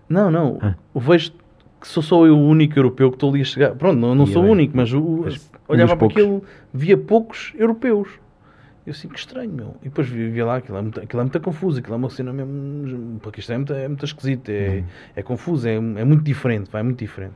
Não, 0.08 0.30
não. 0.30 0.58
Ah. 0.60 0.74
Vejo 0.94 1.32
que 1.80 1.86
sou 1.88 2.02
só 2.02 2.26
eu 2.26 2.36
o 2.36 2.46
único 2.48 2.76
europeu 2.78 3.10
que 3.10 3.16
estou 3.16 3.30
ali 3.30 3.42
a 3.42 3.44
chegar. 3.44 3.74
Pronto, 3.76 3.96
não, 3.98 4.14
não 4.14 4.26
sou 4.26 4.42
o 4.44 4.48
único, 4.48 4.76
mas, 4.76 4.92
o, 4.92 5.24
olhava 5.68 5.90
para 5.96 6.08
poucos. 6.08 6.16
aquilo, 6.16 6.42
via 6.74 6.96
poucos 6.98 7.52
europeus. 7.56 8.08
Eu 8.86 8.90
assim, 8.90 9.08
que 9.08 9.18
estranho, 9.18 9.52
meu. 9.52 9.76
E 9.80 9.84
depois 9.84 10.08
vi- 10.08 10.28
via 10.30 10.44
lá, 10.44 10.56
aquilo 10.56 10.76
é 10.76 10.82
muito, 10.82 11.00
aquilo 11.00 11.20
é 11.20 11.24
muito 11.24 11.40
confuso, 11.40 11.78
aquilo 11.78 11.94
é 11.94 11.96
uma 11.98 12.10
cena 12.10 12.32
mesmo. 12.32 13.20
Porque 13.20 13.38
isto 13.40 13.52
é 13.52 13.56
muito, 13.56 13.72
é 13.72 13.86
muito 13.86 14.04
esquisito, 14.04 14.48
é, 14.48 14.78
Uhum. 14.78 14.84
é 15.16 15.22
confuso, 15.22 15.68
é, 15.68 15.74
é 15.74 15.80
muito 15.80 16.22
diferente, 16.24 16.68
vai, 16.70 16.80
é 16.80 16.84
muito 16.84 16.98
diferente. 16.98 17.34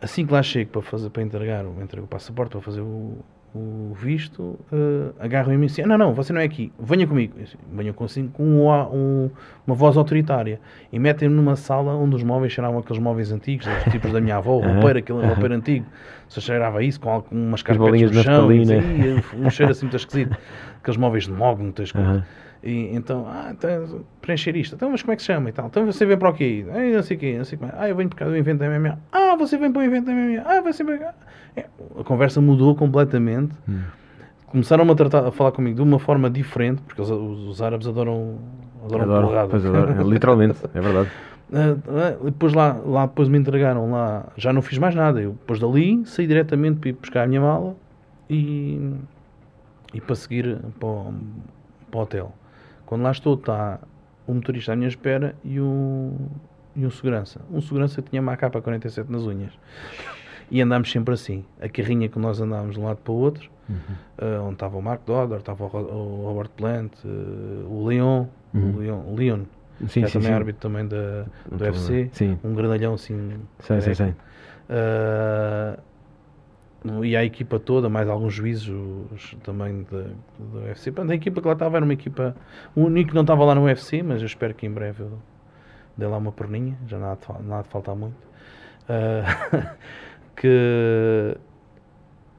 Assim 0.00 0.24
que 0.24 0.32
lá 0.32 0.42
chego 0.42 0.70
para, 0.70 0.82
fazer, 0.82 1.10
para 1.10 1.22
entregar, 1.22 1.64
entrego 1.82 2.06
o 2.06 2.08
passaporte 2.08 2.52
para 2.52 2.60
fazer 2.62 2.80
o, 2.80 3.18
o 3.54 3.92
visto, 3.94 4.58
uh, 4.72 5.14
agarram-me 5.18 5.66
assim: 5.66 5.82
não, 5.82 5.96
não, 5.96 6.12
você 6.12 6.32
não 6.32 6.40
é 6.40 6.44
aqui, 6.44 6.72
venha 6.78 7.06
comigo. 7.06 7.34
Assim, 7.42 7.56
Venham 7.72 7.94
com, 7.94 8.04
assim, 8.04 8.28
com 8.28 8.42
um, 8.44 8.68
um- 8.94 9.30
uma 9.66 9.74
voz 9.74 9.96
autoritária 9.96 10.60
e 10.92 10.98
metem-me 10.98 11.34
numa 11.34 11.56
sala 11.56 11.94
onde 11.94 12.14
os 12.16 12.22
móveis 12.22 12.52
cheiravam 12.52 12.78
aqueles 12.78 13.00
móveis 13.02 13.32
antigos, 13.32 13.66
os 13.66 13.92
tipos 13.92 14.12
da 14.12 14.20
minha 14.20 14.36
avó, 14.36 14.56
o 14.56 14.60
roupeiro, 14.60 14.98
aquele 14.98 15.26
roupeiro 15.26 15.54
antigo. 15.54 15.86
Só 16.28 16.40
cheirava 16.40 16.82
isso 16.82 17.00
com, 17.00 17.22
umas 17.30 17.62
bolinhas 17.62 18.10
carpetes 18.10 18.10
no 18.10 18.10
de 18.10 18.22
chão, 18.22 18.52
e 18.52 19.10
assim, 19.18 19.46
um 19.46 19.50
cheiro 19.50 19.72
assim 19.72 19.86
muito 19.86 19.96
esquisito. 19.96 20.36
Aqueles 20.80 20.96
móveis 20.98 21.24
de 21.24 21.32
mogno. 21.32 21.72
Aham. 21.94 22.24
E, 22.62 22.94
então, 22.94 23.24
ah, 23.28 23.50
então, 23.52 24.04
preencher 24.20 24.56
isto. 24.56 24.74
Então, 24.74 24.90
mas 24.90 25.00
como 25.00 25.12
é 25.12 25.16
que 25.16 25.22
se 25.22 25.26
chama 25.26 25.48
e 25.48 25.52
tal? 25.52 25.66
Então 25.68 25.86
você 25.86 26.04
vem 26.04 26.18
para 26.18 26.28
o 26.28 26.32
quê? 26.34 26.66
Ah, 26.70 26.78
não 26.96 27.02
sei 27.02 27.16
o 27.16 27.20
quê, 27.20 27.34
não 27.38 27.44
sei 27.44 27.56
como 27.56 27.70
é. 27.70 27.74
Ah, 27.78 27.88
eu 27.88 27.94
venho 27.96 28.08
por 28.08 28.16
causa 28.16 28.32
do 28.34 28.36
evento 28.36 28.58
da 28.58 28.66
MMA. 28.66 28.98
Ah, 29.12 29.36
você 29.36 29.56
vem 29.56 29.70
para 29.72 29.80
o 29.80 29.84
evento 29.84 30.06
da 30.06 30.12
MMA. 30.12 30.42
Ah, 30.44 30.60
você 30.60 30.82
vem 30.82 30.98
cá. 30.98 31.14
A 31.98 32.04
conversa 32.04 32.40
mudou 32.40 32.74
completamente. 32.74 33.52
Hum. 33.68 33.82
Começaram 34.46 34.90
a, 34.90 34.94
tratar, 34.94 35.26
a 35.26 35.30
falar 35.30 35.52
comigo 35.52 35.76
de 35.76 35.82
uma 35.82 35.98
forma 35.98 36.30
diferente, 36.30 36.80
porque 36.82 37.02
os, 37.02 37.10
os- 37.10 37.60
árabes 37.60 37.86
adoram, 37.86 38.38
adoram 38.84 39.04
Adoro, 39.04 39.26
porrada. 39.28 39.48
pois 39.48 39.66
adoro. 39.66 40.02
Literalmente, 40.08 40.58
é 40.74 40.80
verdade. 40.80 41.10
Ah, 41.52 42.16
depois 42.24 42.52
lá, 42.54 42.72
lá 42.84 43.06
depois 43.06 43.28
me 43.28 43.38
entregaram 43.38 43.90
lá, 43.90 44.26
já 44.36 44.52
não 44.52 44.62
fiz 44.62 44.78
mais 44.78 44.94
nada. 44.94 45.20
Eu 45.20 45.32
depois 45.32 45.60
dali 45.60 46.02
saí 46.06 46.26
diretamente 46.26 46.78
para 46.78 46.88
ir 46.90 46.92
buscar 46.94 47.24
a 47.24 47.26
minha 47.26 47.40
mala 47.42 47.74
e, 48.28 48.90
e 49.92 50.00
para 50.00 50.14
seguir 50.14 50.58
para 50.80 50.88
o, 50.88 51.14
para 51.90 51.98
o 51.98 52.02
hotel. 52.02 52.32
Quando 52.86 53.02
lá 53.02 53.10
estou 53.10 53.34
está 53.34 53.78
um 54.26 54.34
motorista 54.34 54.72
à 54.72 54.76
minha 54.76 54.88
espera 54.88 55.34
e 55.44 55.60
um, 55.60 56.14
e 56.76 56.86
um 56.86 56.90
segurança. 56.90 57.40
Um 57.52 57.60
segurança 57.60 58.00
que 58.02 58.10
tinha 58.10 58.22
uma 58.22 58.36
capa 58.36 58.60
47 58.62 59.10
nas 59.12 59.22
unhas. 59.24 59.52
E 60.50 60.60
andámos 60.62 60.90
sempre 60.90 61.14
assim. 61.14 61.44
A 61.60 61.68
carrinha 61.68 62.08
que 62.08 62.18
nós 62.18 62.40
andávamos 62.40 62.74
de 62.74 62.80
um 62.80 62.84
lado 62.84 62.98
para 62.98 63.12
o 63.12 63.16
outro, 63.16 63.50
Uhum. 63.68 63.76
ah, 64.18 64.42
onde 64.42 64.54
estava 64.54 64.76
o 64.78 64.82
Mark 64.82 65.02
Dodder, 65.06 65.38
estava 65.38 65.62
o, 65.64 65.66
Ro- 65.66 65.92
o 65.92 66.26
Robert 66.26 66.50
Plant, 66.56 66.92
ah, 67.04 67.08
o 67.68 67.86
Leon, 67.86 68.26
Uhum. 68.54 68.72
o 68.74 68.78
Leon, 68.78 69.00
o 69.06 69.14
Leon 69.14 69.40
Sim, 69.86 70.00
que 70.00 70.06
é 70.06 70.06
sim, 70.08 70.12
também 70.14 70.28
sim. 70.28 70.34
árbitro 70.34 70.60
também 70.60 70.86
da, 70.88 71.24
do 71.50 71.62
UFC. 71.64 72.08
Sim, 72.12 72.38
um 72.42 72.54
grandalhão 72.54 72.94
assim. 72.94 73.38
sei, 73.60 73.80
sei, 73.80 73.94
sei. 73.94 74.14
Ah, 74.70 75.78
e 77.02 77.16
a 77.16 77.24
equipa 77.24 77.58
toda, 77.58 77.88
mais 77.88 78.08
alguns 78.08 78.32
juízes 78.32 78.68
os- 78.68 79.36
também 79.42 79.82
do 79.82 80.58
UFC. 80.60 80.92
Pronto, 80.92 81.10
a 81.10 81.14
equipa 81.14 81.40
que 81.40 81.46
lá 81.46 81.52
estava 81.54 81.76
era 81.76 81.84
uma 81.84 81.92
equipa. 81.92 82.34
O 82.74 82.82
único 82.82 83.10
que 83.10 83.14
não 83.14 83.22
estava 83.22 83.44
lá 83.44 83.54
no 83.54 83.64
UFC, 83.64 84.02
mas 84.02 84.20
eu 84.20 84.26
espero 84.26 84.54
que 84.54 84.64
em 84.66 84.70
breve 84.70 85.02
eu 85.02 85.18
dê 85.96 86.06
lá 86.06 86.16
uma 86.18 86.32
perninha, 86.32 86.76
já 86.86 86.98
nada 86.98 87.18
de, 87.20 87.42
nada 87.46 87.64
faltar 87.64 87.96
muito. 87.96 88.16
Ah, 88.88 89.74
que 90.40 91.36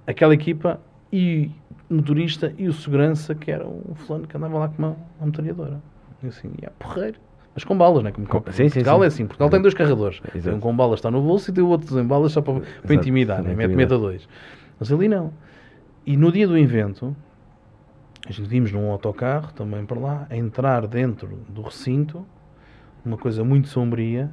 aquela 0.07 0.33
equipa 0.33 0.79
e 1.11 1.51
o 1.89 1.95
motorista 1.95 2.53
e 2.57 2.67
o 2.67 2.73
segurança, 2.73 3.33
que 3.35 3.51
era 3.51 3.67
um 3.67 3.93
fulano 3.95 4.27
que 4.27 4.35
andava 4.37 4.57
lá 4.57 4.67
com 4.69 4.77
uma, 4.77 4.97
uma 5.19 5.25
metralhadora. 5.27 5.81
E 6.23 6.27
assim, 6.27 6.51
é 6.61 6.69
porreiro. 6.77 7.17
Mas 7.53 7.63
com 7.63 7.77
balas, 7.77 8.03
não 8.03 8.09
é? 8.09 8.11
Como 8.13 8.27
Com- 8.27 8.43
sim, 8.51 8.63
Portugal 8.65 8.97
sim. 8.99 9.03
é 9.03 9.07
assim, 9.07 9.25
Portugal 9.25 9.49
tem 9.49 9.61
dois 9.61 9.73
carregadores. 9.73 10.21
Exato. 10.33 10.55
Um 10.55 10.59
com 10.59 10.75
balas 10.75 10.99
está 10.99 11.09
no 11.11 11.21
bolso 11.21 11.49
e 11.49 11.53
tem 11.53 11.63
o 11.63 11.67
outro 11.67 11.93
sem 11.93 12.05
balas 12.05 12.31
só 12.31 12.41
para, 12.41 12.53
para 12.59 12.63
Exato, 12.69 12.93
intimidar, 12.93 13.37
né? 13.41 13.49
mete, 13.55 13.69
intimidar. 13.69 13.77
mete 13.77 13.93
a 13.93 13.97
dois. 13.97 14.29
Mas 14.79 14.91
ali 14.91 15.07
não. 15.07 15.33
E 16.05 16.15
no 16.15 16.31
dia 16.31 16.47
do 16.47 16.57
evento, 16.57 17.15
a 18.27 18.31
gente 18.31 18.47
vimos 18.47 18.71
num 18.71 18.89
autocarro 18.91 19.51
também 19.53 19.85
para 19.85 19.99
lá, 19.99 20.27
a 20.29 20.37
entrar 20.37 20.87
dentro 20.87 21.39
do 21.49 21.61
recinto, 21.61 22.25
uma 23.03 23.17
coisa 23.17 23.43
muito 23.43 23.67
sombria. 23.67 24.29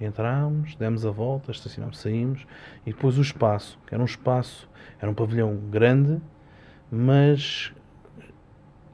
Entramos, 0.00 0.74
demos 0.76 1.04
a 1.04 1.10
volta, 1.10 1.50
estacionámos, 1.50 1.98
saímos 1.98 2.46
e 2.86 2.92
depois 2.92 3.18
o 3.18 3.22
espaço, 3.22 3.78
que 3.86 3.94
era 3.94 4.02
um 4.02 4.06
espaço, 4.06 4.68
era 4.98 5.10
um 5.10 5.14
pavilhão 5.14 5.54
grande, 5.70 6.20
mas 6.90 7.72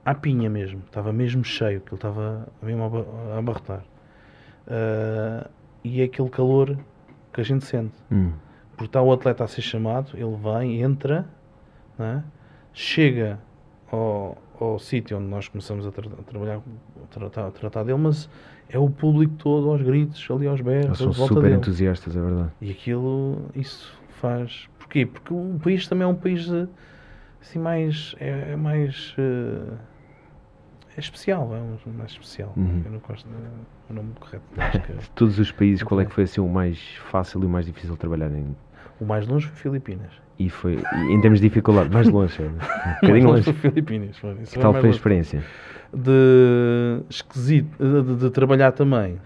à 0.05 0.15
pinha 0.15 0.51
mesmo, 0.51 0.83
estava 0.87 1.13
mesmo 1.13 1.45
cheio, 1.45 1.81
que 1.81 1.91
ele 1.91 1.97
estava 1.97 2.49
mesmo 2.63 2.83
a 2.83 2.87
aba- 2.87 3.07
a 3.35 3.39
abarrotar. 3.39 3.85
Uh, 4.67 5.49
e 5.85 6.01
é 6.01 6.05
aquele 6.05 6.29
calor 6.29 6.77
que 7.33 7.41
a 7.41 7.45
gente 7.45 7.65
sente. 7.65 7.95
Hum. 8.11 8.33
Porque 8.73 8.87
está 8.87 9.01
o 9.01 9.13
atleta 9.13 9.45
a 9.45 9.49
ser 9.49 9.63
chamado, 9.63 10.11
ele 10.15 10.37
vem, 10.37 10.83
entra, 10.83 11.25
é? 11.99 12.23
chega 12.73 13.39
ao, 13.91 14.37
ao 14.61 14.79
sítio 14.79 15.17
onde 15.17 15.27
nós 15.29 15.49
começamos 15.49 15.87
a, 15.87 15.93
tra 15.93 16.07
a 16.07 16.23
trabalhar, 16.23 16.61
a 17.03 17.07
tratar, 17.09 17.47
a 17.47 17.51
tratar 17.51 17.83
dele, 17.85 17.99
mas 17.99 18.29
é 18.69 18.79
o 18.79 18.91
público 18.91 19.35
todo 19.35 19.71
aos 19.71 19.83
gritos, 19.83 20.27
ali 20.31 20.47
aos 20.47 20.61
berros. 20.61 21.01
Eles 21.01 21.17
são 21.17 21.27
super 21.27 21.53
entusiastas, 21.53 22.17
é 22.17 22.21
verdade. 22.21 22.51
E 22.61 22.71
aquilo, 22.71 23.49
isso 23.55 23.97
faz. 24.21 24.69
Porquê? 24.79 25.07
Porque 25.07 25.33
o 25.33 25.59
país 25.63 25.87
também 25.87 26.05
é 26.05 26.07
um 26.07 26.15
país 26.15 26.51
eh, 26.51 26.67
assim 27.41 27.59
mais. 27.59 28.15
É, 28.19 28.53
é 28.53 28.57
mais. 28.57 29.15
eh, 29.19 29.75
é 30.97 31.01
especial, 31.01 31.55
é 31.55 31.59
um 31.61 31.93
mais 31.93 32.13
especial. 32.13 32.55
Uhum. 32.57 32.83
Eu 32.85 32.93
não 32.93 32.99
gosto 33.01 33.29
do 33.29 33.95
nome 33.95 34.13
correto. 34.19 34.45
De 34.99 35.11
todos 35.11 35.39
os 35.39 35.53
países, 35.53 35.83
qual 35.83 36.01
é 36.01 36.07
que 36.07 36.13
foi 36.13 36.25
assim 36.25 36.41
o 36.41 36.49
mais 36.49 36.79
fácil 37.11 37.43
e 37.43 37.47
o 37.47 37.49
mais 37.49 37.67
difícil 37.67 37.93
de 37.93 37.99
trabalhar 37.99 38.31
em? 38.33 38.57
o 39.01 39.05
mais 39.05 39.27
longe 39.27 39.47
foi 39.47 39.57
Filipinas. 39.57 40.11
E 40.39 40.51
foi, 40.51 40.75
e 40.95 41.13
em 41.15 41.21
termos 41.21 41.41
de 41.41 41.49
dificuldade, 41.49 41.89
mais 41.95 42.09
longe, 42.09 42.43
é? 42.43 42.47
um 42.47 42.53
bocadinho 43.01 43.29
longe 43.29 43.53
Filipinas. 43.55 44.11
Isso 44.11 44.21
Que 44.21 44.47
foi 44.47 44.63
tal 44.63 44.75
foi 44.75 44.89
a 44.91 44.93
experiência? 44.93 45.43
de 45.95 47.01
esquisito 47.09 47.77
de, 47.79 48.03
de- 48.03 48.17
de 48.21 48.31
trabalhar 48.31 48.73
também 48.73 49.19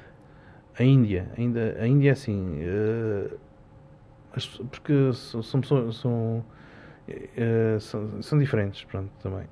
a 0.78 0.84
Índia 0.84 1.26
ainda 1.36 1.76
a 1.80 1.86
Índia 1.86 2.10
é 2.10 2.12
assim 2.12 2.58
as 4.34 4.46
pessoas- 4.46 4.68
porque 4.70 5.12
são 5.14 5.42
são, 5.42 5.60
pessoas- 5.60 5.96
são, 5.96 6.44
eh, 7.08 7.76
são 7.80 8.22
são 8.22 8.38
diferentes 8.38 8.84
pronto 8.84 9.10
também 9.22 9.44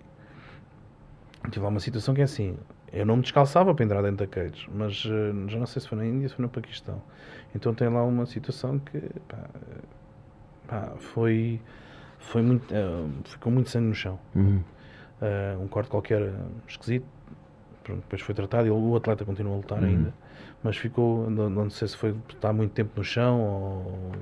tive 1.51 1.61
lá 1.61 1.69
uma 1.69 1.81
situação 1.81 2.15
que 2.15 2.21
é 2.21 2.25
assim 2.25 2.57
eu 2.93 3.05
não 3.05 3.17
me 3.17 3.23
descalçava 3.23 3.75
para 3.75 3.85
entrar 3.85 4.03
dentro 4.03 4.19
da 4.19 4.27
cage 4.27 4.69
mas 4.73 5.05
eh, 5.11 5.33
já 5.49 5.59
não 5.59 5.67
sei 5.67 5.83
se 5.83 5.89
foi 5.89 5.99
na 5.99 6.05
Índia 6.07 6.29
se 6.29 6.35
foi 6.37 6.43
no 6.45 6.49
Paquistão 6.51 7.03
então 7.55 7.75
tem 7.75 7.89
lá 7.89 8.05
uma 8.05 8.27
situação 8.27 8.79
que 8.79 9.01
pá, 9.27 9.39
pá, 10.69 10.93
foi 10.99 11.61
foi 12.19 12.43
muito 12.43 12.73
eh, 12.75 13.07
ficou 13.25 13.51
muito 13.53 13.71
sangue 13.71 13.89
no 13.89 13.95
chão 13.95 14.19
Uhum. 14.35 14.63
Uh, 15.21 15.61
um 15.65 15.67
corte 15.67 15.91
qualquer 15.91 16.23
uh, 16.23 16.35
esquisito. 16.69 17.05
Pronto, 17.83 18.03
depois 18.03 18.23
foi 18.23 18.37
tratado 18.37 18.69
e 18.69 18.71
o 18.71 18.95
atleta 18.95 19.25
continua 19.25 19.55
a 19.55 19.57
lutar 19.57 19.79
Uhum. 19.83 19.89
ainda. 19.89 20.15
Mas 20.63 20.77
ficou, 20.77 21.29
não, 21.29 21.51
não 21.51 21.71
sei 21.71 21.89
se 21.89 21.97
foi 21.97 22.15
estar 22.29 22.53
muito 22.53 22.71
tempo 22.71 22.93
no 22.97 23.03
chão 23.03 23.41
ou 23.41 24.13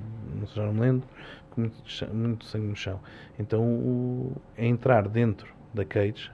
não 0.41 0.47
sei, 0.47 0.57
já 0.57 0.63
não 0.65 0.73
me 0.73 0.81
lembro, 0.81 1.07
com 1.51 1.61
muito, 1.61 1.77
muito 2.15 2.45
sangue 2.47 2.67
no 2.69 2.77
chão. 2.77 2.99
Então 3.39 3.63
o, 3.63 4.33
é 4.57 4.67
entrar 4.67 5.07
dentro 5.07 5.53
da 5.75 5.85
cage 5.85 6.31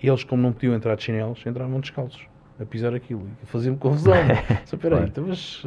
eles, 0.00 0.22
como 0.24 0.42
não 0.42 0.52
podiam 0.52 0.74
entrar 0.74 0.94
de 0.96 1.02
chinelos, 1.04 1.44
entravam 1.46 1.80
descalços 1.80 2.24
a 2.60 2.64
pisar 2.64 2.94
aquilo 2.94 3.26
e 3.42 3.46
fazia-me 3.46 3.78
confusão. 3.78 4.14
Só 4.66 4.76
peraí, 4.76 5.04
então, 5.06 5.24
mas 5.26 5.64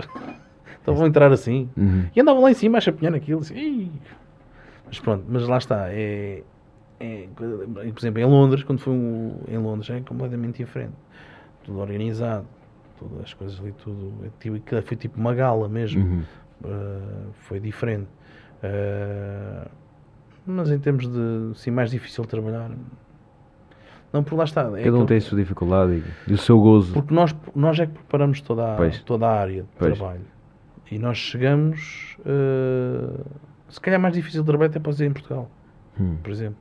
então 0.86 0.94
vão 0.94 1.08
entrar 1.08 1.32
assim. 1.32 1.68
Uhum. 1.76 2.06
E 2.16 2.22
andavam 2.22 2.44
lá 2.44 2.52
em 2.52 2.54
cima 2.54 2.78
a 2.78 2.82
chapinhar 2.82 3.16
aquilo. 3.16 3.40
Assim, 3.42 3.92
mas 4.86 5.00
pronto, 5.00 5.26
mas 5.28 5.48
lá 5.48 5.58
está. 5.58 5.88
É, 5.92 6.44
é, 7.00 7.28
por 7.36 7.98
exemplo, 8.00 8.22
em 8.22 8.26
Londres, 8.26 8.64
quando 8.64 8.80
foi 8.80 8.94
um, 8.94 9.40
em 9.48 9.58
Londres, 9.58 9.90
é 9.90 10.00
completamente 10.02 10.58
diferente. 10.58 10.94
Tudo 11.64 11.80
organizado, 11.80 12.46
todas 13.00 13.20
as 13.24 13.34
coisas 13.34 13.60
ali, 13.60 13.72
tudo. 13.84 14.14
é 14.24 14.30
tipo- 14.40 14.82
foi 14.84 14.96
tipo 14.96 15.20
uma 15.20 15.34
gala 15.34 15.68
mesmo. 15.68 16.04
Uhum. 16.06 16.22
Uh, 16.64 17.32
foi 17.34 17.60
diferente. 17.60 18.08
Uh, 18.64 19.70
mas 20.46 20.70
em 20.70 20.78
termos 20.80 21.08
de 21.08 21.52
assim, 21.52 21.72
mais 21.72 21.90
difícil 21.90 22.24
trabalhar. 22.26 22.70
Não, 24.14 24.24
por 24.24 24.36
lá 24.38 24.44
está. 24.46 24.62
é 24.80 24.84
Cada 24.84 24.98
um 24.98 25.06
tem 25.06 25.18
a 25.18 25.22
sua 25.22 25.38
dificuldade 25.38 26.02
e, 26.28 26.32
e 26.32 26.34
o 26.34 26.38
seu 26.38 26.60
gozo. 26.60 26.94
porque 26.94 27.14
nós, 27.14 27.36
nós 27.54 27.78
é 27.80 27.86
que 27.88 27.94
preparamos 27.94 28.40
toda 28.42 28.74
a, 28.74 28.78
Pois. 28.78 29.02
toda 29.04 29.28
a 29.28 29.34
área 29.42 29.64
de 29.64 29.68
Pois. 29.78 29.98
trabalho. 29.98 30.22
E 30.92 31.00
nós 31.00 31.18
chegamos. 31.18 32.16
eh, 32.26 33.22
se 33.70 33.80
calhar 33.82 34.00
mais 34.00 34.14
difícil 34.14 34.42
de 34.42 34.48
trabalho 34.48 34.70
até 34.70 34.80
pode 34.80 34.98
ser 34.98 35.06
em 35.06 35.12
Portugal, 35.14 35.50
Hum. 36.00 36.18
por 36.24 36.32
exemplo. 36.32 36.58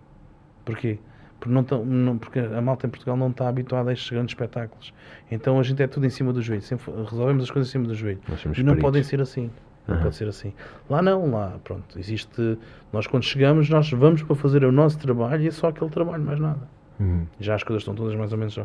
Porquê? 0.64 0.98
Porque, 1.38 1.54
não 1.54 1.62
tão- 1.62 1.84
não- 1.84 2.16
porque 2.16 2.38
a 2.38 2.60
malta 2.62 2.86
em 2.86 2.90
Portugal 2.90 3.16
não 3.16 3.28
está 3.28 3.48
habituada 3.48 3.90
a 3.90 3.92
estes 3.92 4.10
grandes 4.10 4.30
espetáculos. 4.32 4.94
Então 5.30 5.58
a 5.60 5.62
gente 5.62 5.82
é 5.82 5.86
tudo 5.86 6.06
em 6.06 6.10
cima 6.10 6.32
do 6.32 6.40
joelho. 6.40 6.62
Sempre 6.62 6.90
resolvemos 7.08 7.42
as 7.44 7.50
coisas 7.50 7.68
em 7.68 7.72
cima 7.72 7.86
do 7.86 7.94
joelho. 7.94 8.20
E 8.56 8.62
não 8.62 8.76
podem 8.76 9.02
ser 9.02 9.20
assim. 9.20 9.50
Não 9.86 9.96
Aham. 9.96 10.04
pode 10.04 10.16
ser 10.16 10.26
assim. 10.28 10.54
Lá 10.88 11.02
não, 11.02 11.30
lá, 11.30 11.58
pronto. 11.62 11.98
Existe. 11.98 12.58
Nós 12.90 13.06
quando 13.06 13.24
chegamos, 13.24 13.68
nós 13.68 13.90
vamos 13.90 14.22
para 14.22 14.34
fazer 14.34 14.64
o 14.64 14.72
nosso 14.72 14.98
trabalho 14.98 15.42
e 15.42 15.48
é 15.48 15.50
só 15.50 15.68
aquele 15.68 15.90
trabalho, 15.90 16.24
mais 16.24 16.40
nada. 16.40 16.66
Uhum. 17.00 17.26
Já 17.40 17.54
as 17.56 17.62
coisas 17.62 17.82
estão 17.82 17.94
todas 17.94 18.14
mais 18.14 18.32
ou 18.32 18.38
menos 18.38 18.56
hum, 18.56 18.64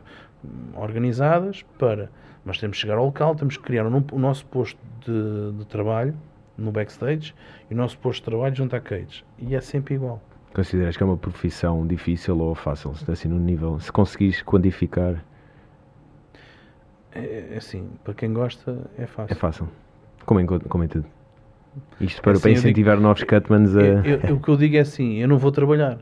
organizadas 0.75 1.63
para. 1.77 2.09
Mas 2.45 2.57
temos 2.59 2.77
que 2.77 2.81
chegar 2.81 2.97
ao 2.97 3.05
local, 3.05 3.35
temos 3.35 3.57
que 3.57 3.63
criar 3.63 3.85
o, 3.85 4.05
o 4.11 4.19
nosso 4.19 4.45
posto 4.45 4.79
de, 5.05 5.51
de 5.57 5.65
trabalho 5.65 6.15
no 6.57 6.71
backstage 6.71 7.33
e 7.69 7.73
o 7.73 7.77
nosso 7.77 7.97
posto 7.97 8.21
de 8.21 8.25
trabalho 8.29 8.55
junto 8.55 8.75
à 8.75 8.79
cage. 8.79 9.23
E 9.37 9.55
é 9.55 9.61
sempre 9.61 9.95
igual. 9.95 10.21
Consideras 10.53 10.95
que 10.97 11.03
é 11.03 11.05
uma 11.05 11.17
profissão 11.17 11.85
difícil 11.85 12.37
ou 12.39 12.55
fácil? 12.55 12.95
Se 12.95 13.09
assim 13.11 13.27
no 13.27 13.37
nível, 13.39 13.79
se 13.79 13.91
conseguis 13.91 14.41
quantificar, 14.41 15.23
É, 17.11 17.53
é 17.53 17.57
assim, 17.57 17.89
para 18.03 18.13
quem 18.13 18.31
gosta 18.33 18.77
é 18.97 19.05
fácil. 19.05 19.33
é 19.33 19.35
fácil. 19.35 19.69
Como 20.25 20.39
em, 20.39 20.45
co- 20.45 20.59
como 20.61 20.83
em 20.83 20.87
tudo. 20.87 21.05
Isto 21.99 22.21
para, 22.21 22.33
Assim, 22.33 22.41
para 22.41 22.49
eu 22.51 22.53
digo- 22.55 22.59
incentivar 22.67 22.99
novos 22.99 23.23
cutmans 23.23 23.75
a. 23.75 23.81
Eu- 23.81 24.03
eu- 24.27 24.35
o 24.35 24.39
que 24.39 24.49
eu 24.49 24.57
digo 24.57 24.75
é 24.75 24.79
assim, 24.79 25.15
eu 25.17 25.27
não 25.27 25.37
vou 25.37 25.51
trabalhar. 25.51 25.99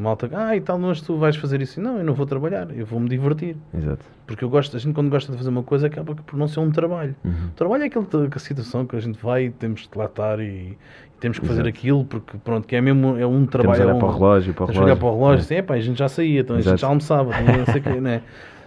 Malta, 0.00 0.30
ah, 0.32 0.54
e 0.56 0.60
tal, 0.60 0.78
mas 0.78 1.00
tu 1.00 1.16
vais 1.16 1.34
fazer 1.36 1.60
isso. 1.60 1.80
Não, 1.80 1.98
eu 1.98 2.04
não 2.04 2.14
vou 2.14 2.24
trabalhar, 2.24 2.68
eu 2.76 2.86
vou-me 2.86 3.08
divertir. 3.08 3.56
Exato. 3.76 4.04
Porque 4.26 4.44
eu 4.44 4.48
gosto, 4.48 4.76
a 4.76 4.80
gente 4.80 4.94
quando 4.94 5.10
gosta 5.10 5.32
de 5.32 5.36
fazer 5.38 5.50
uma 5.50 5.62
coisa 5.64 5.88
acaba 5.88 6.14
por 6.14 6.36
não 6.38 6.46
ser 6.46 6.60
um 6.60 6.70
trabalho. 6.70 7.16
Uhum. 7.24 7.32
O 7.48 7.56
trabalho 7.56 7.82
é 7.82 7.86
aquele, 7.86 8.06
a 8.32 8.38
situação 8.38 8.86
que 8.86 8.94
a 8.94 9.00
gente 9.00 9.18
vai 9.20 9.46
e 9.46 9.50
temos 9.50 9.86
que 9.86 9.98
lá 9.98 10.04
estar 10.04 10.38
e, 10.38 10.44
e 10.44 10.78
temos 11.18 11.38
que 11.40 11.46
fazer 11.46 11.62
Exato. 11.62 11.68
aquilo 11.78 12.04
porque 12.04 12.38
pronto, 12.38 12.66
que 12.68 12.76
é 12.76 12.80
mesmo 12.80 13.16
é 13.18 13.26
um 13.26 13.44
Temos 13.46 13.50
trabalho. 13.50 13.82
a 13.82 13.84
olhar 13.86 13.92
é 13.92 13.94
um, 13.94 13.98
para 13.98 14.08
o 14.08 14.12
relógio, 14.12 14.54
para 14.54 14.62
o 14.64 14.66
temos 14.66 14.78
que 14.78 14.84
olhar 14.84 14.94
relógio. 14.94 15.00
para 15.00 15.08
o 15.08 15.14
relógio, 15.18 15.52
É. 15.54 15.58
assim, 15.60 15.72
a 15.72 15.80
gente 15.80 15.98
já 15.98 16.08
saía, 16.08 16.40
então, 16.40 16.56
a 16.56 16.58
Exato. 16.60 16.76
gente 16.76 16.80
já 16.82 16.86
almoçava, 16.88 17.30
então, 17.42 17.56
não 17.58 17.66
sei 17.66 17.80
o 17.80 17.82
quê, 17.82 18.00
né? 18.00 18.22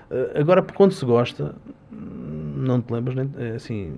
Eh, 0.09 0.39
Agora, 0.41 0.61
quando 0.61 0.91
se 0.91 1.05
gosta, 1.05 1.55
não 1.91 2.81
te 2.81 2.91
lembras, 2.91 3.15
nem, 3.15 3.29
eh, 3.37 3.53
assim, 3.55 3.93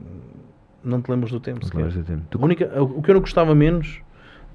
não 0.84 1.01
te 1.01 1.09
lembras 1.09 1.31
do 1.31 1.39
tempo. 1.39 1.59
Não 1.61 1.65
sequer. 1.67 1.77
lembras 1.77 1.95
do 1.95 2.03
tempo. 2.03 2.21
Tu- 2.29 2.38
A 2.39 2.45
única, 2.45 2.84
o 2.84 3.01
que 3.01 3.09
eu 3.09 3.13
não 3.15 3.21
gostava 3.21 3.55
menos 3.55 4.01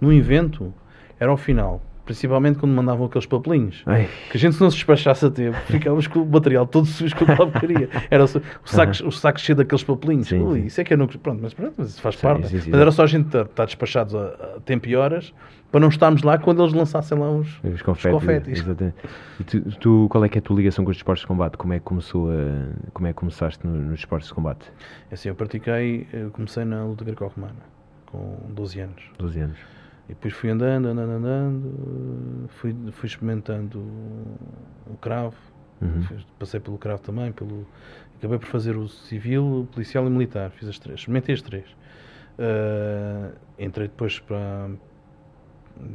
no 0.00 0.12
evento 0.12 0.72
era 1.18 1.32
o 1.32 1.36
final. 1.36 1.82
Principalmente 2.08 2.58
quando 2.58 2.72
mandavam 2.72 3.04
aqueles 3.04 3.26
papelinhos. 3.26 3.82
Ai, 3.84 4.08
Que 4.30 4.38
a 4.38 4.40
gente 4.40 4.54
se 4.54 4.62
não 4.62 4.70
se 4.70 4.76
despachasse 4.76 5.26
a 5.26 5.30
tempo, 5.30 5.58
ficávamos 5.66 6.06
com 6.06 6.20
o 6.20 6.26
material 6.26 6.66
todo 6.66 6.86
sujo 6.86 7.14
com 7.14 7.24
aquela 7.24 7.50
porcaria. 7.50 7.90
Era 8.10 8.24
o, 8.24 8.26
o 8.26 8.30
saco, 8.64 8.92
o 9.06 9.12
saco 9.12 9.38
cheio 9.38 9.56
daqueles 9.56 9.84
papelinhos. 9.84 10.26
Sim, 10.28 10.40
Ui, 10.42 10.60
sim. 10.60 10.66
isso 10.68 10.80
é 10.80 10.84
que 10.84 10.94
eu 10.94 10.96
não. 10.96 11.06
Pronto, 11.06 11.40
mas 11.42 11.52
pronto, 11.52 11.74
mas 11.76 11.90
isso 11.90 12.00
faz 12.00 12.14
Sim, 12.16 12.22
parte. 12.22 12.50
mas 12.54 12.66
era 12.80 12.90
só 12.90 13.02
a 13.02 13.06
gente 13.06 13.26
estar, 13.26 13.42
estar 13.42 13.64
despachados 13.66 14.14
a, 14.14 14.24
a 14.56 14.60
tempo 14.64 14.88
e 14.88 14.96
horas 14.96 15.34
para 15.70 15.80
não 15.80 15.88
estarmos 15.88 16.22
lá 16.22 16.38
quando 16.38 16.62
eles 16.62 16.72
lançassem 16.72 17.18
lá 17.18 17.30
os, 17.30 17.46
os 17.62 17.82
confetes. 17.82 18.18
confetes. 18.18 18.60
Exatamente. 18.60 18.96
E 19.38 19.44
tu, 19.44 19.60
tu- 19.78 20.06
qual 20.08 20.24
é 20.24 20.30
que 20.30 20.38
é 20.38 20.40
a 20.40 20.42
tua 20.42 20.56
ligação 20.56 20.82
com 20.86 20.90
os 20.90 20.96
esportes 20.96 21.20
de 21.20 21.26
combate? 21.26 21.58
Como 21.58 21.74
é 21.74 21.78
que 21.78 21.84
começou 21.84 22.30
a, 22.30 22.68
como 22.94 23.06
é 23.06 23.10
que 23.12 23.16
começaste 23.18 23.66
no- 23.66 23.74
nos 23.76 23.98
esportes 24.00 24.28
de 24.28 24.34
combate? 24.34 24.64
Assim, 25.12 25.28
eu 25.28 25.34
pratiquei, 25.34 26.06
eu 26.10 26.30
comecei 26.30 26.64
na 26.64 26.84
luta 26.86 27.04
greco-romana 27.04 27.52
com 28.06 28.38
12 28.48 28.80
anos. 28.80 29.02
12 29.18 29.40
anos. 29.40 29.58
E 30.08 30.14
depois 30.14 30.32
fui 30.32 30.50
andando, 30.50 30.88
andando, 30.88 31.12
andando, 31.12 32.48
fui, 32.48 32.74
fui 32.92 33.06
experimentando 33.06 33.78
o 34.86 34.96
cravo, 35.00 35.36
Uhum. 35.80 36.02
Passei 36.38 36.60
pelo 36.60 36.76
cravo 36.76 37.02
também, 37.02 37.32
pelo... 37.32 37.66
acabei 38.18 38.38
por 38.38 38.46
fazer 38.46 38.76
o 38.76 38.88
civil, 38.88 39.60
o 39.60 39.66
policial 39.66 40.04
e 40.04 40.08
o 40.08 40.10
militar. 40.10 40.50
Fiz 40.50 40.68
as 40.68 40.78
três, 40.78 41.00
experimentei 41.00 41.34
as 41.34 41.42
três. 41.42 41.64
Ah, 42.38 43.32
entrei 43.58 43.88
depois 43.88 44.18
para. 44.18 44.70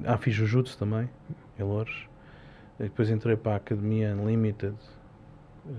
Ah, 0.05 0.17
fiz 0.17 0.33
Jujutsu 0.33 0.77
também, 0.77 1.09
em 1.59 1.63
Louros. 1.63 2.07
Depois 2.79 3.09
entrei 3.09 3.35
para 3.35 3.53
a 3.53 3.55
Academia 3.57 4.15
Unlimited. 4.15 4.75
ah, 5.67 5.71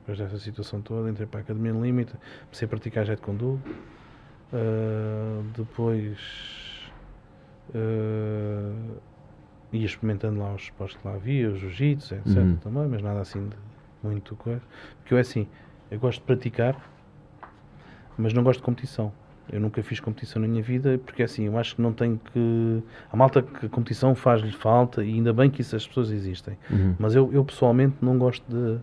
depois 0.00 0.18
dessa 0.18 0.38
situação 0.38 0.80
toda, 0.80 1.08
entrei 1.10 1.26
para 1.26 1.40
a 1.40 1.42
Academia 1.42 1.74
Unlimited. 1.74 2.18
Comecei 2.44 2.66
a 2.66 2.68
praticar 2.68 3.06
Jet 3.06 3.20
Kondo. 3.22 3.60
Ah, 4.52 5.42
depois. 5.56 6.69
Ah, 7.74 8.72
ia 9.72 9.86
experimentando 9.86 10.40
lá 10.40 10.54
os 10.54 10.62
esportes 10.62 10.96
que 10.96 11.06
lá 11.06 11.14
havia, 11.14 11.50
os 11.50 11.58
jiu-jitsu, 11.58 12.14
etc. 12.14 12.36
Uhum. 12.36 12.56
também, 12.56 12.88
mas 12.88 13.02
nada 13.02 13.20
assim 13.20 13.48
de 13.48 13.56
muito 14.02 14.34
coisa. 14.36 14.62
Porque 14.98 15.14
eu 15.14 15.18
é 15.18 15.20
assim, 15.20 15.46
eu 15.90 15.98
gosto 15.98 16.20
de 16.20 16.26
praticar, 16.26 16.76
mas 18.16 18.32
não 18.32 18.42
gosto 18.42 18.58
de 18.60 18.64
competição. 18.64 19.12
Eu 19.52 19.60
nunca 19.60 19.82
fiz 19.82 19.98
competição 19.98 20.40
na 20.40 20.46
minha 20.46 20.62
vida, 20.62 21.00
porque 21.04 21.24
assim, 21.24 21.44
eu 21.46 21.58
acho 21.58 21.74
que 21.74 21.82
não 21.82 21.92
tenho 21.92 22.20
que. 22.32 22.82
A 23.12 23.16
malta 23.16 23.42
que 23.42 23.66
a 23.66 23.68
competição 23.68 24.14
faz-lhe 24.14 24.52
falta, 24.52 25.02
e 25.02 25.14
ainda 25.14 25.32
bem 25.32 25.50
que 25.50 25.60
isso 25.60 25.74
as 25.74 25.86
pessoas 25.86 26.10
existem. 26.12 26.56
Uhum. 26.70 26.94
Mas 26.98 27.16
eu, 27.16 27.32
eu 27.32 27.44
pessoalmente 27.44 27.96
não 28.00 28.16
gosto 28.16 28.44
de, 28.48 28.78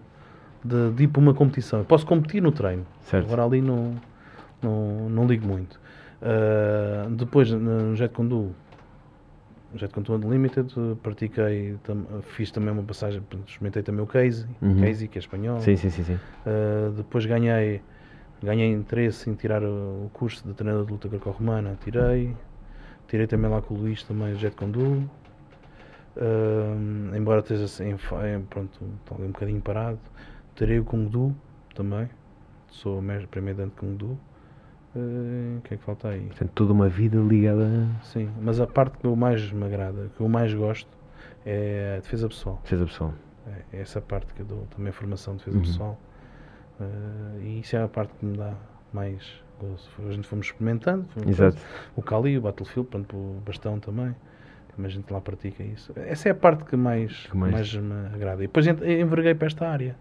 de, 0.64 0.92
de 0.92 1.04
ir 1.04 1.08
para 1.08 1.22
uma 1.22 1.34
competição. 1.34 1.80
Eu 1.80 1.86
posso 1.86 2.06
competir 2.06 2.42
no 2.42 2.52
treino, 2.52 2.86
Certo. 3.04 3.26
agora 3.26 3.46
ali 3.46 3.62
não, 3.62 3.96
não, 4.62 5.10
não 5.10 5.26
ligo 5.26 5.48
muito. 5.48 5.80
Ah, 6.22 7.08
depois, 7.12 7.52
no 7.52 7.96
Jet 7.96 8.14
Kondo, 8.14 8.54
Jet 9.76 9.94
Contour 9.94 10.16
Unlimited, 10.16 10.74
pratiquei, 11.04 11.78
tam, 11.84 12.06
fiz 12.22 12.52
também 12.52 12.72
uma 12.72 12.84
passagem, 12.84 13.22
experimentei 13.46 13.84
também 13.84 14.02
o 14.02 14.08
Casey, 14.08 14.48
Uhum. 14.62 14.80
Casey 14.80 15.08
que 15.08 15.18
é 15.18 15.22
espanhol. 15.22 15.60
Sim, 15.60 15.76
sim, 15.76 15.90
sim, 15.90 16.04
sim. 16.04 16.20
Uh, 16.46 16.92
depois 16.94 17.26
ganhei, 17.26 17.82
ganhei 18.42 18.72
interesse 18.72 19.30
em 19.30 19.36
tirar 19.36 19.64
o, 19.64 20.10
curso 20.14 20.48
de 20.48 20.54
treinador 20.54 20.86
de 20.86 20.92
luta 20.94 21.08
greco-romana, 21.08 21.78
tirei. 21.84 22.36
Tirei 23.08 23.28
também 23.28 23.50
lá 23.50 23.62
com 23.62 23.74
o 23.74 23.78
Luís 23.78 24.04
também 24.04 24.34
o 24.34 24.38
Jet 24.38 24.56
Condu. 24.56 25.10
Uh, 26.16 27.16
embora 27.16 27.42
esteja 27.42 27.66
assim, 27.66 27.92
em 27.92 28.42
pronto, 28.50 28.80
ali 29.12 29.24
um 29.24 29.32
bocadinho 29.32 29.62
parado. 29.62 30.00
Tirei 30.56 30.80
o 30.80 30.84
Kung 30.84 31.08
Du 31.08 31.36
também. 31.76 32.10
Sou 32.70 33.02
primeiro 33.30 33.58
dante 33.60 33.74
de 33.74 33.80
Kung 33.80 33.96
Du. 33.96 34.18
Uh, 34.98 35.58
O 35.58 35.62
que 35.62 35.74
é 35.74 35.78
que 35.78 35.84
falta 35.84 36.10
aí? 36.10 36.22
Portanto, 36.28 36.52
toda 36.56 36.74
uma 36.74 36.90
vida 36.90 37.18
ligada 37.20 37.66
a 37.68 38.04
Sim, 38.04 38.30
mas 38.42 38.60
a 38.60 38.66
parte 38.68 38.98
que 38.98 39.06
eu 39.06 39.16
mais 39.16 39.52
me 39.52 39.64
agrada, 39.66 40.10
que 40.16 40.22
eu 40.22 40.28
mais 40.30 40.54
gosto, 40.54 40.90
é 41.46 41.96
a 41.98 42.02
defesa 42.02 42.28
pessoal. 42.28 42.60
defesa 42.64 42.86
pessoal. 42.86 43.14
É 43.72 43.80
essa 43.82 44.02
parte 44.02 44.34
que 44.34 44.42
eu 44.42 44.46
dou 44.46 44.68
também 44.76 44.92
formação 44.92 45.34
de 45.36 45.40
defesa 45.40 45.58
Uhum. 45.58 45.64
pessoal. 45.64 46.00
Eh, 46.80 46.84
e 47.44 47.60
isso 47.62 47.76
é 47.76 47.82
a 47.84 47.88
parte 47.88 48.14
que 48.20 48.26
me 48.26 48.38
dá 48.38 48.54
mais 48.94 49.42
gozo. 49.60 49.90
A 50.08 50.12
gente 50.12 50.28
fomos 50.28 50.48
experimentando. 50.48 51.06
fomos 51.10 51.30
Exato. 51.30 51.58
O 51.96 52.02
Kali, 52.02 52.38
o 52.38 52.42
Battlefield, 52.42 52.90
pronto, 52.90 53.16
o 53.16 53.42
bastão 53.46 53.80
também. 53.80 54.16
Também 54.76 54.86
a 54.86 54.94
gente 54.94 55.12
lá 55.12 55.20
pratica 55.22 55.64
isso. 55.64 55.92
Essa 55.96 56.30
é 56.30 56.32
a 56.32 56.36
parte 56.36 56.64
que 56.66 56.76
mais, 56.76 57.26
Que 57.28 57.38
mais- 57.38 57.54
mais... 57.54 57.76
me 57.76 58.14
agrada. 58.14 58.44
E 58.44 58.48
depois 58.48 58.68
enverguei 58.68 59.34
para 59.34 59.48
esta 59.48 59.68
área. 59.68 59.96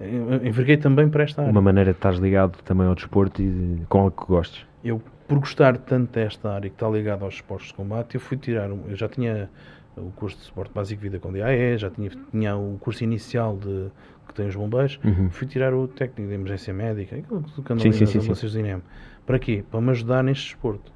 En- 0.00 0.46
Enverguei 0.46 0.76
também 0.76 1.08
para 1.08 1.24
esta 1.24 1.42
área. 1.42 1.50
Uma 1.50 1.60
maneira 1.62 1.92
de 1.92 1.98
estás 1.98 2.18
ligado 2.18 2.56
também 2.62 2.86
ao 2.86 2.94
desporto 2.94 3.42
e 3.42 3.48
de- 3.50 3.86
com 3.86 3.98
algo 4.00 4.10
que 4.12 4.26
gostes. 4.26 4.64
Eu, 4.84 5.02
por 5.26 5.38
gostar 5.40 5.76
tanto 5.78 6.12
desta 6.12 6.50
área 6.52 6.70
que 6.70 6.76
está 6.76 6.88
ligada 6.88 7.24
aos 7.24 7.34
esportes 7.34 7.68
de 7.68 7.74
combate, 7.74 8.14
eu 8.14 8.20
fui 8.20 8.36
tirar. 8.36 8.68
Eu 8.70 8.94
já 8.96 9.08
tinha 9.08 9.50
o 9.96 10.10
curso 10.12 10.38
de 10.38 10.44
suporte 10.44 10.72
básico 10.72 11.02
de 11.02 11.08
vida 11.08 11.18
com 11.18 11.32
DAE, 11.32 11.76
já 11.76 11.90
tinha, 11.90 12.10
tinha 12.30 12.56
o 12.56 12.78
curso 12.78 13.02
inicial 13.02 13.56
de, 13.56 13.88
que 14.28 14.34
tem 14.34 14.46
os 14.46 14.54
bombeiros. 14.54 15.00
Uhum. 15.04 15.28
Fui 15.30 15.46
tirar 15.46 15.74
o 15.74 15.88
técnico 15.88 16.28
de 16.28 16.34
emergência 16.36 16.72
médica, 16.72 17.16
aquilo 17.16 17.42
que 17.42 17.72
anda 17.72 17.82
Sim, 17.82 17.90
sim, 17.92 18.06
sim, 18.06 18.58
INEM. 18.60 18.80
Para 19.26 19.38
quê? 19.40 19.64
Para 19.68 19.80
me 19.80 19.90
ajudar 19.90 20.22
neste 20.22 20.44
desporto. 20.52 20.92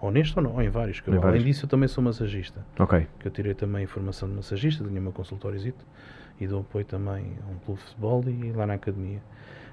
Ou 0.00 0.10
neste 0.10 0.36
ou 0.38 0.42
não, 0.42 0.54
ou 0.54 0.62
em 0.62 0.68
vários. 0.68 1.00
que 1.00 1.08
eu- 1.08 1.14
Em 1.14 1.16
além 1.16 1.26
vários. 1.26 1.44
disso, 1.44 1.64
eu 1.64 1.68
também 1.68 1.88
sou 1.88 2.02
massagista. 2.02 2.64
Ok. 2.78 3.06
Que 3.18 3.28
eu 3.28 3.32
tirei 3.32 3.54
também 3.54 3.86
formação 3.86 4.28
de 4.28 4.34
massagista, 4.36 4.84
tinha 4.84 5.00
meu 5.00 5.12
consultóriozito 5.12 5.84
e 6.42 6.46
dou 6.48 6.60
apoio 6.60 6.84
também 6.84 7.24
a 7.46 7.50
um 7.50 7.56
clube 7.64 7.80
de 7.80 7.86
futebol 7.86 8.24
e 8.26 8.52
lá 8.52 8.66
na 8.66 8.74
academia. 8.74 9.20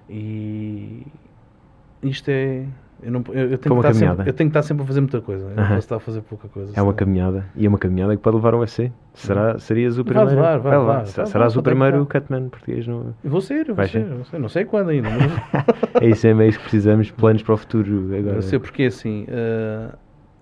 E 0.09 1.05
isto 2.03 2.29
é. 2.29 2.65
Eu, 3.01 3.11
não, 3.13 3.23
eu, 3.29 3.51
eu 3.51 3.57
tenho 3.57 3.75
que 3.75 3.87
estar 3.87 3.93
sempre, 3.93 4.29
eu 4.29 4.33
tenho 4.33 4.49
que 4.49 4.57
estar 4.57 4.61
sempre 4.61 4.83
a 4.83 4.85
fazer 4.87 4.99
muita 4.99 5.21
coisa. 5.21 5.45
Eu 5.45 5.55
não 5.55 5.63
Aham. 5.63 5.67
posso 5.75 5.79
estar 5.85 5.95
a 5.95 5.99
fazer 6.01 6.21
pouca 6.21 6.49
coisa. 6.49 6.73
É 6.75 6.81
uma 6.81 6.93
caminhada. 6.93 7.45
E 7.55 7.65
é 7.65 7.69
uma 7.69 7.77
caminhada 7.77 8.13
que 8.17 8.21
pode 8.21 8.35
levar 8.35 8.53
ao 8.53 8.59
UFC. 8.59 8.91
Será, 9.13 9.57
serias 9.57 9.97
o 9.97 10.03
Vai 10.03 10.13
primeiro. 10.15 10.41
vai 10.41 10.53
levar. 10.57 10.69
levar. 10.79 11.05
Será- 11.07 11.23
Vai 11.23 11.31
Serás 11.31 11.53
levar, 11.55 11.61
o 11.61 11.63
vai 11.63 11.63
primeiro. 11.89 12.05
Cutman 12.05 12.49
português. 12.49 12.85
No... 12.87 13.15
Eu 13.23 13.29
Vou 13.31 13.39
ser, 13.39 13.59
eu 13.61 13.65
vou 13.67 13.75
Vai 13.75 13.87
ser, 13.87 14.05
ser? 14.29 14.37
não 14.39 14.49
sei 14.49 14.65
quando 14.65 14.89
ainda. 14.89 15.09
Mas... 15.09 16.01
É 16.03 16.07
isso, 16.09 16.27
é 16.27 16.33
meio 16.33 16.51
que 16.51 16.59
precisamos. 16.59 17.09
Planos 17.11 17.41
para 17.41 17.53
o 17.53 17.57
futuro 17.57 18.13
agora. 18.17 18.35
Eu 18.37 18.41
sei 18.41 18.59
porque 18.59 18.83
assim, 18.83 19.25
eh, 19.29 19.89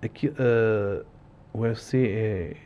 aqui, 0.02 0.32
eh, 0.36 1.02
o 1.52 1.60
UFC 1.60 1.96
é, 2.08 2.56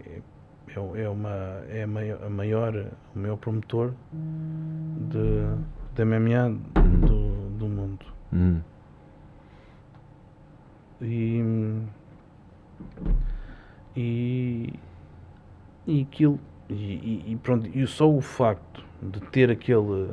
é, 0.74 0.80
o- 0.80 0.96
é 0.96 1.08
uma, 1.08 1.30
é 1.68 1.82
a 1.82 1.86
maior, 2.30 2.86
o 3.14 3.18
maior 3.18 3.36
promotor 3.36 3.92
de, 4.12 5.46
de 5.94 6.04
MMA 6.04 6.50
do, 7.06 7.48
do 7.58 7.68
mundo. 7.68 8.06
Hum. 8.32 8.60
E, 11.00 11.42
e, 13.96 14.72
e 15.86 16.02
aquilo, 16.02 16.38
e, 16.68 17.32
e- 17.32 17.38
pronto, 17.42 17.66
e 17.66 17.86
só 17.86 18.08
o 18.10 18.20
facto 18.20 18.84
de 19.02 19.20
ter 19.30 19.50
aquele, 19.50 20.10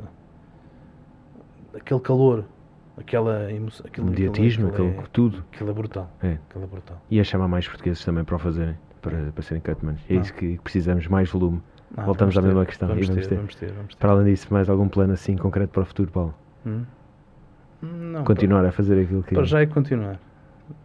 aquele 1.74 2.00
calor, 2.00 2.44
aquela 2.98 3.50
emoção, 3.52 3.86
aquele 3.86 4.10
Mediatismo, 4.10 4.68
aquele, 4.68 4.88
aquele, 4.88 5.04
é- 5.04 5.08
tudo. 5.12 5.44
aquilo 5.52 5.70
é 5.70 5.72
brutal. 5.72 6.10
É. 6.22 6.32
Aquilo 6.48 6.64
é 6.64 6.66
brutal. 6.66 7.00
E 7.10 7.20
a 7.20 7.24
chamar 7.24 7.48
mais 7.48 7.66
portugueses 7.68 8.04
também 8.04 8.24
para 8.24 8.36
o 8.36 8.38
fazerem. 8.38 8.76
Para, 9.00 9.32
para 9.32 9.42
serem 9.42 9.62
Cutmans. 9.62 10.00
É 10.08 10.16
Ah. 10.16 10.20
isso 10.20 10.34
que 10.34 10.58
precisamos, 10.62 11.06
mais 11.06 11.30
volume. 11.30 11.60
Ah, 11.96 12.04
Voltamos 12.04 12.36
à 12.36 12.40
ter, 12.40 12.46
mesma 12.48 12.66
questão. 12.66 12.88
Vamos, 12.88 13.06
vamos 13.08 13.22
ter, 13.22 13.28
ter. 13.28 13.36
vamos 13.36 13.54
ter, 13.54 13.72
vamos 13.72 13.94
ter. 13.94 13.98
Para 14.00 14.10
além 14.12 14.26
disso, 14.26 14.46
mais 14.52 14.68
algum 14.68 14.88
plano 14.88 15.12
assim 15.12 15.36
concreto 15.36 15.72
para 15.72 15.82
o 15.82 15.86
futuro, 15.86 16.10
Paulo? 16.10 16.34
Hum? 16.66 16.84
Não, 17.82 18.24
Continuar 18.24 18.64
a 18.64 18.70
fazer 18.72 19.00
aquilo 19.02 19.22
que. 19.22 19.30
Para, 19.30 19.38
para 19.38 19.44
já 19.46 19.60
é 19.62 19.66
continuar. 19.66 20.20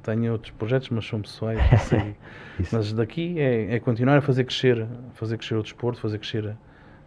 Tenho 0.01 0.31
outros 0.31 0.51
projetos, 0.51 0.89
mas 0.89 1.05
são 1.05 1.21
pessoais. 1.21 1.59
Isso. 2.59 2.75
mas 2.75 2.91
daqui 2.93 3.37
é, 3.39 3.75
é 3.75 3.79
continuar 3.79 4.17
a 4.17 4.21
fazer 4.21 4.45
crescer, 4.45 4.87
fazer 5.13 5.37
crescer 5.37 5.55
o 5.55 5.61
desporto, 5.61 5.99
fazer 5.99 6.17
crescer 6.17 6.55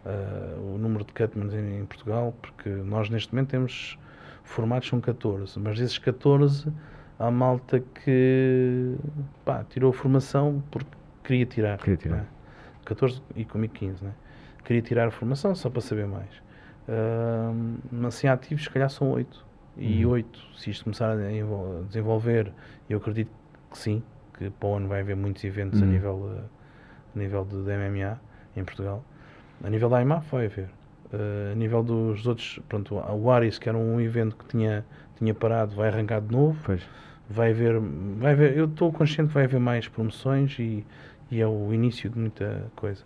ah, 0.05 0.55
o 0.59 0.77
número 0.77 1.03
de 1.03 1.11
cutmans 1.11 1.53
em, 1.53 1.79
em 1.79 1.85
Portugal, 1.85 2.33
porque 2.41 2.69
nós 2.69 3.09
neste 3.09 3.33
momento 3.33 3.49
temos 3.49 3.97
formados 4.43 4.87
são 4.87 5.01
14, 5.01 5.59
mas 5.59 5.77
desses 5.77 5.97
14 5.97 6.71
há 7.19 7.29
malta 7.29 7.81
que 8.03 8.95
pá, 9.43 9.65
tirou 9.69 9.89
a 9.89 9.93
formação 9.93 10.63
porque 10.71 10.89
queria 11.23 11.45
tirar. 11.45 11.77
Queria 11.79 11.97
tirar. 11.97 12.15
não 12.17 12.23
é? 12.23 12.27
14 12.85 13.21
e 13.35 13.45
comigo 13.45 13.73
15, 13.73 14.03
né? 14.03 14.11
Queria 14.63 14.81
tirar 14.81 15.07
a 15.07 15.11
formação 15.11 15.53
só 15.55 15.69
para 15.69 15.81
saber 15.81 16.07
mais. 16.07 16.29
Ah, 16.87 17.51
mas 17.91 18.15
assim 18.15 18.27
ativos, 18.27 18.63
se 18.63 18.69
calhar 18.69 18.89
são 18.89 19.09
8. 19.11 19.45
E 19.77 20.03
Uhum. 20.05 20.11
8, 20.11 20.39
se 20.57 20.69
isto 20.71 20.83
começar 20.83 21.11
a 21.15 21.31
envol- 21.31 21.81
a 21.81 21.87
desenvolver, 21.87 22.51
eu 22.89 22.97
acredito 22.97 23.31
que 23.71 23.77
sim, 23.77 24.03
que 24.37 24.49
para 24.49 24.67
o 24.69 24.75
ano 24.75 24.87
vai 24.87 25.01
haver 25.01 25.15
muitos 25.15 25.43
eventos 25.43 25.81
a 25.81 25.85
Uhum. 25.85 25.91
nível, 25.91 26.31
eh, 26.37 26.41
a 27.15 27.19
nível 27.19 27.45
de, 27.45 27.63
de 27.63 27.71
MMA 27.71 28.19
em 28.57 28.63
Portugal. 28.63 29.03
A 29.63 29.69
nível 29.69 29.87
da 29.89 30.01
IMAF 30.01 30.29
vai 30.31 30.45
haver. 30.47 30.69
Eh, 31.13 31.51
a 31.53 31.55
nível 31.55 31.83
dos 31.83 32.25
outros, 32.27 32.59
pronto, 32.67 32.95
o 32.95 33.31
Aris, 33.31 33.57
que 33.59 33.69
era 33.69 33.77
um 33.77 34.01
evento 34.01 34.35
que 34.35 34.45
tinha, 34.47 34.83
tinha 35.17 35.33
parado, 35.33 35.75
vai 35.75 35.87
arrancar 35.89 36.19
de 36.21 36.31
novo. 36.31 36.59
Pois. 36.65 36.81
Vai 37.29 37.51
haver, 37.51 37.79
vai 38.17 38.31
haver, 38.33 38.57
eu 38.57 38.65
estou 38.65 38.91
consciente 38.91 39.27
que 39.29 39.33
vai 39.35 39.43
haver 39.45 39.59
mais 39.59 39.87
promoções 39.87 40.57
e, 40.57 40.83
e 41.31 41.41
é 41.41 41.47
o 41.47 41.73
início 41.73 42.09
de 42.09 42.17
muita 42.19 42.71
coisa. 42.75 43.03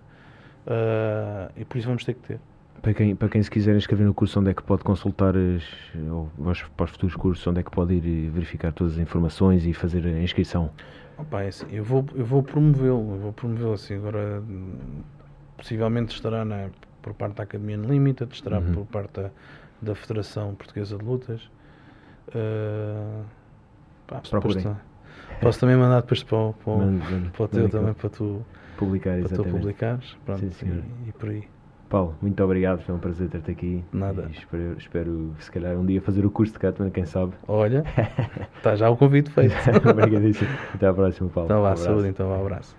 Ah, 0.68 1.50
e 1.58 1.66
por 1.66 1.78
isso 1.78 1.88
vamos 1.88 2.04
ter 2.06 2.14
que 2.14 2.22
ter. 2.22 2.40
Para 2.82 2.94
quem, 2.94 3.16
para 3.16 3.30
quem 3.30 3.42
se 3.42 3.50
quiser 3.50 3.76
inscrever 3.78 4.06
no 4.06 4.14
curso, 4.14 4.40
onde 4.40 4.50
é 4.50 4.54
que 4.54 4.62
pode 4.62 4.84
consultar 4.84 5.36
as, 5.38 5.64
ou 6.12 6.30
para 6.76 6.84
os 6.86 6.92
futuros 6.92 7.16
cursos, 7.16 7.46
onde 7.48 7.62
é 7.62 7.64
que 7.64 7.72
pode 7.72 7.94
ir 7.94 8.28
eh, 8.28 8.30
verificar 8.30 8.74
todas 8.74 8.94
as 8.94 9.00
informações 9.00 9.66
e 9.66 9.74
fazer 9.74 10.06
a 10.06 10.22
inscrição? 10.22 10.70
Opa, 11.18 11.44
é 11.44 11.48
assim, 11.48 11.66
eu 11.72 11.84
vou, 11.84 12.06
eu 12.14 12.26
vou 12.26 12.44
promovê-lo, 12.44 13.14
eu 13.16 13.20
vou 13.20 13.32
promovê-lo 13.34 13.74
assim, 13.74 13.96
agora 13.96 14.44
possivelmente 15.56 16.14
estará 16.14 16.44
na, 16.44 16.70
por 17.02 17.14
parte 17.14 17.36
da 17.36 17.44
Academia 17.44 17.78
Unlimited, 17.78 18.34
estará 18.34 18.60
Uhum. 18.60 18.74
por 18.74 18.86
parte 18.88 19.22
da, 19.22 19.30
da 19.82 19.96
Federação 19.96 20.54
Portuguesa 20.56 20.98
de 20.98 21.06
Lutas. 21.06 21.50
Ah, 22.36 23.22
pá, 24.08 24.22
Procurem. 24.30 24.76
Posso 25.44 25.60
também 25.60 25.76
mandar 25.76 26.02
depois 26.02 26.24
para, 26.24 26.38
o- 26.38 26.54
para, 26.54 26.72
o- 26.74 27.32
para 27.32 27.44
o 27.44 27.48
teu 27.48 27.70
também, 27.70 27.94
para 27.94 28.10
tu, 28.10 28.42
Publicar, 28.78 29.20
para 29.20 29.30
tu 29.30 29.44
publicares. 29.46 30.16
Pronto, 30.26 30.40
Sim, 30.40 30.52
senhor. 30.52 30.84
e, 31.06 31.10
e 31.10 31.12
por 31.14 31.30
aí. 31.30 31.44
Paulo, 31.90 32.16
muito 32.22 32.44
obrigado, 32.44 32.82
foi 32.82 32.96
um 32.96 33.00
prazer 33.00 33.30
ter-te 33.30 33.52
aqui. 33.52 33.84
Nada. 33.94 34.26
E 34.30 34.32
espero, 34.32 34.78
espero, 34.78 35.36
se 35.40 35.52
calhar, 35.52 35.78
um 35.78 35.86
dia 35.86 36.02
fazer 36.02 36.26
o 36.26 36.32
curso 36.32 36.54
de 36.54 36.60
Catman, 36.60 36.90
quem 36.90 37.06
sabe. 37.06 37.34
Olha, 37.48 37.84
está 38.58 38.76
já 38.78 38.90
o 38.90 38.98
convite 38.98 39.30
feito. 39.30 39.54
Obrigadíssimo. 39.88 40.50
Até 40.74 40.88
à 40.88 40.94
próxima, 40.94 41.30
Paulo. 41.30 41.48
Então 41.50 41.60
Um 41.60 41.64
vá, 41.64 41.70
abraço. 41.70 41.86
saúde, 41.86 42.08
então, 42.08 42.30
um 42.30 42.42
abraço. 42.42 42.76